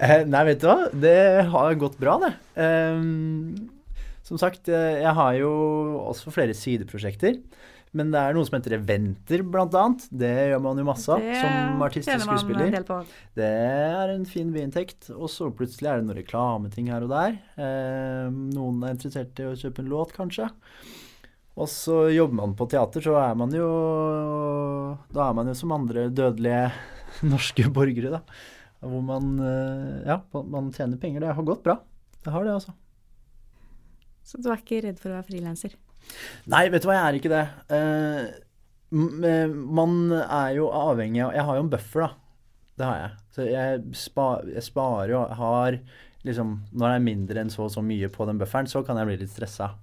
Eh, 0.00 0.22
nei, 0.24 0.44
vet 0.48 0.62
du 0.62 0.68
hva? 0.70 0.78
Det 0.94 1.18
har 1.52 1.80
gått 1.80 1.98
bra, 2.00 2.16
det. 2.22 2.32
Eh, 2.62 3.02
som 4.24 4.38
sagt, 4.40 4.70
eh, 4.70 5.00
jeg 5.02 5.16
har 5.18 5.34
jo 5.40 5.50
også 6.06 6.32
flere 6.32 6.54
sideprosjekter. 6.56 7.40
Men 7.90 8.12
det 8.14 8.20
er 8.22 8.36
noe 8.36 8.46
som 8.46 8.54
heter 8.54 8.76
eventer, 8.76 9.42
blant 9.42 9.74
annet. 9.74 10.04
Det 10.14 10.30
gjør 10.52 10.60
man 10.62 10.78
jo 10.78 10.86
masse 10.86 11.10
av 11.10 11.24
som 11.40 11.82
artist 11.82 12.06
og 12.06 12.12
tjener 12.12 12.28
man 12.28 12.36
en 12.36 12.42
skuespiller. 12.44 12.70
del 12.76 12.84
på. 12.86 12.98
Det 13.40 13.48
er 13.50 14.12
en 14.14 14.26
fin 14.30 14.52
biinntekt. 14.54 15.10
Og 15.16 15.26
så 15.32 15.48
plutselig 15.50 15.90
er 15.90 15.98
det 15.98 16.06
noen 16.06 16.20
reklameting 16.20 16.92
her 16.94 17.02
og 17.02 17.10
der. 17.10 17.34
Eh, 17.58 18.28
noen 18.30 18.84
er 18.86 18.94
interessert 18.94 19.42
i 19.42 19.48
å 19.50 19.56
kjøpe 19.58 19.82
en 19.82 19.90
låt, 19.90 20.14
kanskje. 20.14 20.46
Og 21.60 21.68
så 21.68 22.06
jobber 22.14 22.38
man 22.38 22.54
på 22.56 22.66
teater, 22.72 23.04
så 23.04 23.16
er 23.20 23.36
man 23.36 23.52
jo 23.52 23.68
Da 25.12 25.28
er 25.28 25.36
man 25.36 25.50
jo 25.50 25.56
som 25.58 25.74
andre 25.76 26.08
dødelige 26.08 26.70
norske 27.32 27.66
borgere, 27.74 28.18
da. 28.18 28.22
Hvor 28.80 29.02
man 29.04 29.34
eh, 29.44 30.06
Ja, 30.08 30.20
man 30.40 30.70
tjener 30.72 31.00
penger. 31.00 31.20
Det 31.20 31.34
har 31.36 31.46
gått 31.46 31.64
bra. 31.66 31.76
Det 32.24 32.32
har 32.32 32.46
det, 32.46 32.54
altså. 32.54 32.72
Så 34.24 34.40
du 34.40 34.50
er 34.50 34.60
ikke 34.60 34.80
redd 34.84 35.00
for 35.00 35.12
å 35.12 35.18
være 35.18 35.28
frilanser? 35.28 35.74
Nei, 36.50 36.68
vet 36.72 36.84
du 36.84 36.88
hva, 36.88 36.96
jeg 36.96 37.08
er 37.08 37.18
ikke 37.18 37.32
det. 37.32 37.42
Eh, 37.76 38.22
eh, 39.28 39.52
man 39.80 40.14
er 40.16 40.56
jo 40.56 40.70
avhengig 40.72 41.24
av 41.26 41.34
Jeg 41.36 41.46
har 41.48 41.58
jo 41.58 41.66
en 41.66 41.72
buffer, 41.74 42.06
da. 42.06 42.10
Det 42.80 42.88
har 42.88 43.00
jeg. 43.02 43.12
Så 43.36 43.48
jeg, 43.50 43.82
spa, 44.00 44.30
jeg 44.48 44.64
sparer 44.64 45.12
jo 45.12 45.26
har 45.36 45.76
liksom 46.24 46.56
Når 46.72 46.84
det 46.84 46.94
er 46.94 47.04
mindre 47.04 47.42
enn 47.42 47.52
så 47.52 47.66
og 47.66 47.70
så 47.72 47.84
mye 47.84 48.08
på 48.12 48.24
den 48.28 48.40
bufferen, 48.40 48.68
så 48.68 48.84
kan 48.84 49.00
jeg 49.00 49.08
bli 49.08 49.20
litt 49.22 49.32
stressa. 49.32 49.74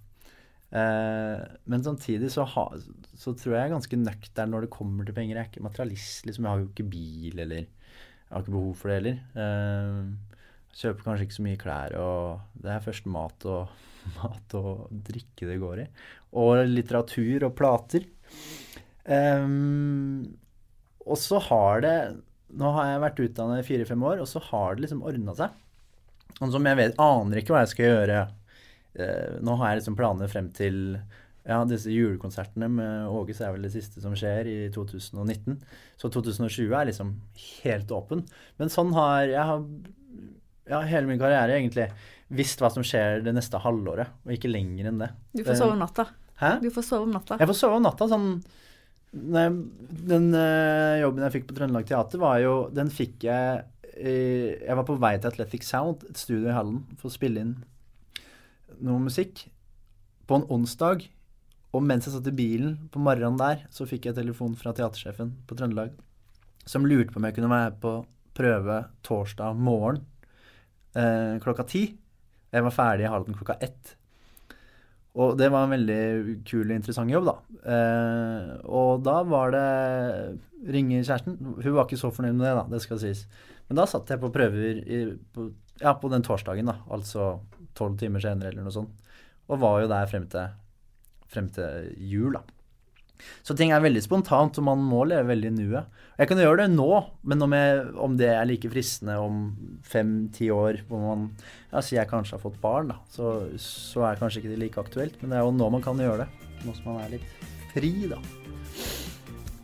Eh, 0.67 1.43
men 1.71 1.84
samtidig 1.84 2.30
så, 2.34 2.43
ha, 2.43 2.65
så 3.15 3.32
tror 3.32 3.53
jeg 3.53 3.62
jeg 3.62 3.69
er 3.69 3.75
ganske 3.77 3.99
nøktern 4.01 4.51
når 4.51 4.65
det 4.65 4.73
kommer 4.75 5.08
til 5.08 5.15
penger. 5.15 5.38
Jeg 5.38 5.45
er 5.45 5.51
ikke 5.51 5.67
materialist, 5.67 6.25
liksom. 6.27 6.45
Jeg 6.47 6.51
har 6.51 6.63
jo 6.63 6.69
ikke 6.71 6.89
bil, 6.91 7.39
eller 7.45 7.62
Jeg 7.63 8.34
har 8.34 8.43
ikke 8.43 8.56
behov 8.58 8.73
for 8.75 8.91
det 8.91 8.97
heller. 8.99 9.19
Eh, 9.43 10.39
kjøper 10.77 11.08
kanskje 11.08 11.27
ikke 11.27 11.38
så 11.39 11.45
mye 11.47 11.60
klær, 11.62 11.97
og 11.97 12.62
det 12.62 12.73
er 12.73 12.84
først 12.86 13.08
mat 13.10 13.47
og, 13.49 13.77
mat 14.19 14.58
og 14.60 14.88
drikke 15.08 15.49
det 15.49 15.62
går 15.63 15.86
i. 15.86 15.88
Og 16.38 16.65
litteratur 16.67 17.47
og 17.47 17.56
plater. 17.58 18.10
Eh, 19.08 19.51
og 21.08 21.15
så 21.21 21.39
har 21.47 21.86
det 21.86 21.97
Nå 22.58 22.69
har 22.75 22.86
jeg 22.88 22.99
vært 23.03 23.17
utdannet 23.25 23.60
i 23.60 23.65
fire-fem 23.67 24.03
år, 24.08 24.21
og 24.23 24.27
så 24.32 24.39
har 24.39 24.75
det 24.75 24.86
liksom 24.86 25.01
ordna 25.03 25.34
seg. 25.36 25.56
Og 26.38 26.53
som 26.53 26.67
jeg 26.69 26.77
vet, 26.80 26.93
aner 27.01 27.41
ikke 27.41 27.51
hva 27.51 27.63
jeg 27.65 27.73
skal 27.73 27.89
gjøre. 27.89 28.19
Eh, 28.98 29.38
nå 29.46 29.58
har 29.60 29.72
jeg 29.72 29.82
liksom 29.82 29.98
planer 30.00 30.32
frem 30.32 30.52
til 30.56 30.98
ja, 31.48 31.62
disse 31.68 31.94
julekonsertene 31.94 32.68
med 32.72 33.12
Åges 33.14 33.40
er 33.40 33.54
vel 33.56 33.64
det 33.64 33.72
siste 33.72 34.04
som 34.04 34.16
skjer 34.18 34.50
i 34.52 34.58
2019. 34.76 35.56
Så 36.00 36.12
2020 36.12 36.76
er 36.76 36.90
liksom 36.90 37.14
helt 37.64 37.94
åpen. 37.96 38.26
Men 38.60 38.74
sånn 38.74 38.92
har 38.98 39.30
jeg 39.30 39.46
har 39.52 39.64
ja, 40.68 40.82
hele 40.84 41.08
min 41.08 41.22
karriere 41.22 41.56
egentlig 41.56 41.88
visst 42.36 42.60
hva 42.60 42.70
som 42.74 42.84
skjer 42.84 43.22
det 43.24 43.32
neste 43.36 43.62
halvåret, 43.64 44.12
og 44.26 44.34
ikke 44.36 44.52
lenger 44.52 44.90
enn 44.90 45.00
det. 45.00 45.12
Du 45.32 45.46
får 45.48 45.62
sove 45.62 45.78
om 45.78 45.84
natta. 45.86 46.10
Hæ? 46.42 46.58
Du 46.60 46.68
får 46.74 46.86
sove 46.90 47.08
om 47.08 47.14
natta. 47.16 47.38
Jeg 47.40 47.50
får 47.50 47.60
sove 47.62 47.80
om 47.80 47.86
natta. 47.88 48.10
sånn 48.12 48.28
jeg, 49.16 49.54
Den 50.12 50.28
øh, 50.36 51.00
jobben 51.00 51.24
jeg 51.24 51.38
fikk 51.38 51.48
på 51.48 51.56
Trøndelag 51.58 51.88
Teater, 51.88 52.20
var 52.22 52.42
jo 52.44 52.52
Den 52.76 52.92
fikk 52.92 53.24
jeg 53.24 53.62
øh, 53.96 54.50
Jeg 54.60 54.76
var 54.78 54.84
på 54.86 54.98
vei 55.00 55.14
til 55.16 55.32
Athletic 55.32 55.64
Sound, 55.66 56.04
et 56.12 56.20
studio 56.20 56.52
i 56.52 56.58
Hallen, 56.58 56.84
for 57.00 57.08
å 57.10 57.16
spille 57.16 57.46
inn 57.46 57.56
noe 58.84 59.04
musikk 59.04 59.46
på 60.28 60.40
en 60.40 60.50
onsdag. 60.54 61.08
Og 61.76 61.84
mens 61.84 62.08
jeg 62.08 62.16
satt 62.16 62.28
i 62.32 62.36
bilen 62.36 62.78
på 62.92 63.02
morgenen 63.04 63.40
der, 63.40 63.66
så 63.74 63.86
fikk 63.90 64.08
jeg 64.10 64.18
telefon 64.18 64.56
fra 64.58 64.74
teatersjefen 64.76 65.34
på 65.48 65.58
Trøndelag 65.60 65.96
som 66.68 66.86
lurte 66.86 67.13
på 67.13 67.22
om 67.22 67.28
jeg 67.28 67.38
kunne 67.38 67.52
være 67.52 67.76
på 67.82 67.94
prøve 68.38 68.82
torsdag 69.08 69.56
morgen 69.58 70.02
eh, 70.98 71.38
klokka 71.44 71.66
ti. 71.68 71.88
Jeg 72.54 72.66
var 72.66 72.76
ferdig 72.76 73.08
i 73.08 73.12
Halden 73.12 73.38
klokka 73.38 73.58
ett. 73.63 73.96
Og 75.18 75.34
det 75.40 75.48
var 75.50 75.66
en 75.66 75.74
veldig 75.74 76.36
kul 76.46 76.68
og 76.68 76.76
interessant 76.76 77.12
jobb, 77.12 77.32
da. 77.32 77.36
Eh, 77.74 78.52
og 78.70 79.02
da 79.06 79.16
var 79.26 79.54
det 79.56 79.70
ringe 80.76 81.02
kjæresten. 81.02 81.40
Hun 81.40 81.74
var 81.74 81.88
ikke 81.88 82.00
så 82.00 82.12
fornøyd 82.13 82.36
med 82.36 82.46
det, 82.46 82.56
da, 82.60 82.66
det 82.76 82.84
skal 82.84 83.02
sies. 83.02 83.26
Men 83.68 83.82
da 83.82 83.88
satt 83.90 84.12
jeg 84.13 84.22
på 84.22 84.32
prøver 84.34 84.84
i, 84.84 85.02
på, 85.34 85.50
ja, 85.82 85.96
på 85.98 86.12
den 86.13 86.26
torsdagen, 86.26 86.70
da. 86.70 86.78
Altså 86.94 87.40
tolv 87.78 87.98
timer 88.02 88.24
senere 88.24 88.52
eller 88.52 88.66
noe 88.68 88.74
sånt. 88.76 88.94
Og 89.48 89.62
var 89.62 89.82
jo 89.84 89.88
der 89.92 90.10
frem 90.12 90.26
til, 90.34 90.50
frem 91.32 91.48
til 91.56 91.92
jul, 92.10 92.34
da. 92.36 92.44
Så 93.42 93.56
ting 93.58 93.72
er 93.74 93.82
veldig 93.82 94.02
spontant, 94.06 94.60
og 94.60 94.66
man 94.68 94.82
må 94.86 95.00
leve 95.10 95.26
veldig 95.32 95.50
i 95.50 95.54
nuet. 95.56 95.88
Jeg 96.20 96.28
kan 96.30 96.38
gjøre 96.38 96.60
det 96.68 96.68
nå, 96.76 96.90
men 97.26 97.42
om, 97.42 97.56
jeg, 97.58 97.80
om 97.98 98.18
det 98.20 98.28
er 98.30 98.46
like 98.46 98.70
fristende 98.70 99.16
om 99.18 99.40
fem-ti 99.88 100.52
år, 100.54 100.84
hvor 100.90 101.02
man 101.02 101.24
ja, 101.72 101.82
sier 101.82 102.04
jeg 102.04 102.12
kanskje 102.12 102.36
har 102.38 102.44
fått 102.44 102.60
barn, 102.62 102.92
da, 102.94 103.00
så, 103.10 103.32
så 103.58 104.06
er 104.06 104.20
kanskje 104.22 104.44
ikke 104.44 104.52
det 104.54 104.60
like 104.62 104.84
aktuelt. 104.84 105.18
Men 105.24 105.34
det 105.34 105.40
er 105.40 105.48
jo 105.48 105.56
nå 105.58 105.70
man 105.74 105.82
kan 105.86 105.98
gjøre 105.98 106.26
det. 106.28 106.30
Nå 106.68 106.76
som 106.78 106.92
man 106.92 107.02
er 107.08 107.16
litt 107.18 107.48
fri, 107.74 107.94
da. 108.12 108.22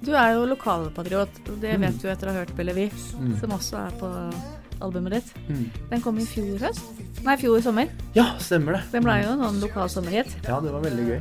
Du 0.03 0.11
er 0.17 0.33
jo 0.35 0.47
lokalpatriot, 0.49 1.37
og 1.53 1.61
det 1.61 1.77
Mm. 1.77 1.85
vet 1.85 2.01
du 2.01 2.09
etter 2.11 2.27
å 2.27 2.33
ha 2.33 2.39
hørt 2.41 2.55
Bellevue, 2.57 2.89
Mm. 3.21 3.37
som 3.39 3.53
også 3.55 3.77
er 3.85 3.93
på 4.01 4.09
albumet 4.81 5.13
ditt. 5.19 5.33
Mm. 5.47 5.65
Den 5.91 6.01
kom 6.01 6.17
i 6.17 6.25
fjor 6.25 6.57
høst? 6.63 6.81
Nei, 7.23 7.37
fjor 7.39 7.61
sommer. 7.63 7.87
Ja, 8.17 8.33
stemmer 8.43 8.79
det. 8.79 8.81
Den 8.91 9.05
ble 9.05 9.19
jo 9.21 9.29
en 9.35 9.43
sånn 9.45 9.61
lokalsommerhit. 9.63 10.33
Ja, 10.47 10.59
det 10.63 10.73
var 10.73 10.81
veldig 10.83 11.05
gøy. 11.07 11.19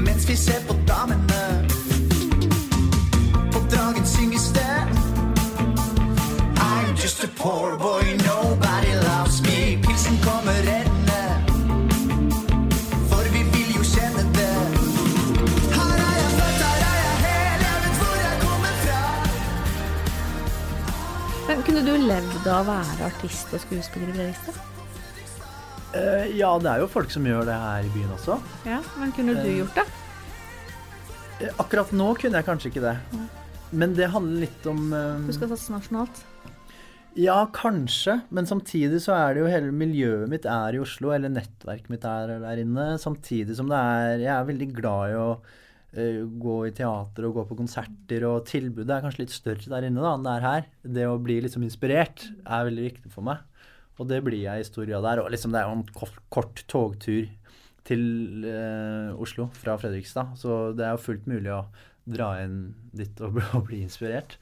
Mens 0.00 0.28
vi 0.28 0.36
ser 0.38 0.60
på 0.68 0.74
damene 0.88 1.40
På 3.52 3.60
dragen 3.72 4.06
synges 4.06 4.46
det 4.56 4.66
I'm 6.60 6.94
just 6.96 7.24
a 7.24 7.28
poor 7.36 7.76
boy, 7.76 7.89
du 21.90 22.06
levd 22.06 22.46
av 22.46 22.60
å 22.62 22.70
være 22.70 23.06
artist 23.08 23.50
og 23.56 23.62
skuespiller 23.64 24.12
i 24.12 24.14
Fredrikstad? 24.14 24.58
Uh, 25.90 26.26
ja, 26.38 26.50
det 26.62 26.70
er 26.70 26.84
jo 26.84 26.90
folk 26.90 27.10
som 27.10 27.24
gjør 27.26 27.48
det 27.48 27.56
her 27.58 27.86
i 27.88 27.90
byen 27.94 28.12
også. 28.14 28.36
Ja, 28.68 28.78
men 29.00 29.10
kunne 29.16 29.34
du 29.34 29.48
Eh, 29.48 29.56
gjort 29.58 29.80
det? 29.80 29.86
Eh, 31.40 31.54
Akkurat 31.58 31.90
nå 31.96 32.12
kunne 32.20 32.38
jeg 32.38 32.46
kanskje 32.46 32.70
ikke 32.70 32.84
det. 32.84 32.96
Men 33.72 33.94
det 33.98 34.10
handler 34.12 34.44
litt 34.46 34.68
om 34.70 34.92
uh, 34.94 35.18
Du 35.26 35.32
skal 35.34 35.50
satse 35.50 35.74
nasjonalt. 35.74 36.22
Ja, 37.18 37.40
kanskje. 37.52 38.20
Men 38.30 38.46
samtidig 38.46 39.00
så 39.02 39.16
er 39.16 39.34
det 39.34 39.42
jo 39.42 39.50
hele 39.50 39.74
miljøet 39.74 40.30
mitt 40.30 40.46
er 40.46 40.76
i 40.78 40.82
Oslo, 40.82 41.10
eller 41.14 41.32
nettverket 41.32 41.90
mitt 41.90 42.06
er 42.06 42.36
der 42.38 42.62
inne. 42.62 42.92
Samtidig 43.02 43.58
som 43.58 43.70
det 43.70 43.80
er 43.80 44.22
Jeg 44.28 44.34
er 44.36 44.46
veldig 44.46 44.70
glad 44.78 45.10
i 45.10 45.18
å 45.18 45.30
eh, 45.34 45.58
gå 45.90 46.56
i 46.68 46.72
teater 46.76 47.26
og 47.26 47.34
gå 47.34 47.44
på 47.48 47.56
konserter, 47.58 48.24
og 48.28 48.44
tilbudet 48.46 48.92
er 48.94 49.02
kanskje 49.02 49.24
litt 49.24 49.34
større 49.34 49.72
der 49.72 49.88
inne 49.88 50.04
da 50.04 50.14
enn 50.14 50.26
det 50.26 50.34
er 50.36 50.46
her. 50.46 50.68
Det 50.98 51.06
å 51.10 51.18
bli 51.22 51.40
liksom 51.42 51.64
inspirert 51.66 52.28
er 52.44 52.68
veldig 52.68 52.86
viktig 52.86 53.12
for 53.14 53.26
meg. 53.26 53.42
Og 54.00 54.08
det 54.08 54.22
blir 54.24 54.40
jeg 54.44 54.62
i 54.62 54.68
stor 54.68 54.86
grad 54.88 55.04
der. 55.04 55.22
Og 55.24 55.30
liksom 55.34 55.52
det 55.52 55.60
er 55.60 55.68
jo 55.68 55.80
en 55.80 56.16
kort, 56.32 56.62
togtur 56.70 57.28
til 57.90 58.46
eh, 58.46 59.10
Oslo 59.18 59.48
fra 59.56 59.76
Fredrikstad, 59.80 60.36
så 60.38 60.70
det 60.76 60.86
er 60.86 60.94
jo 60.94 61.04
fullt 61.08 61.26
mulig 61.30 61.52
å 61.52 61.64
dra 62.10 62.34
inn 62.44 62.74
dit 62.96 63.20
og 63.24 63.40
bli 63.66 63.82
inspirert. 63.84 64.38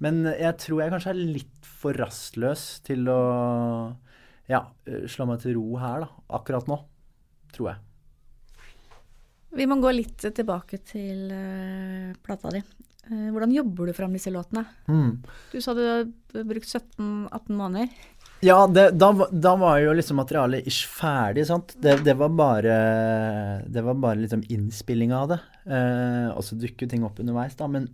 Men 0.00 0.24
jeg 0.28 0.56
tror 0.62 0.84
jeg 0.84 0.94
kanskje 0.94 1.12
er 1.12 1.24
litt 1.38 1.70
for 1.80 1.96
rastløs 1.96 2.64
til 2.86 3.08
å 3.12 3.20
ja, 4.50 4.64
eh, 4.88 5.06
slå 5.10 5.28
meg 5.30 5.42
til 5.42 5.56
ro 5.58 5.78
her, 5.80 6.06
da. 6.06 6.24
Akkurat 6.40 6.68
nå. 6.70 6.82
Tror 7.54 7.72
jeg. 7.72 7.89
Vi 9.56 9.66
må 9.66 9.80
gå 9.82 9.90
litt 9.94 10.22
tilbake 10.22 10.78
til 10.86 11.30
uh, 11.34 12.14
plata 12.22 12.52
di. 12.54 12.62
Uh, 13.10 13.30
hvordan 13.34 13.54
jobber 13.54 13.90
du 13.90 13.96
fram 13.96 14.14
disse 14.14 14.30
låtene? 14.30 14.62
Du 15.50 15.58
sa 15.62 15.74
du 15.74 15.82
har 15.82 16.04
brukt 16.46 16.68
17-18 16.68 17.56
måneder. 17.58 17.90
Ja, 18.46 18.62
det, 18.70 18.86
da, 18.96 19.10
da 19.28 19.54
var 19.60 19.80
jo 19.82 19.92
liksom 19.98 20.20
materialet 20.22 20.68
ish 20.70 20.86
ferdig, 20.88 21.44
sant. 21.50 21.74
Det, 21.82 21.98
det 22.06 22.14
var 22.16 22.30
bare 22.32 22.76
Det 23.68 23.82
var 23.84 23.98
bare 24.00 24.22
liksom 24.22 24.46
innspillinga 24.48 25.18
av 25.18 25.34
det. 25.34 25.40
Uh, 25.66 26.30
og 26.36 26.46
så 26.46 26.56
dukker 26.60 26.88
ting 26.88 27.04
opp 27.04 27.20
underveis, 27.20 27.58
da. 27.58 27.68
Men 27.68 27.90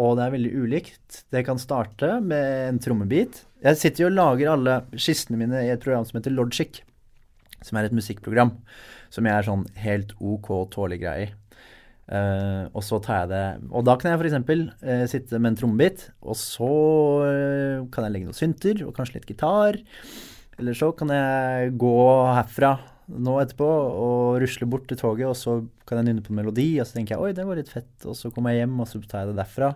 Og 0.00 0.16
det 0.18 0.26
er 0.26 0.34
veldig 0.34 0.52
ulikt. 0.58 1.22
Det 1.32 1.46
kan 1.46 1.60
starte 1.60 2.18
med 2.20 2.68
en 2.68 2.82
trommebit. 2.82 3.44
Jeg 3.62 3.78
sitter 3.78 4.06
jo 4.06 4.10
og 4.10 4.16
lager 4.18 4.54
alle 4.54 4.78
skissene 4.96 5.38
mine 5.40 5.66
i 5.66 5.72
et 5.72 5.82
program 5.82 6.06
som 6.08 6.18
heter 6.18 6.34
Logic. 6.34 6.82
Som 7.60 7.76
er 7.76 7.88
et 7.88 7.96
musikkprogram 7.96 8.56
som 9.10 9.26
jeg 9.26 9.36
er 9.36 9.46
sånn 9.46 9.66
helt 9.82 10.14
OK 10.18 10.50
tålig 10.74 11.00
greie 11.02 11.28
i. 11.28 11.30
Uh, 12.10 12.66
og 12.74 12.82
så 12.82 12.98
tar 12.98 13.20
jeg 13.20 13.28
det 13.30 13.68
Og 13.70 13.84
da 13.86 13.92
kan 13.94 14.10
jeg 14.10 14.18
f.eks. 14.18 14.80
Uh, 14.82 15.04
sitte 15.06 15.38
med 15.38 15.52
en 15.52 15.58
trommebit, 15.60 16.08
og 16.26 16.34
så 16.38 16.70
uh, 17.22 17.84
kan 17.94 18.06
jeg 18.06 18.14
legge 18.16 18.26
noen 18.26 18.38
synter 18.38 18.82
og 18.82 18.96
kanskje 18.96 19.20
litt 19.20 19.28
gitar. 19.30 19.78
Eller 20.58 20.74
så 20.76 20.90
kan 20.96 21.12
jeg 21.14 21.76
gå 21.78 21.98
herfra 22.34 22.74
nå 23.10 23.36
etterpå 23.42 23.66
og 23.66 24.40
rusle 24.42 24.66
bort 24.70 24.86
til 24.90 24.98
toget, 24.98 25.28
og 25.30 25.38
så 25.38 25.60
kan 25.86 26.00
jeg 26.00 26.10
nynne 26.10 26.24
på 26.26 26.34
en 26.34 26.40
melodi, 26.42 26.68
og 26.78 26.86
så 26.86 26.98
tenker 26.98 27.16
jeg 27.16 27.22
oi, 27.24 27.36
det 27.36 27.46
var 27.46 27.58
litt 27.58 27.70
fett, 27.70 27.92
og 28.06 28.18
så 28.18 28.30
kommer 28.34 28.54
jeg 28.54 28.64
hjem, 28.64 28.76
og 28.82 28.90
så 28.90 29.00
tar 29.02 29.24
jeg 29.24 29.32
det 29.32 29.40
derfra. 29.40 29.70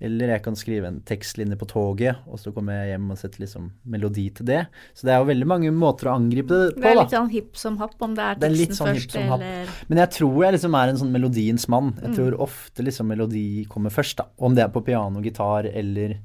Eller 0.00 0.28
jeg 0.32 0.42
kan 0.42 0.56
skrive 0.56 0.86
en 0.88 1.00
tekstlinje 1.06 1.54
på 1.60 1.66
toget, 1.70 2.16
og 2.26 2.38
så 2.38 2.50
kommer 2.52 2.72
jeg 2.80 2.94
hjem 2.96 3.10
og 3.12 3.18
setter 3.18 3.38
liksom 3.44 3.68
melodi 3.86 4.24
til 4.34 4.46
det. 4.46 4.66
Så 4.94 5.04
det 5.06 5.12
er 5.14 5.18
jo 5.22 5.28
veldig 5.28 5.46
mange 5.46 5.70
måter 5.70 6.08
å 6.10 6.16
angripe 6.18 6.48
det 6.48 6.74
på, 6.74 6.80
da. 6.80 6.82
Det 6.82 6.90
er 6.90 6.98
litt 7.02 7.14
sånn 7.14 7.30
hipp 7.30 7.56
som 7.56 7.76
happ, 7.78 7.94
om 8.02 8.14
det 8.16 8.24
er 8.24 8.34
Det 8.34 8.48
er 8.50 8.56
teksten 8.56 8.74
sånn 8.80 8.88
først 8.96 9.12
som 9.12 9.22
eller 9.36 9.68
Men 9.88 9.98
jeg 9.98 10.10
tror 10.10 10.42
jeg 10.42 10.52
liksom 10.56 10.74
er 10.82 10.88
en 10.88 10.96
sånn 11.04 11.12
melodiens 11.12 11.68
mann. 11.68 11.92
Jeg 12.02 12.10
Mm. 12.10 12.16
tror 12.16 12.38
ofte 12.40 12.82
liksom 12.82 13.06
melodi 13.06 13.64
kommer 13.68 13.90
først, 13.90 14.16
da. 14.16 14.26
Om 14.40 14.54
det 14.56 14.64
er 14.64 14.68
på 14.74 14.84
piano, 14.84 15.20
gitar 15.22 15.66
eller 15.72 16.18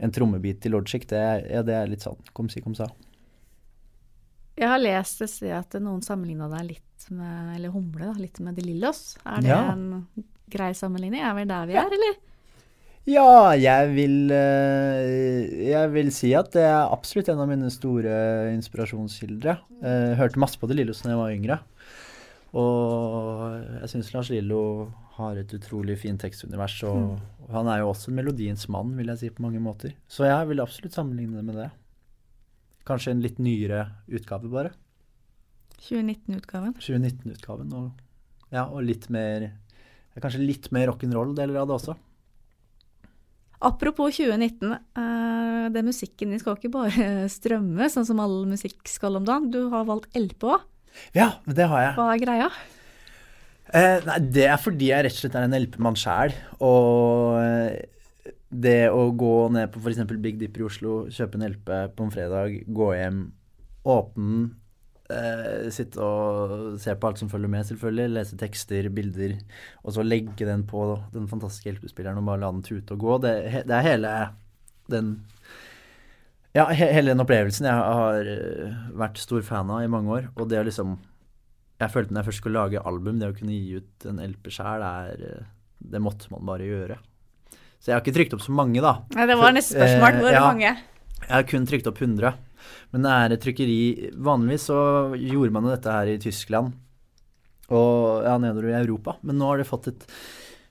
en 0.00 0.10
trommebit 0.10 0.66
i 0.66 0.68
Logic, 0.68 1.06
det, 1.06 1.50
ja, 1.50 1.62
det 1.62 1.72
er 1.74 1.86
litt 1.86 2.00
sånn 2.02 2.16
kom 2.34 2.48
si, 2.50 2.60
kom 2.60 2.74
sa. 2.74 2.86
Jeg 4.56 4.68
har 4.68 4.78
lest 4.78 5.22
et 5.22 5.30
sted 5.30 5.50
at 5.50 5.70
noen 5.82 6.02
sammenligna 6.04 6.46
deg 6.58 6.68
litt 6.76 7.10
med 7.10 7.56
Eller 7.56 7.70
Humle, 7.74 8.12
da, 8.12 8.12
litt 8.20 8.38
med 8.40 8.54
De 8.54 8.62
Lillos. 8.62 9.16
Er 9.26 9.40
det 9.40 9.48
Ja. 9.48 9.72
en 9.72 10.06
grei 10.50 10.70
sammenligning? 10.72 11.20
Er 11.22 11.34
vi 11.34 11.44
der 11.44 11.66
vi 11.66 11.74
er, 11.74 11.86
eller? 11.90 12.14
Ja, 13.04 13.52
jeg 13.52 13.90
vil 13.92 14.30
eh, 14.32 15.68
Jeg 15.68 15.90
vil 15.92 16.08
si 16.14 16.30
at 16.36 16.54
det 16.56 16.62
er 16.64 16.88
absolutt 16.88 17.28
en 17.28 17.42
av 17.42 17.50
mine 17.50 17.68
store 17.72 18.14
inspirasjonskilder. 18.54 19.60
Jeg 19.84 20.16
hørte 20.20 20.40
masse 20.40 20.60
på 20.60 20.70
det 20.70 20.78
Lillos 20.78 21.02
da 21.04 21.12
jeg 21.12 21.20
var 21.20 21.34
yngre. 21.34 21.58
Og 22.56 23.58
jeg 23.82 23.90
syns 23.92 24.12
Lars 24.14 24.30
Lillo 24.32 24.62
har 25.18 25.36
et 25.38 25.52
utrolig 25.56 25.98
fint 26.00 26.20
tekstunivers, 26.22 26.76
og, 26.88 27.18
og 27.44 27.50
han 27.54 27.68
er 27.70 27.82
jo 27.82 27.90
også 27.90 28.14
melodiens 28.14 28.64
mann, 28.72 28.94
vil 28.98 29.10
jeg 29.12 29.20
si, 29.20 29.30
på 29.34 29.44
mange 29.44 29.60
måter. 29.62 29.92
Så 30.10 30.26
jeg 30.26 30.48
vil 30.50 30.62
absolutt 30.62 30.96
sammenligne 30.96 31.38
det 31.38 31.44
med 31.46 31.58
det. 31.60 31.68
Kanskje 32.88 33.14
en 33.14 33.22
litt 33.24 33.38
nyere 33.42 33.84
utgave, 34.10 34.50
bare. 34.52 34.72
2019-utgaven. 35.82 36.74
2019-utgaven. 36.78 37.76
Og, 37.78 38.48
ja, 38.54 38.64
og 38.64 38.86
litt 38.86 39.10
mer 39.12 39.50
Kanskje 40.14 40.44
litt 40.44 40.68
mer 40.70 40.86
rock'n'roll-deler 40.92 41.56
av 41.58 41.66
det 41.66 41.74
også. 41.74 41.96
Apropos 43.64 44.12
2019. 44.12 44.76
Uh, 44.98 45.66
det 45.72 45.84
musikken 45.86 46.34
din 46.34 46.42
skal 46.42 46.58
ikke 46.58 46.72
bare 46.74 47.08
strømme, 47.36 47.88
sånn 47.92 48.06
som 48.08 48.20
all 48.22 48.42
musikk 48.50 48.84
skal 48.90 49.18
om 49.20 49.26
dagen. 49.26 49.50
Du 49.54 49.66
har 49.72 49.88
valgt 49.88 50.14
LP 50.18 50.48
òg. 50.52 50.64
Ja, 51.16 51.34
det 51.48 51.66
har 51.70 51.88
jeg. 51.88 51.94
Hva 51.98 52.08
er 52.12 52.22
greia? 52.22 52.48
Eh, 53.74 54.04
nei, 54.06 54.18
det 54.36 54.44
er 54.46 54.60
fordi 54.60 54.90
jeg 54.92 55.06
rett 55.06 55.16
og 55.16 55.22
slett 55.24 55.38
er 55.38 55.48
en 55.48 55.56
LP-mann 55.56 55.96
sjæl. 55.98 56.34
Og 56.62 57.38
eh, 57.40 58.34
det 58.54 58.90
å 58.92 59.08
gå 59.16 59.32
ned 59.54 59.72
på 59.74 59.82
f.eks. 59.82 60.04
Big 60.22 60.38
Dipper 60.38 60.62
i 60.62 60.68
Oslo, 60.68 60.98
kjøpe 61.10 61.40
en 61.40 61.48
LP 61.48 61.72
på 61.96 62.06
en 62.06 62.12
fredag, 62.14 62.60
gå 62.76 62.92
hjem, 62.94 63.24
åpne 63.82 64.28
den, 64.28 64.44
eh, 65.10 65.66
sitte 65.74 66.00
og 66.00 66.78
se 66.80 66.94
på 66.96 67.10
alt 67.10 67.20
som 67.20 67.30
følger 67.32 67.50
med, 67.50 67.66
selvfølgelig, 67.68 68.14
lese 68.14 68.38
tekster, 68.40 68.88
bilder, 68.94 69.36
og 69.82 69.96
så 69.96 70.06
legge 70.06 70.48
den 70.48 70.64
på 70.68 70.86
den 71.14 71.28
fantastiske 71.30 71.76
LP-spilleren 71.76 72.22
og 72.22 72.28
bare 72.30 72.44
la 72.44 72.52
den 72.54 72.64
tute 72.66 72.96
og 72.96 73.04
gå, 73.04 73.18
det, 73.26 73.34
det 73.68 73.78
er 73.78 73.88
hele 73.88 74.14
den 74.92 75.16
ja, 76.54 76.68
he 76.70 76.86
hele 76.94 77.10
den 77.10 77.22
opplevelsen 77.24 77.66
jeg 77.66 77.74
har 77.74 78.28
eh, 78.30 78.74
vært 78.94 79.18
stor 79.18 79.42
fan 79.42 79.72
av 79.74 79.82
i 79.82 79.90
mange 79.90 80.12
år. 80.14 80.28
Og 80.38 80.46
det 80.50 80.60
å 80.60 80.66
liksom 80.68 80.94
Jeg 81.82 81.90
følte 81.90 82.14
når 82.14 82.22
jeg 82.22 82.28
først 82.28 82.40
skulle 82.44 82.60
lage 82.62 82.82
album, 82.86 83.18
det 83.18 83.32
å 83.32 83.34
kunne 83.34 83.56
gi 83.56 83.80
ut 83.82 84.06
en 84.06 84.20
LP 84.22 84.52
sjæl, 84.54 84.84
eh, 85.10 85.40
Det 85.82 86.00
måtte 86.00 86.30
man 86.30 86.46
bare 86.46 86.68
gjøre. 86.68 87.00
Så 87.82 87.90
jeg 87.90 87.96
har 87.96 88.04
ikke 88.04 88.14
trykt 88.16 88.36
opp 88.36 88.44
så 88.44 88.54
mange, 88.54 88.80
da. 88.80 88.94
Ja, 89.12 89.26
det 89.26 89.34
var 89.36 89.52
neste 89.52 89.74
spørsmål. 89.74 90.14
Eh, 90.14 90.20
Hvor 90.22 90.32
ja. 90.32 90.44
mange? 90.46 90.70
Jeg 91.24 91.34
har 91.34 91.42
kun 91.50 91.66
trykt 91.66 91.90
opp 91.90 91.98
100. 92.00 92.30
Men 92.94 93.06
det 93.06 93.12
er 93.12 93.34
et 93.34 93.42
trykkeri 93.42 93.78
Vanligvis 94.24 94.68
så 94.70 94.78
gjorde 95.18 95.54
man 95.54 95.66
jo 95.66 95.74
dette 95.74 95.94
her 95.96 96.10
i 96.12 96.20
Tyskland 96.22 96.74
og 97.72 98.26
ja, 98.26 98.34
nedover 98.36 98.68
i 98.68 98.76
Europa. 98.76 99.16
Men 99.24 99.38
nå 99.40 99.48
har 99.48 99.60
de 99.60 99.64
fått 99.68 99.88
et 99.88 100.04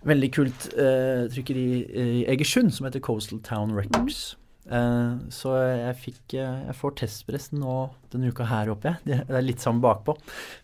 veldig 0.06 0.29
kult 0.36 0.67
eh, 0.77 1.25
trykkeri 1.34 1.65
i 1.89 2.23
Egersund 2.29 2.73
som 2.75 2.86
heter 2.88 3.01
Coastal 3.03 3.41
Town 3.45 3.73
Records. 3.73 4.36
Eh, 4.63 5.15
så 5.36 5.53
jeg 5.60 5.95
fikk 5.99 6.36
eh, 6.39 6.60
Jeg 6.69 6.75
får 6.79 6.93
testpress 7.01 7.49
nå 7.51 7.73
denne 8.13 8.29
uka 8.32 8.47
her, 8.47 8.71
håper 8.71 8.93
jeg. 8.93 9.23
Det 9.27 9.38
er 9.39 9.45
litt 9.45 9.63
sånn 9.63 9.82
bakpå. 9.84 10.15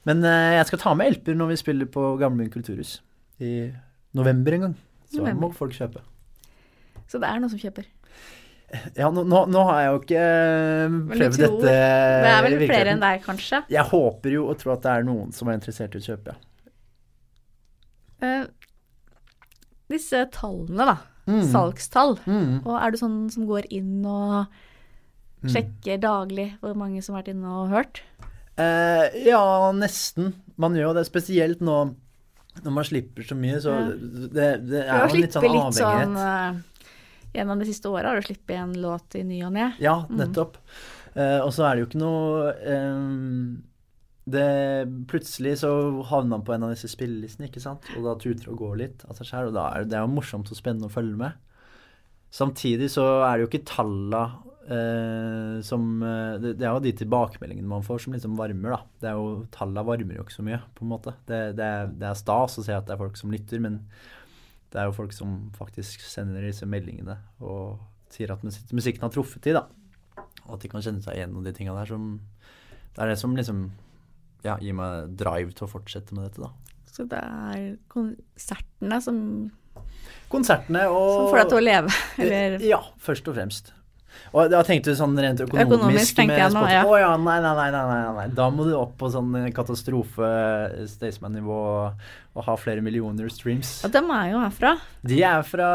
Men 0.08 0.24
eh, 0.28 0.56
jeg 0.60 0.70
skal 0.70 0.84
ta 0.86 0.96
med 0.98 1.18
LP-er 1.18 1.40
når 1.40 1.54
vi 1.54 1.62
spiller 1.64 1.90
på 1.92 2.14
Gamlebyen 2.22 2.54
kulturhus 2.54 3.00
i 3.44 3.72
november 4.18 4.56
en 4.56 4.68
gang. 4.68 4.78
Så 5.10 5.24
November. 5.24 5.50
må 5.50 5.58
folk 5.58 5.76
kjøpe. 5.76 6.04
Så 7.10 7.20
det 7.20 7.30
er 7.30 7.42
noen 7.42 7.52
som 7.52 7.62
kjøper. 7.62 7.88
Ja, 9.00 9.08
nå, 9.10 9.24
nå, 9.26 9.40
nå 9.50 9.62
har 9.66 9.80
jeg 9.82 9.90
jo 9.90 10.00
ikke 10.04 10.24
eh, 10.24 10.98
prøvd 11.10 11.38
tror- 11.40 11.56
dette 11.58 11.72
Det 11.72 12.30
er 12.36 12.44
vel 12.46 12.56
flere 12.70 12.92
enn 12.94 13.02
deg, 13.02 13.24
kanskje? 13.26 13.64
Jeg 13.74 13.86
håper 13.90 14.36
jo 14.36 14.44
og 14.52 14.60
tror 14.62 14.76
at 14.76 14.84
det 14.86 14.92
er 14.94 15.08
noen 15.08 15.32
som 15.34 15.50
er 15.50 15.58
interessert 15.58 15.96
i 15.98 16.02
å 16.02 16.06
kjøpe, 16.06 16.36
ja. 16.36 16.46
Uh, 18.20 18.46
disse 19.90 20.26
tallene, 20.36 20.86
da. 20.92 20.98
Mm. 21.30 21.44
Salgstall. 21.54 22.18
Mm. 22.28 22.60
Og 22.66 22.74
er 22.76 22.92
du 22.92 22.98
sånn 23.00 23.18
som 23.32 23.46
går 23.48 23.68
inn 23.74 24.04
og 24.10 24.52
sjekker 25.50 26.02
daglig 26.04 26.50
hvor 26.60 26.76
mange 26.76 27.00
som 27.06 27.16
har 27.16 27.24
vært 27.24 27.32
inne 27.34 27.54
og 27.62 27.72
hørt? 27.72 28.02
Uh, 28.60 29.08
ja, 29.24 29.40
nesten. 29.72 30.34
Man 30.60 30.76
gjør 30.76 30.90
jo 30.92 30.96
det, 31.00 31.06
spesielt 31.08 31.62
nå 31.64 31.78
når 32.60 32.74
man 32.76 32.84
slipper 32.84 33.24
så 33.24 33.38
mye, 33.40 33.60
så 33.64 33.72
Ja. 33.72 33.86
det, 34.36 34.48
det 34.68 34.82
er 34.84 35.06
jo 35.08 35.16
litt 35.16 35.32
sånn 35.38 35.46
avhengighet. 35.46 35.70
litt 35.70 35.80
sånn 35.80 36.18
avhengighet. 36.20 36.66
Gjennom 37.34 37.62
de 37.62 37.68
siste 37.70 37.90
åra 37.92 38.12
har 38.12 38.20
du 38.20 38.30
sluppet 38.30 38.56
en 38.58 38.76
låt 38.82 39.18
i 39.20 39.24
ny 39.28 39.42
og 39.46 39.54
ne. 39.56 39.72
Ja, 39.84 40.02
nettopp. 40.10 40.58
Eh, 41.14 41.40
og 41.44 41.52
så 41.54 41.66
er 41.68 41.76
det 41.76 41.84
jo 41.84 41.90
ikke 41.90 42.02
noe 42.02 42.54
um, 42.70 43.60
det, 44.30 44.46
Plutselig 45.10 45.56
så 45.64 45.72
havner 46.10 46.36
man 46.36 46.46
på 46.46 46.54
en 46.56 46.68
av 46.68 46.74
disse 46.74 46.90
spillelistene, 46.92 47.50
ikke 47.50 47.64
sant, 47.64 47.86
og 47.98 48.06
da 48.06 48.16
tuter 48.22 48.52
og 48.54 48.62
går 48.62 48.76
litt 48.84 49.06
av 49.08 49.18
seg 49.18 49.32
sjøl, 49.32 49.50
og 49.50 49.58
da 49.58 49.70
er 49.72 49.84
det, 49.84 49.94
det 49.94 50.00
er 50.00 50.06
jo 50.06 50.18
morsomt 50.18 50.52
og 50.52 50.60
spennende 50.60 50.90
å 50.90 50.94
følge 50.94 51.18
med. 51.20 51.40
Samtidig 52.34 52.92
så 52.94 53.08
er 53.26 53.38
det 53.38 53.46
jo 53.46 53.50
ikke 53.50 53.66
talla 53.72 54.24
eh, 54.70 55.56
som 55.66 55.88
eh, 56.06 56.36
det, 56.42 56.54
det 56.60 56.68
er 56.68 56.76
jo 56.76 56.84
de 56.86 56.94
tilbakemeldingene 57.00 57.72
man 57.72 57.86
får 57.86 58.04
som 58.04 58.14
liksom 58.14 58.38
varmer, 58.38 58.76
da. 58.76 58.80
Det 59.02 59.10
er 59.10 59.18
jo 59.18 59.48
Talla 59.54 59.84
varmer 59.88 60.20
jo 60.20 60.26
ikke 60.26 60.38
så 60.38 60.46
mye, 60.46 60.62
på 60.78 60.86
en 60.86 60.94
måte. 60.94 61.16
Det, 61.30 61.42
det, 61.58 61.66
er, 61.66 61.90
det 61.90 62.10
er 62.12 62.20
stas 62.20 62.60
å 62.62 62.66
se 62.66 62.76
at 62.76 62.86
det 62.86 62.96
er 62.96 63.02
folk 63.02 63.18
som 63.20 63.34
lytter, 63.34 63.64
men 63.66 63.82
Det 64.70 64.80
er 64.80 64.90
jo 64.90 64.96
folk 64.96 65.14
som 65.16 65.38
faktisk 65.58 66.04
sender 66.06 66.46
disse 66.46 66.68
meldingene 66.70 67.18
og 67.42 67.80
sier 68.14 68.34
at 68.34 68.44
musikken 68.46 69.06
har 69.06 69.14
truffet 69.14 69.46
de, 69.46 69.56
da. 69.58 69.66
Og 70.48 70.56
at 70.58 70.64
de 70.66 70.72
kan 70.72 70.84
kjenne 70.86 71.04
seg 71.06 71.18
igjen 71.18 71.38
i 71.38 71.46
de 71.46 71.54
tinga 71.58 71.76
der 71.78 71.90
som 71.90 72.10
Det 72.96 73.04
er 73.04 73.12
det 73.12 73.20
som 73.22 73.36
liksom 73.38 73.64
ja, 74.46 74.56
gir 74.62 74.76
meg 74.78 75.16
drive 75.20 75.52
til 75.54 75.68
å 75.68 75.72
fortsette 75.72 76.16
med 76.16 76.30
dette, 76.30 76.46
da. 76.46 76.54
Så 76.90 77.06
det 77.10 77.20
er 77.20 77.66
konsertene 77.92 79.02
som, 79.04 79.20
Konsertene 80.32 80.86
og 80.92 81.10
som 81.14 81.28
får 81.32 81.42
deg 81.42 81.52
til 81.52 81.60
å 81.60 81.66
leve, 81.66 81.98
eller 82.24 82.66
Ja, 82.66 82.80
først 83.04 83.28
og 83.30 83.38
fremst. 83.38 83.74
Og 84.34 84.52
da 84.52 84.62
tenkte 84.66 84.94
du 84.94 85.00
sånn 85.00 85.18
rent 85.18 85.42
økonomisk, 85.44 85.74
Økonomisk, 85.74 86.16
tenker 86.18 86.36
med 86.36 86.42
jeg 86.44 86.56
nå, 86.56 86.64
ja. 86.72 86.86
Å 86.86 87.00
ja, 87.02 87.12
nei, 87.22 87.38
nei, 87.44 87.54
nei, 87.58 87.68
nei, 87.76 88.00
nei. 88.20 88.26
Da 88.38 88.50
må 88.54 88.68
du 88.68 88.74
opp 88.78 88.96
på 89.02 89.10
sånn 89.14 89.36
katastrofe 89.56 90.30
Staysman-nivå 90.92 91.60
og 91.90 92.44
ha 92.46 92.56
flere 92.62 92.84
millioner 92.86 93.32
streams. 93.34 93.80
Ja, 93.84 93.92
dem 93.94 94.10
er 94.16 94.34
jo 94.34 94.42
herfra. 94.44 94.76
De 95.08 95.22
er 95.26 95.46
fra 95.48 95.70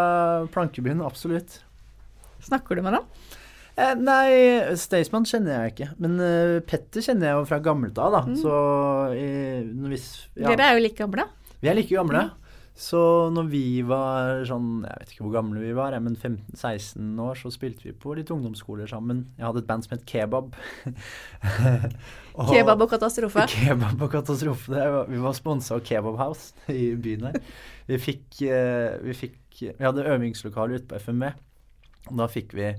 Plankebyen, 0.55 1.03
absolutt. 1.05 1.61
Snakker 2.45 2.79
du 2.79 2.85
med 2.85 2.99
dem? 2.99 3.09
Eh, 3.75 3.95
nei, 3.99 4.77
Staysman 4.79 5.27
kjenner 5.27 5.57
jeg 5.57 5.75
ikke. 5.75 5.91
Men 6.03 6.15
uh, 6.23 6.61
Petter 6.67 7.03
kjenner 7.03 7.31
jeg 7.31 7.41
jo 7.41 7.47
fra 7.51 7.59
gammelt 7.65 7.99
av, 7.99 8.15
da. 8.15 8.37
Så 8.39 8.55
i, 9.19 9.29
hvis 9.91 10.09
ja, 10.39 10.53
Dere 10.53 10.69
er 10.71 10.79
jo 10.79 10.85
like 10.87 11.01
gamle. 11.01 11.27
Vi 11.59 11.73
er 11.73 11.79
like 11.79 11.91
gamle. 11.91 12.29
Så 12.75 12.99
når 13.31 13.47
vi 13.53 13.83
var 13.87 14.41
sånn, 14.49 14.81
jeg 14.83 14.99
vet 14.99 15.13
ikke 15.15 15.23
hvor 15.29 15.35
gamle 15.37 15.61
vi 15.63 15.71
var, 15.79 15.95
men 16.03 16.17
15-16 16.19 17.13
år, 17.23 17.37
så 17.39 17.53
spilte 17.55 17.87
vi 17.87 17.93
på 17.95 18.17
litt 18.19 18.33
ungdomsskoler 18.35 18.91
sammen. 18.91 19.21
Jeg 19.39 19.47
hadde 19.47 19.63
et 19.63 19.69
band 19.69 19.87
som 19.87 19.95
het 19.95 20.03
Kebab. 20.11 20.57
Og- 22.35 22.51
Kebab 22.51 22.83
og 22.83 22.91
katastrofe. 22.91 23.45
Kebab 23.55 24.03
og 24.03 24.11
katastrofe. 24.11 24.75
Var, 24.75 25.07
vi 25.07 25.21
var 25.23 25.37
sponsa 25.39 25.77
av 25.79 25.85
Kebab 25.87 26.19
House 26.19 26.51
i 26.75 26.91
byen 26.99 27.29
her. 27.31 27.39
Vi 27.87 28.01
fikk, 28.03 28.27
eh, 28.51 28.99
vi 29.07 29.15
fikk 29.23 29.41
Vi 29.55 29.71
hadde 29.87 30.03
øvingslokaler 30.11 30.81
ute 30.81 30.89
på 30.91 30.99
FME. 30.99 31.29
Og 32.11 32.17
da 32.19 32.27
fikk 32.27 32.57
vi 32.59 32.73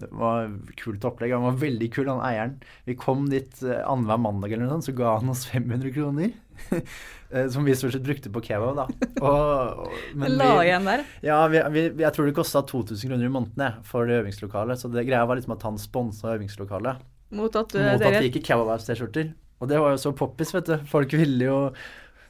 Det 0.00 0.08
var 0.12 0.50
kult 0.76 1.04
opplegg. 1.08 1.32
Han 1.32 1.46
var 1.46 1.58
veldig 1.60 1.86
kul, 1.94 2.08
han 2.10 2.20
eieren. 2.26 2.56
Vi 2.84 2.96
kom 3.00 3.28
dit 3.32 3.62
eh, 3.64 3.80
annenhver 3.88 4.20
mandag 4.20 4.52
eller 4.52 4.66
noe 4.66 4.74
sånt, 4.76 4.88
så 4.90 4.94
ga 4.98 5.14
han 5.18 5.32
oss 5.32 5.46
500 5.52 5.94
kroner. 5.96 6.34
Eh, 7.26 7.48
Som 7.50 7.64
vi 7.66 7.72
stort 7.74 7.90
sett 7.90 8.04
brukte 8.06 8.30
på 8.30 8.38
kebab, 8.46 8.76
da. 8.78 8.84
Og, 9.18 9.80
og, 9.82 9.94
men 10.14 10.36
La 10.38 10.60
igjen 10.62 10.84
der. 10.86 11.00
ja, 11.26 11.40
vi, 11.50 11.58
vi, 11.74 11.82
jeg 12.04 12.14
tror 12.14 12.28
det 12.28 12.36
kosta 12.36 12.62
2000 12.62 13.10
kroner 13.10 13.26
i 13.26 13.32
måneden 13.34 13.80
for 13.82 14.06
det 14.06 14.20
øvingslokalet. 14.20 14.78
Så 14.78 14.86
det 14.94 15.02
greia 15.08 15.24
var 15.26 15.34
liksom 15.40 15.56
at 15.56 15.64
han 15.66 15.80
sponsa 15.82 16.36
øvingslokalet. 16.36 17.02
Mot 17.34 17.58
at 17.58 17.74
du, 17.74 17.80
Mot 17.82 17.96
at 17.98 18.04
dere 18.04 18.20
vi 18.22 18.28
gikk 18.30 18.38
i 18.38 18.44
Kebab-T-skjorter. 18.46 19.32
Og 19.58 19.72
det 19.72 19.80
var 19.82 19.96
jo 19.96 19.98
så 20.04 20.14
poppis, 20.14 20.54
vet 20.54 20.70
du. 20.70 20.76
Folk 20.86 21.18
ville 21.18 21.48
jo 21.50 21.58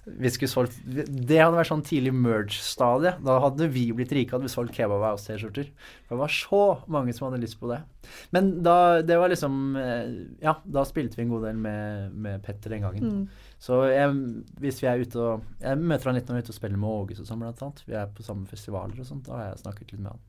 vi 0.06 0.30
skulle 0.30 0.48
solgt, 0.52 0.76
Det 0.86 1.38
hadde 1.40 1.56
vært 1.58 1.70
sånn 1.72 1.82
tidlig 1.82 2.12
merge-stadie. 2.14 3.16
Da 3.26 3.40
hadde 3.42 3.66
vi 3.74 3.88
blitt 3.96 4.12
rike 4.14 4.36
hadde 4.36 4.46
vi 4.46 4.52
solgt 4.52 4.76
Kebab 4.76 5.02
House-T-skjorter. 5.02 5.66
Det 6.06 6.18
var 6.20 6.30
så 6.30 6.60
mange 6.86 7.14
som 7.16 7.26
hadde 7.26 7.40
lyst 7.42 7.58
på 7.58 7.66
det. 7.72 7.80
Men 8.30 8.52
da, 8.62 9.02
det 9.02 9.16
var 9.18 9.32
liksom 9.32 9.74
eh, 9.80 10.12
Ja, 10.44 10.54
da 10.62 10.84
spilte 10.86 11.18
vi 11.18 11.24
en 11.26 11.32
god 11.34 11.48
del 11.48 11.58
med, 11.58 12.14
med 12.14 12.44
Petter 12.46 12.70
den 12.76 12.86
gangen. 12.86 13.10
Mm. 13.26 13.50
Så 13.58 13.80
jeg, 13.90 14.14
hvis 14.62 14.78
vi 14.84 14.86
er 14.92 15.02
ute 15.02 15.18
og 15.18 15.42
Jeg 15.64 15.80
møter 15.82 16.12
han 16.12 16.18
litt 16.20 16.30
når 16.30 16.38
vi 16.38 16.42
er 16.44 16.46
ute 16.46 16.54
og 16.54 16.60
spiller 16.60 16.78
med 16.78 16.92
Åges 17.02 17.24
og 17.24 17.26
sånn, 17.32 17.42
blant 17.42 17.66
annet. 17.66 17.82
Vi 17.88 17.98
er 17.98 18.14
på 18.14 18.22
samme 18.26 18.46
festivaler 18.46 19.02
og 19.02 19.10
sånt. 19.10 19.26
Da 19.26 19.40
har 19.40 19.48
jeg 19.50 19.62
snakket 19.64 19.90
litt 19.96 20.04
med 20.06 20.12
han. 20.14 20.24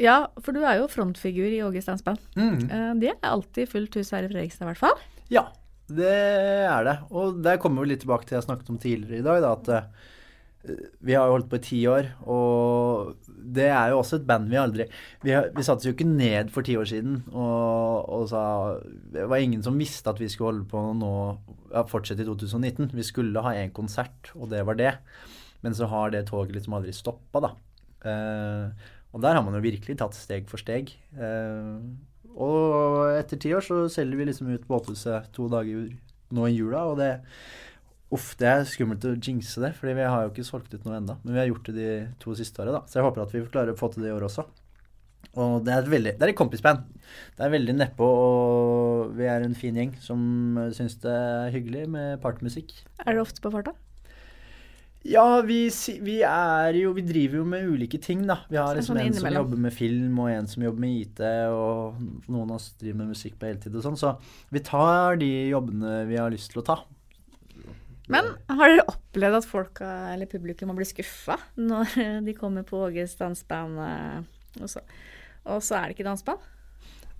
Ja, 0.00 0.18
for 0.40 0.56
du 0.56 0.62
er 0.64 0.78
jo 0.80 0.88
frontfigur 0.88 1.50
i 1.52 1.60
Åge 1.66 1.82
Steins 1.84 2.04
band. 2.06 2.22
Mm. 2.38 2.60
Eh, 2.70 2.92
Det 3.02 3.12
er 3.12 3.28
alltid 3.28 3.68
fullt 3.68 4.00
hus 4.00 4.12
her 4.14 4.24
i 4.24 4.30
Fredrikstad, 4.32 4.64
i 4.64 4.70
hvert 4.72 4.80
fall. 4.88 4.96
Ja, 5.28 5.50
det 5.96 6.14
er 6.14 6.86
det. 6.86 6.96
Og 7.10 7.42
der 7.44 7.60
kommer 7.62 7.84
vi 7.84 7.92
litt 7.92 8.04
tilbake 8.04 8.26
til 8.26 8.36
det 8.36 8.40
jeg 8.40 8.48
snakket 8.48 8.72
om 8.72 8.80
tidligere 8.80 9.20
i 9.20 9.26
dag, 9.26 9.42
da, 9.44 9.52
at 9.56 9.70
uh, 9.74 10.88
vi 11.04 11.16
har 11.16 11.28
jo 11.28 11.36
holdt 11.38 11.48
på 11.50 11.56
i 11.56 11.64
ti 11.64 11.78
år, 11.88 12.10
og 12.28 13.30
det 13.56 13.70
er 13.72 13.92
jo 13.92 14.02
også 14.02 14.18
et 14.18 14.26
band 14.28 14.50
vi 14.52 14.58
aldri 14.60 14.84
Vi, 15.24 15.32
vi 15.32 15.62
satte 15.64 15.80
oss 15.80 15.86
jo 15.88 15.94
ikke 15.94 16.04
ned 16.04 16.50
for 16.52 16.66
ti 16.66 16.74
år 16.76 16.84
siden 16.90 17.14
og, 17.32 18.04
og 18.12 18.26
sa 18.28 18.42
Det 18.84 19.24
var 19.32 19.40
ingen 19.40 19.64
som 19.64 19.78
visste 19.80 20.12
at 20.12 20.20
vi 20.20 20.28
skulle 20.28 20.50
holde 20.50 20.68
på 20.68 20.82
nå 21.00 21.14
ja, 21.72 21.86
fortsette 21.88 22.26
i 22.26 22.28
2019. 22.28 22.92
Vi 22.92 23.06
skulle 23.06 23.44
ha 23.46 23.54
én 23.56 23.72
konsert, 23.72 24.32
og 24.36 24.50
det 24.52 24.60
var 24.68 24.76
det. 24.76 24.94
Men 25.64 25.76
så 25.76 25.88
har 25.88 26.12
det 26.12 26.26
toget 26.28 26.56
liksom 26.56 26.76
aldri 26.76 26.92
stoppa, 26.96 27.44
da. 27.46 27.52
Uh, 28.04 28.90
og 29.14 29.22
der 29.24 29.34
har 29.34 29.42
man 29.42 29.56
jo 29.58 29.64
virkelig 29.64 29.96
tatt 29.98 30.14
steg 30.14 30.46
for 30.50 30.62
steg. 30.62 30.92
Eh, 31.18 31.78
og 32.36 33.16
etter 33.16 33.40
ti 33.40 33.52
år 33.56 33.64
så 33.64 33.82
selger 33.92 34.20
vi 34.20 34.28
liksom 34.28 34.52
ut 34.52 34.68
Båthuset 34.68 35.30
to 35.34 35.48
dager 35.50 35.88
nå 36.30 36.46
i 36.46 36.54
jula, 36.54 36.84
og 36.92 37.00
det 37.00 37.12
Uff, 38.10 38.32
det 38.40 38.46
er 38.50 38.64
skummelt 38.66 39.04
å 39.06 39.12
jinxe 39.14 39.60
det, 39.62 39.68
fordi 39.78 39.92
vi 39.94 40.06
har 40.10 40.24
jo 40.24 40.32
ikke 40.32 40.42
solgt 40.42 40.72
ut 40.74 40.82
noe 40.82 40.96
enda. 40.98 41.14
Men 41.22 41.36
vi 41.36 41.38
har 41.38 41.46
gjort 41.46 41.68
det 41.70 41.74
de 41.76 41.90
to 42.18 42.32
siste 42.34 42.58
åra, 42.58 42.72
da. 42.74 42.80
Så 42.90 42.98
jeg 42.98 43.06
håper 43.06 43.22
at 43.22 43.34
vi 43.36 43.42
klarer 43.46 43.70
å 43.70 43.78
få 43.78 43.86
til 43.92 44.02
det 44.02 44.10
i 44.10 44.14
år 44.16 44.26
også. 44.26 44.48
Og 45.38 45.60
det 45.62 45.70
er 45.70 45.84
et 45.84 45.90
veldig 45.92 46.12
Det 46.18 46.26
er 46.26 46.32
et 46.32 46.38
kompisband. 46.40 46.82
Det 47.38 47.44
er 47.46 47.52
veldig 47.54 47.76
nedpå, 47.78 48.08
og 48.24 49.14
vi 49.14 49.28
er 49.30 49.46
en 49.46 49.54
fin 49.54 49.78
gjeng 49.78 49.94
som 50.02 50.18
syns 50.74 50.98
det 51.04 51.14
er 51.14 51.54
hyggelig 51.54 51.84
med 51.92 52.18
partymusikk. 52.24 52.74
Er 53.06 53.14
du 53.14 53.22
ofte 53.22 53.44
på 53.44 53.54
farta? 53.54 53.76
Ja, 55.02 55.40
vi, 55.40 55.62
vi 56.04 56.18
er 56.28 56.76
jo 56.76 56.90
Vi 56.92 57.02
driver 57.08 57.38
jo 57.40 57.44
med 57.48 57.64
ulike 57.72 57.96
ting, 58.04 58.26
da. 58.28 58.40
Vi 58.50 58.58
har 58.60 58.74
liksom 58.76 58.92
sånn 58.98 59.00
en 59.06 59.14
som 59.16 59.28
jobber 59.32 59.60
med 59.64 59.72
film, 59.72 60.18
og 60.20 60.28
en 60.28 60.46
som 60.50 60.62
jobber 60.66 60.82
med 60.84 60.96
IT, 61.06 61.22
og 61.48 62.00
noen 62.28 62.50
av 62.50 62.58
oss 62.58 62.66
driver 62.80 62.98
med 63.00 63.14
musikk 63.14 63.38
på 63.40 63.48
heltid 63.48 63.78
og 63.80 63.86
sånn. 63.86 63.96
Så 63.96 64.12
vi 64.52 64.60
tar 64.66 65.16
de 65.22 65.30
jobbene 65.54 66.02
vi 66.10 66.18
har 66.20 66.28
lyst 66.34 66.52
til 66.52 66.60
å 66.60 66.66
ta. 66.68 66.76
Men 68.10 68.26
har 68.50 68.72
dere 68.74 68.84
opplevd 68.90 69.38
at 69.38 69.46
folk 69.46 69.80
eller 69.86 70.26
publikum 70.28 70.72
har 70.72 70.76
blitt 70.80 70.90
skuffa 70.92 71.36
når 71.62 71.94
de 72.26 72.34
kommer 72.36 72.66
på 72.66 72.80
Åges 72.88 73.14
danseband, 73.20 73.78
eh, 73.86 74.60
og, 74.60 74.68
så- 74.72 74.84
og 75.46 75.62
så 75.64 75.78
er 75.78 75.88
det 75.88 75.96
ikke 75.96 76.08
danseband? 76.10 76.42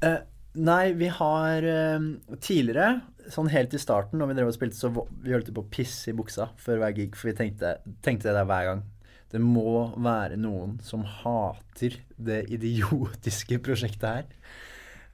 Eh, 0.04 0.18
nei, 0.60 0.92
vi 0.98 1.08
har 1.14 1.62
eh, 1.62 2.08
tidligere, 2.42 3.00
sånn 3.34 3.50
helt 3.52 3.74
i 3.76 3.80
starten, 3.82 4.18
når 4.20 4.30
vi 4.32 4.38
drev 4.38 4.50
og 4.52 4.56
spilte, 4.56 4.78
så 4.78 4.90
vi 4.92 5.32
holdt 5.34 5.52
på 5.54 5.62
å 5.64 5.70
pisse 5.72 6.10
i 6.12 6.16
buksa 6.16 6.48
før 6.60 6.80
hver 6.82 6.96
gig, 6.96 7.14
for 7.18 7.30
vi 7.30 7.36
tenkte, 7.38 7.76
tenkte 8.04 8.28
det 8.30 8.36
der 8.38 8.48
hver 8.50 8.68
gang. 8.70 8.82
Det 9.30 9.38
må 9.42 9.92
være 10.02 10.36
noen 10.42 10.78
som 10.82 11.04
hater 11.06 12.00
det 12.18 12.40
idiotiske 12.50 13.60
prosjektet 13.66 14.08
her. 14.10 14.26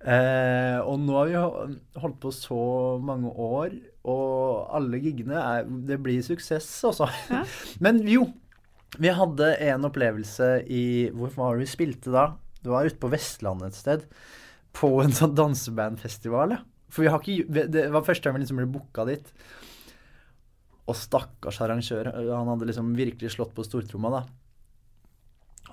Eh, 0.06 0.78
og 0.84 1.00
nå 1.02 1.14
har 1.16 1.28
vi 1.30 1.36
ho- 1.40 2.00
holdt 2.02 2.18
på 2.22 2.30
så 2.36 2.58
mange 3.02 3.30
år, 3.32 3.72
og 4.06 4.68
alle 4.76 5.00
giggene 5.02 5.38
er 5.40 5.64
Det 5.88 5.96
blir 6.04 6.20
suksess, 6.22 6.68
altså. 6.86 7.08
Ja. 7.32 7.40
Men 7.84 8.02
jo, 8.08 8.28
vi 9.02 9.10
hadde 9.12 9.48
en 9.66 9.84
opplevelse 9.88 10.50
i 10.70 10.84
Hvor 11.16 11.32
var 11.34 11.56
det 11.56 11.64
vi 11.66 11.72
spilte 11.72 12.12
da? 12.14 12.26
Det 12.62 12.70
var 12.70 12.86
ute 12.86 13.00
på 13.02 13.10
Vestlandet 13.12 13.72
et 13.72 13.80
sted. 13.80 14.04
På 14.76 14.92
en 15.02 15.12
sånn 15.16 15.34
dansebandfestival, 15.38 16.54
ja. 16.56 16.62
For 16.96 17.04
vi 17.04 17.12
har 17.12 17.20
ikke 17.20 17.68
Det 17.68 17.86
var 17.92 18.06
første 18.06 18.24
gang 18.24 18.38
vi 18.38 18.46
liksom 18.46 18.62
ble 18.62 18.70
booka 18.72 19.04
dit. 19.08 19.28
Og 20.86 20.96
stakkars 20.96 21.60
arrangør. 21.60 22.08
Han 22.14 22.50
hadde 22.54 22.70
liksom 22.70 22.94
virkelig 22.96 23.34
slått 23.34 23.52
på 23.56 23.66
stortromma, 23.66 24.14
da. 24.16 24.24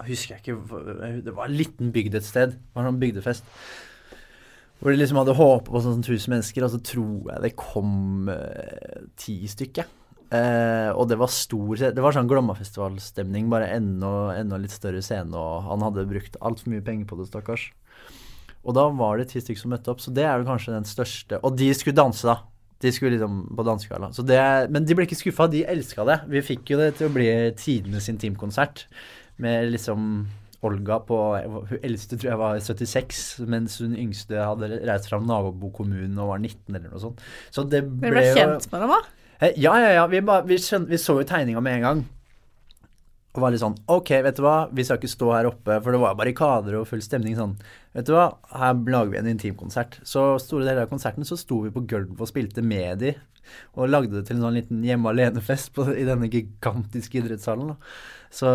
Jeg 0.01 0.09
husker 0.09 0.41
ikke 0.41 1.21
Det 1.23 1.33
var 1.33 1.47
en 1.47 1.57
liten 1.57 1.93
bygd 1.95 2.19
et 2.19 2.27
sted. 2.27 2.57
Det 2.57 2.75
var 2.75 2.83
en 2.83 2.91
sånn 2.91 3.01
bygdefest. 3.01 3.49
Hvor 4.81 4.91
de 4.91 4.99
liksom 4.99 5.21
hadde 5.21 5.37
håpa 5.37 5.69
på 5.71 5.79
sånn 5.79 6.01
1000 6.01 6.33
mennesker, 6.33 6.65
og 6.65 6.73
så 6.73 6.79
tror 6.83 7.29
jeg 7.29 7.43
det 7.45 7.53
kom 7.55 8.27
ti 9.15 9.37
stykker. 9.47 9.87
Eh, 10.33 10.89
og 10.97 11.05
det 11.11 11.19
var 11.21 11.29
stor 11.29 11.77
Det 11.93 12.01
var 12.01 12.15
sånn 12.15 12.27
Glommafestivalstemning, 12.29 13.51
bare 13.53 13.69
enda, 13.75 14.33
enda 14.33 14.57
litt 14.57 14.73
større 14.73 15.03
scene, 15.05 15.37
og 15.37 15.67
han 15.67 15.85
hadde 15.85 16.07
brukt 16.09 16.39
altfor 16.41 16.73
mye 16.73 16.85
penger 16.85 17.05
på 17.09 17.19
det, 17.19 17.29
stakkars. 17.29 17.67
Og 18.63 18.75
da 18.77 18.87
var 18.95 19.19
det 19.19 19.29
ti 19.31 19.41
stykker 19.43 19.59
som 19.59 19.73
møtte 19.75 19.91
opp, 19.91 20.01
så 20.03 20.13
det 20.15 20.23
er 20.23 20.39
jo 20.39 20.47
kanskje 20.47 20.75
den 20.75 20.87
største 20.87 21.39
Og 21.43 21.57
de 21.59 21.67
skulle 21.75 21.97
danse, 21.97 22.23
da. 22.27 22.37
De 22.83 22.91
skulle 22.91 23.15
liksom 23.15 23.41
på 23.55 23.63
dansegalla. 23.63 24.09
Men 24.71 24.85
de 24.87 24.95
ble 24.95 25.05
ikke 25.07 25.19
skuffa, 25.19 25.47
de 25.51 25.63
elska 25.67 26.03
det. 26.07 26.19
Vi 26.31 26.41
fikk 26.43 26.73
jo 26.73 26.79
det 26.81 26.93
til 26.99 27.07
å 27.07 27.13
bli 27.15 27.27
tidenes 27.59 28.09
intimkonsert 28.11 28.85
med 29.43 29.71
liksom 29.71 30.25
Olga 30.63 30.99
på 31.03 31.17
Hun 31.43 31.79
eldste 31.83 32.15
tror 32.15 32.29
jeg 32.29 32.39
var 32.39 32.59
76, 32.63 33.21
mens 33.51 33.79
hun 33.83 33.95
yngste 33.99 34.39
hadde 34.39 34.69
reist 34.87 35.09
fra 35.11 35.19
nabokommunen 35.19 36.15
og 36.23 36.31
var 36.31 36.39
19 36.39 36.75
eller 36.75 36.89
noe 36.91 37.01
sånt. 37.03 37.23
Så 37.51 37.65
det 37.67 37.83
ble 37.83 38.07
Dere 38.09 38.15
ble 38.15 38.25
kjent 38.37 38.69
med 38.71 38.85
dem, 38.85 38.93
da? 38.95 39.01
Eh, 39.43 39.57
Ja, 39.59 39.73
ja, 39.81 39.89
ja. 39.99 40.05
Vi, 40.07 40.21
ba, 40.23 40.39
vi, 40.47 40.59
skjøn, 40.61 40.87
vi 40.87 40.99
så 41.01 41.17
jo 41.19 41.27
tegninga 41.27 41.63
med 41.63 41.79
en 41.79 41.87
gang. 41.87 42.03
Og 43.33 43.41
var 43.41 43.49
litt 43.51 43.63
sånn 43.63 43.75
OK, 43.89 44.09
vet 44.21 44.37
du 44.37 44.43
hva, 44.45 44.67
vi 44.71 44.83
skal 44.85 44.99
ikke 44.99 45.09
stå 45.09 45.31
her 45.33 45.47
oppe, 45.49 45.79
for 45.81 45.91
det 45.95 45.99
var 46.03 46.13
barrikader 46.19 46.75
og 46.77 46.85
full 46.87 47.01
stemning 47.01 47.33
sånn. 47.35 47.55
Vet 47.95 48.05
du 48.05 48.13
hva, 48.13 48.27
her 48.53 48.73
lager 48.93 49.09
vi 49.15 49.17
en 49.23 49.29
intimkonsert. 49.31 49.97
Så 50.05 50.37
store 50.43 50.67
deler 50.67 50.83
av 50.85 50.91
konserten 50.91 51.25
så 51.25 51.37
sto 51.41 51.61
vi 51.63 51.71
på 51.73 51.81
gulvet 51.89 52.21
og 52.21 52.29
spilte 52.29 52.61
med 52.61 52.99
de, 53.01 53.15
og 53.73 53.89
lagde 53.89 54.13
det 54.19 54.27
til 54.27 54.37
en 54.37 54.45
sånn 54.45 54.53
liten 54.59 54.83
hjemme 54.85 55.09
alene-fest 55.09 55.73
i 55.97 56.05
denne 56.05 56.29
gigantiske 56.29 57.17
idrettshallen. 57.23 57.73
Da. 57.73 57.75
Så 58.29 58.53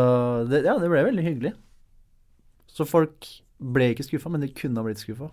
det, 0.48 0.62
ja, 0.64 0.78
det 0.78 0.88
ble 0.94 1.02
veldig 1.10 1.26
hyggelig. 1.26 1.52
Så 2.70 2.86
folk 2.86 3.26
ble 3.58 3.90
ikke 3.96 4.06
skuffa, 4.06 4.30
men 4.30 4.46
de 4.46 4.52
kunne 4.54 4.78
ha 4.78 4.86
blitt 4.86 5.02
skuffa. 5.02 5.32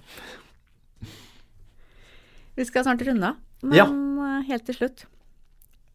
Vi 2.55 2.65
skal 2.65 2.85
snart 2.87 3.01
runde 3.05 3.27
av, 3.29 3.35
men 3.61 3.77
Ja. 3.77 3.85
eh, 3.85 4.41
helt 4.49 4.65
til 4.65 4.75
slutt. 4.75 5.05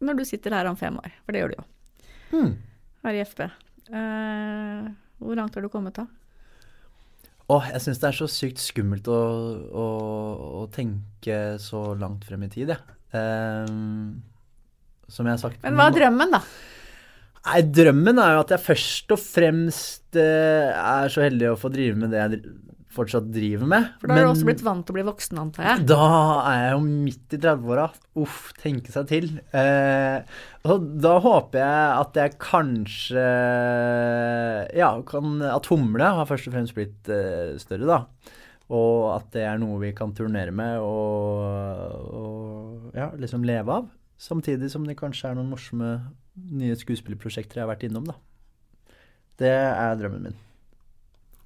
Når 0.01 0.17
du 0.17 0.25
sitter 0.25 0.51
her 0.55 0.65
om 0.67 0.75
fem 0.75 0.95
år, 0.97 1.11
for 1.25 1.31
det 1.33 1.41
gjør 1.41 1.49
du 1.49 1.55
jo, 1.59 1.65
Hmm. 2.31 2.53
Her 3.05 3.17
i 3.17 3.23
FB. 3.25 3.45
Eh, 3.91 4.89
hvor 5.21 5.37
langt 5.37 5.55
har 5.57 5.65
du 5.65 5.69
kommet 5.71 5.97
da? 5.97 6.07
Åh, 7.51 7.71
jeg 7.73 7.83
syns 7.83 7.99
det 7.99 8.09
er 8.09 8.15
så 8.15 8.27
sykt 8.31 8.61
skummelt 8.63 9.07
å, 9.11 9.21
å, 9.75 9.85
å 10.61 10.65
tenke 10.71 11.57
så 11.59 11.91
langt 11.99 12.23
frem 12.27 12.45
i 12.47 12.51
tid, 12.51 12.71
jeg. 12.71 12.97
Ehm, 13.17 14.21
som 15.11 15.27
jeg 15.27 15.35
har 15.35 15.41
sagt 15.41 15.65
Men 15.65 15.75
hva 15.75 15.89
er 15.89 15.97
drømmen, 15.97 16.37
da? 16.37 16.39
Nei, 17.41 17.61
drømmen 17.73 18.21
er 18.21 18.35
jo 18.37 18.43
at 18.45 18.53
jeg 18.53 18.63
først 18.63 19.11
og 19.15 19.19
fremst 19.19 20.19
eh, 20.19 20.69
er 20.71 21.11
så 21.11 21.25
heldig 21.25 21.49
å 21.51 21.59
få 21.59 21.71
drive 21.73 21.97
med 21.99 22.13
det 22.13 22.21
jeg 22.21 22.53
fortsatt 22.91 23.29
driver 23.33 23.69
med. 23.69 23.87
For 24.01 24.09
da 24.09 24.17
har 24.17 24.27
du 24.27 24.31
også 24.33 24.47
blitt 24.47 24.63
vant 24.65 24.85
til 24.87 24.93
å 24.93 24.97
bli 24.97 25.05
voksen, 25.07 25.39
antar 25.41 25.67
jeg. 25.67 25.85
Da 25.91 26.07
er 26.49 26.57
jeg 26.59 26.73
jo 26.75 26.81
midt 26.87 27.35
i 27.35 27.39
30-åra. 27.39 27.85
Uff, 28.21 28.41
tenke 28.59 28.93
seg 28.93 29.07
til. 29.09 29.29
Eh, 29.55 30.37
og 30.67 30.85
da 31.03 31.13
håper 31.23 31.61
jeg 31.61 32.01
at 32.01 32.19
jeg 32.21 32.35
kanskje 32.41 33.25
Ja, 34.77 34.91
kan, 35.07 35.39
at 35.47 35.71
humle 35.71 36.11
har 36.19 36.29
først 36.29 36.51
og 36.51 36.57
fremst 36.57 36.77
blitt 36.77 37.11
eh, 37.11 37.57
større, 37.61 37.87
da. 37.89 38.37
Og 38.71 39.09
at 39.17 39.31
det 39.35 39.43
er 39.47 39.57
noe 39.59 39.79
vi 39.81 39.91
kan 39.95 40.13
turnere 40.15 40.53
med 40.55 40.79
og, 40.79 42.11
og 42.21 42.95
ja, 42.95 43.09
liksom 43.19 43.43
leve 43.47 43.81
av. 43.81 43.89
Samtidig 44.21 44.69
som 44.71 44.85
det 44.87 44.99
kanskje 44.99 45.31
er 45.31 45.39
noen 45.39 45.49
morsomme 45.51 45.95
nye 46.51 46.77
skuespillerprosjekter 46.79 47.59
jeg 47.59 47.65
har 47.65 47.73
vært 47.73 47.87
innom, 47.87 48.07
da. 48.07 48.15
Det 49.41 49.51
er 49.51 49.99
drømmen 49.99 50.29
min. 50.29 50.39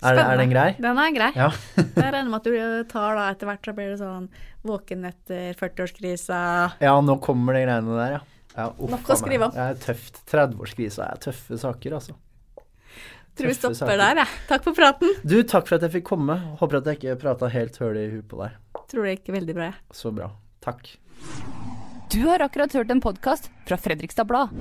Er, 0.03 0.19
er 0.19 0.37
den 0.41 0.51
grei? 0.51 0.67
Den 0.81 0.99
er 0.99 1.13
grei. 1.15 1.31
Ja. 1.37 1.49
Jeg 1.77 2.11
regner 2.11 2.27
med 2.29 2.41
at 2.41 2.49
du 2.49 2.91
tar 2.91 3.15
da 3.17 3.29
etter 3.31 3.49
hvert, 3.49 3.63
så 3.63 3.75
blir 3.77 3.93
det 3.93 3.99
sånn 4.01 4.27
våken 4.65 5.07
etter 5.07 5.55
40-årskrisa. 5.59 6.41
Ja, 6.83 6.95
nå 7.01 7.17
kommer 7.23 7.55
de 7.55 7.63
greiene 7.65 7.95
der, 7.99 8.17
ja. 8.17 8.21
ja 8.57 8.67
uff, 8.73 8.91
Nok 8.91 9.09
å 9.13 9.17
skrive 9.19 9.49
om. 9.49 9.55
Det 9.55 9.65
er 9.69 9.79
tøft. 9.87 10.21
30-årskrisa 10.31 11.09
er 11.13 11.23
tøffe 11.29 11.59
saker, 11.61 11.97
altså. 12.01 12.17
Tror 13.35 13.51
vi 13.51 13.55
stopper 13.57 13.79
saker. 13.81 13.97
der, 13.99 14.21
jeg. 14.23 14.43
Takk 14.51 14.67
for 14.67 14.77
praten. 14.77 15.15
Du, 15.27 15.39
takk 15.43 15.67
for 15.67 15.77
at 15.79 15.87
jeg 15.87 15.97
fikk 15.97 16.07
komme. 16.11 16.37
Håper 16.61 16.79
at 16.79 16.91
jeg 16.91 17.01
ikke 17.01 17.17
prata 17.25 17.51
helt 17.51 17.79
høl 17.83 17.99
i 17.99 18.05
huet 18.13 18.27
på 18.31 18.39
deg. 18.43 18.59
Tror 18.91 19.07
det 19.07 19.17
gikk 19.17 19.33
veldig 19.35 19.57
bra, 19.57 19.71
jeg. 19.71 19.81
Så 19.95 20.13
bra. 20.15 20.29
Takk. 20.63 20.93
Du 22.13 22.21
har 22.29 22.43
akkurat 22.45 22.71
hørt 22.77 22.93
en 22.93 23.03
podkast 23.03 23.51
fra 23.67 23.79
Fredrikstad 23.81 24.29
Blad. 24.29 24.55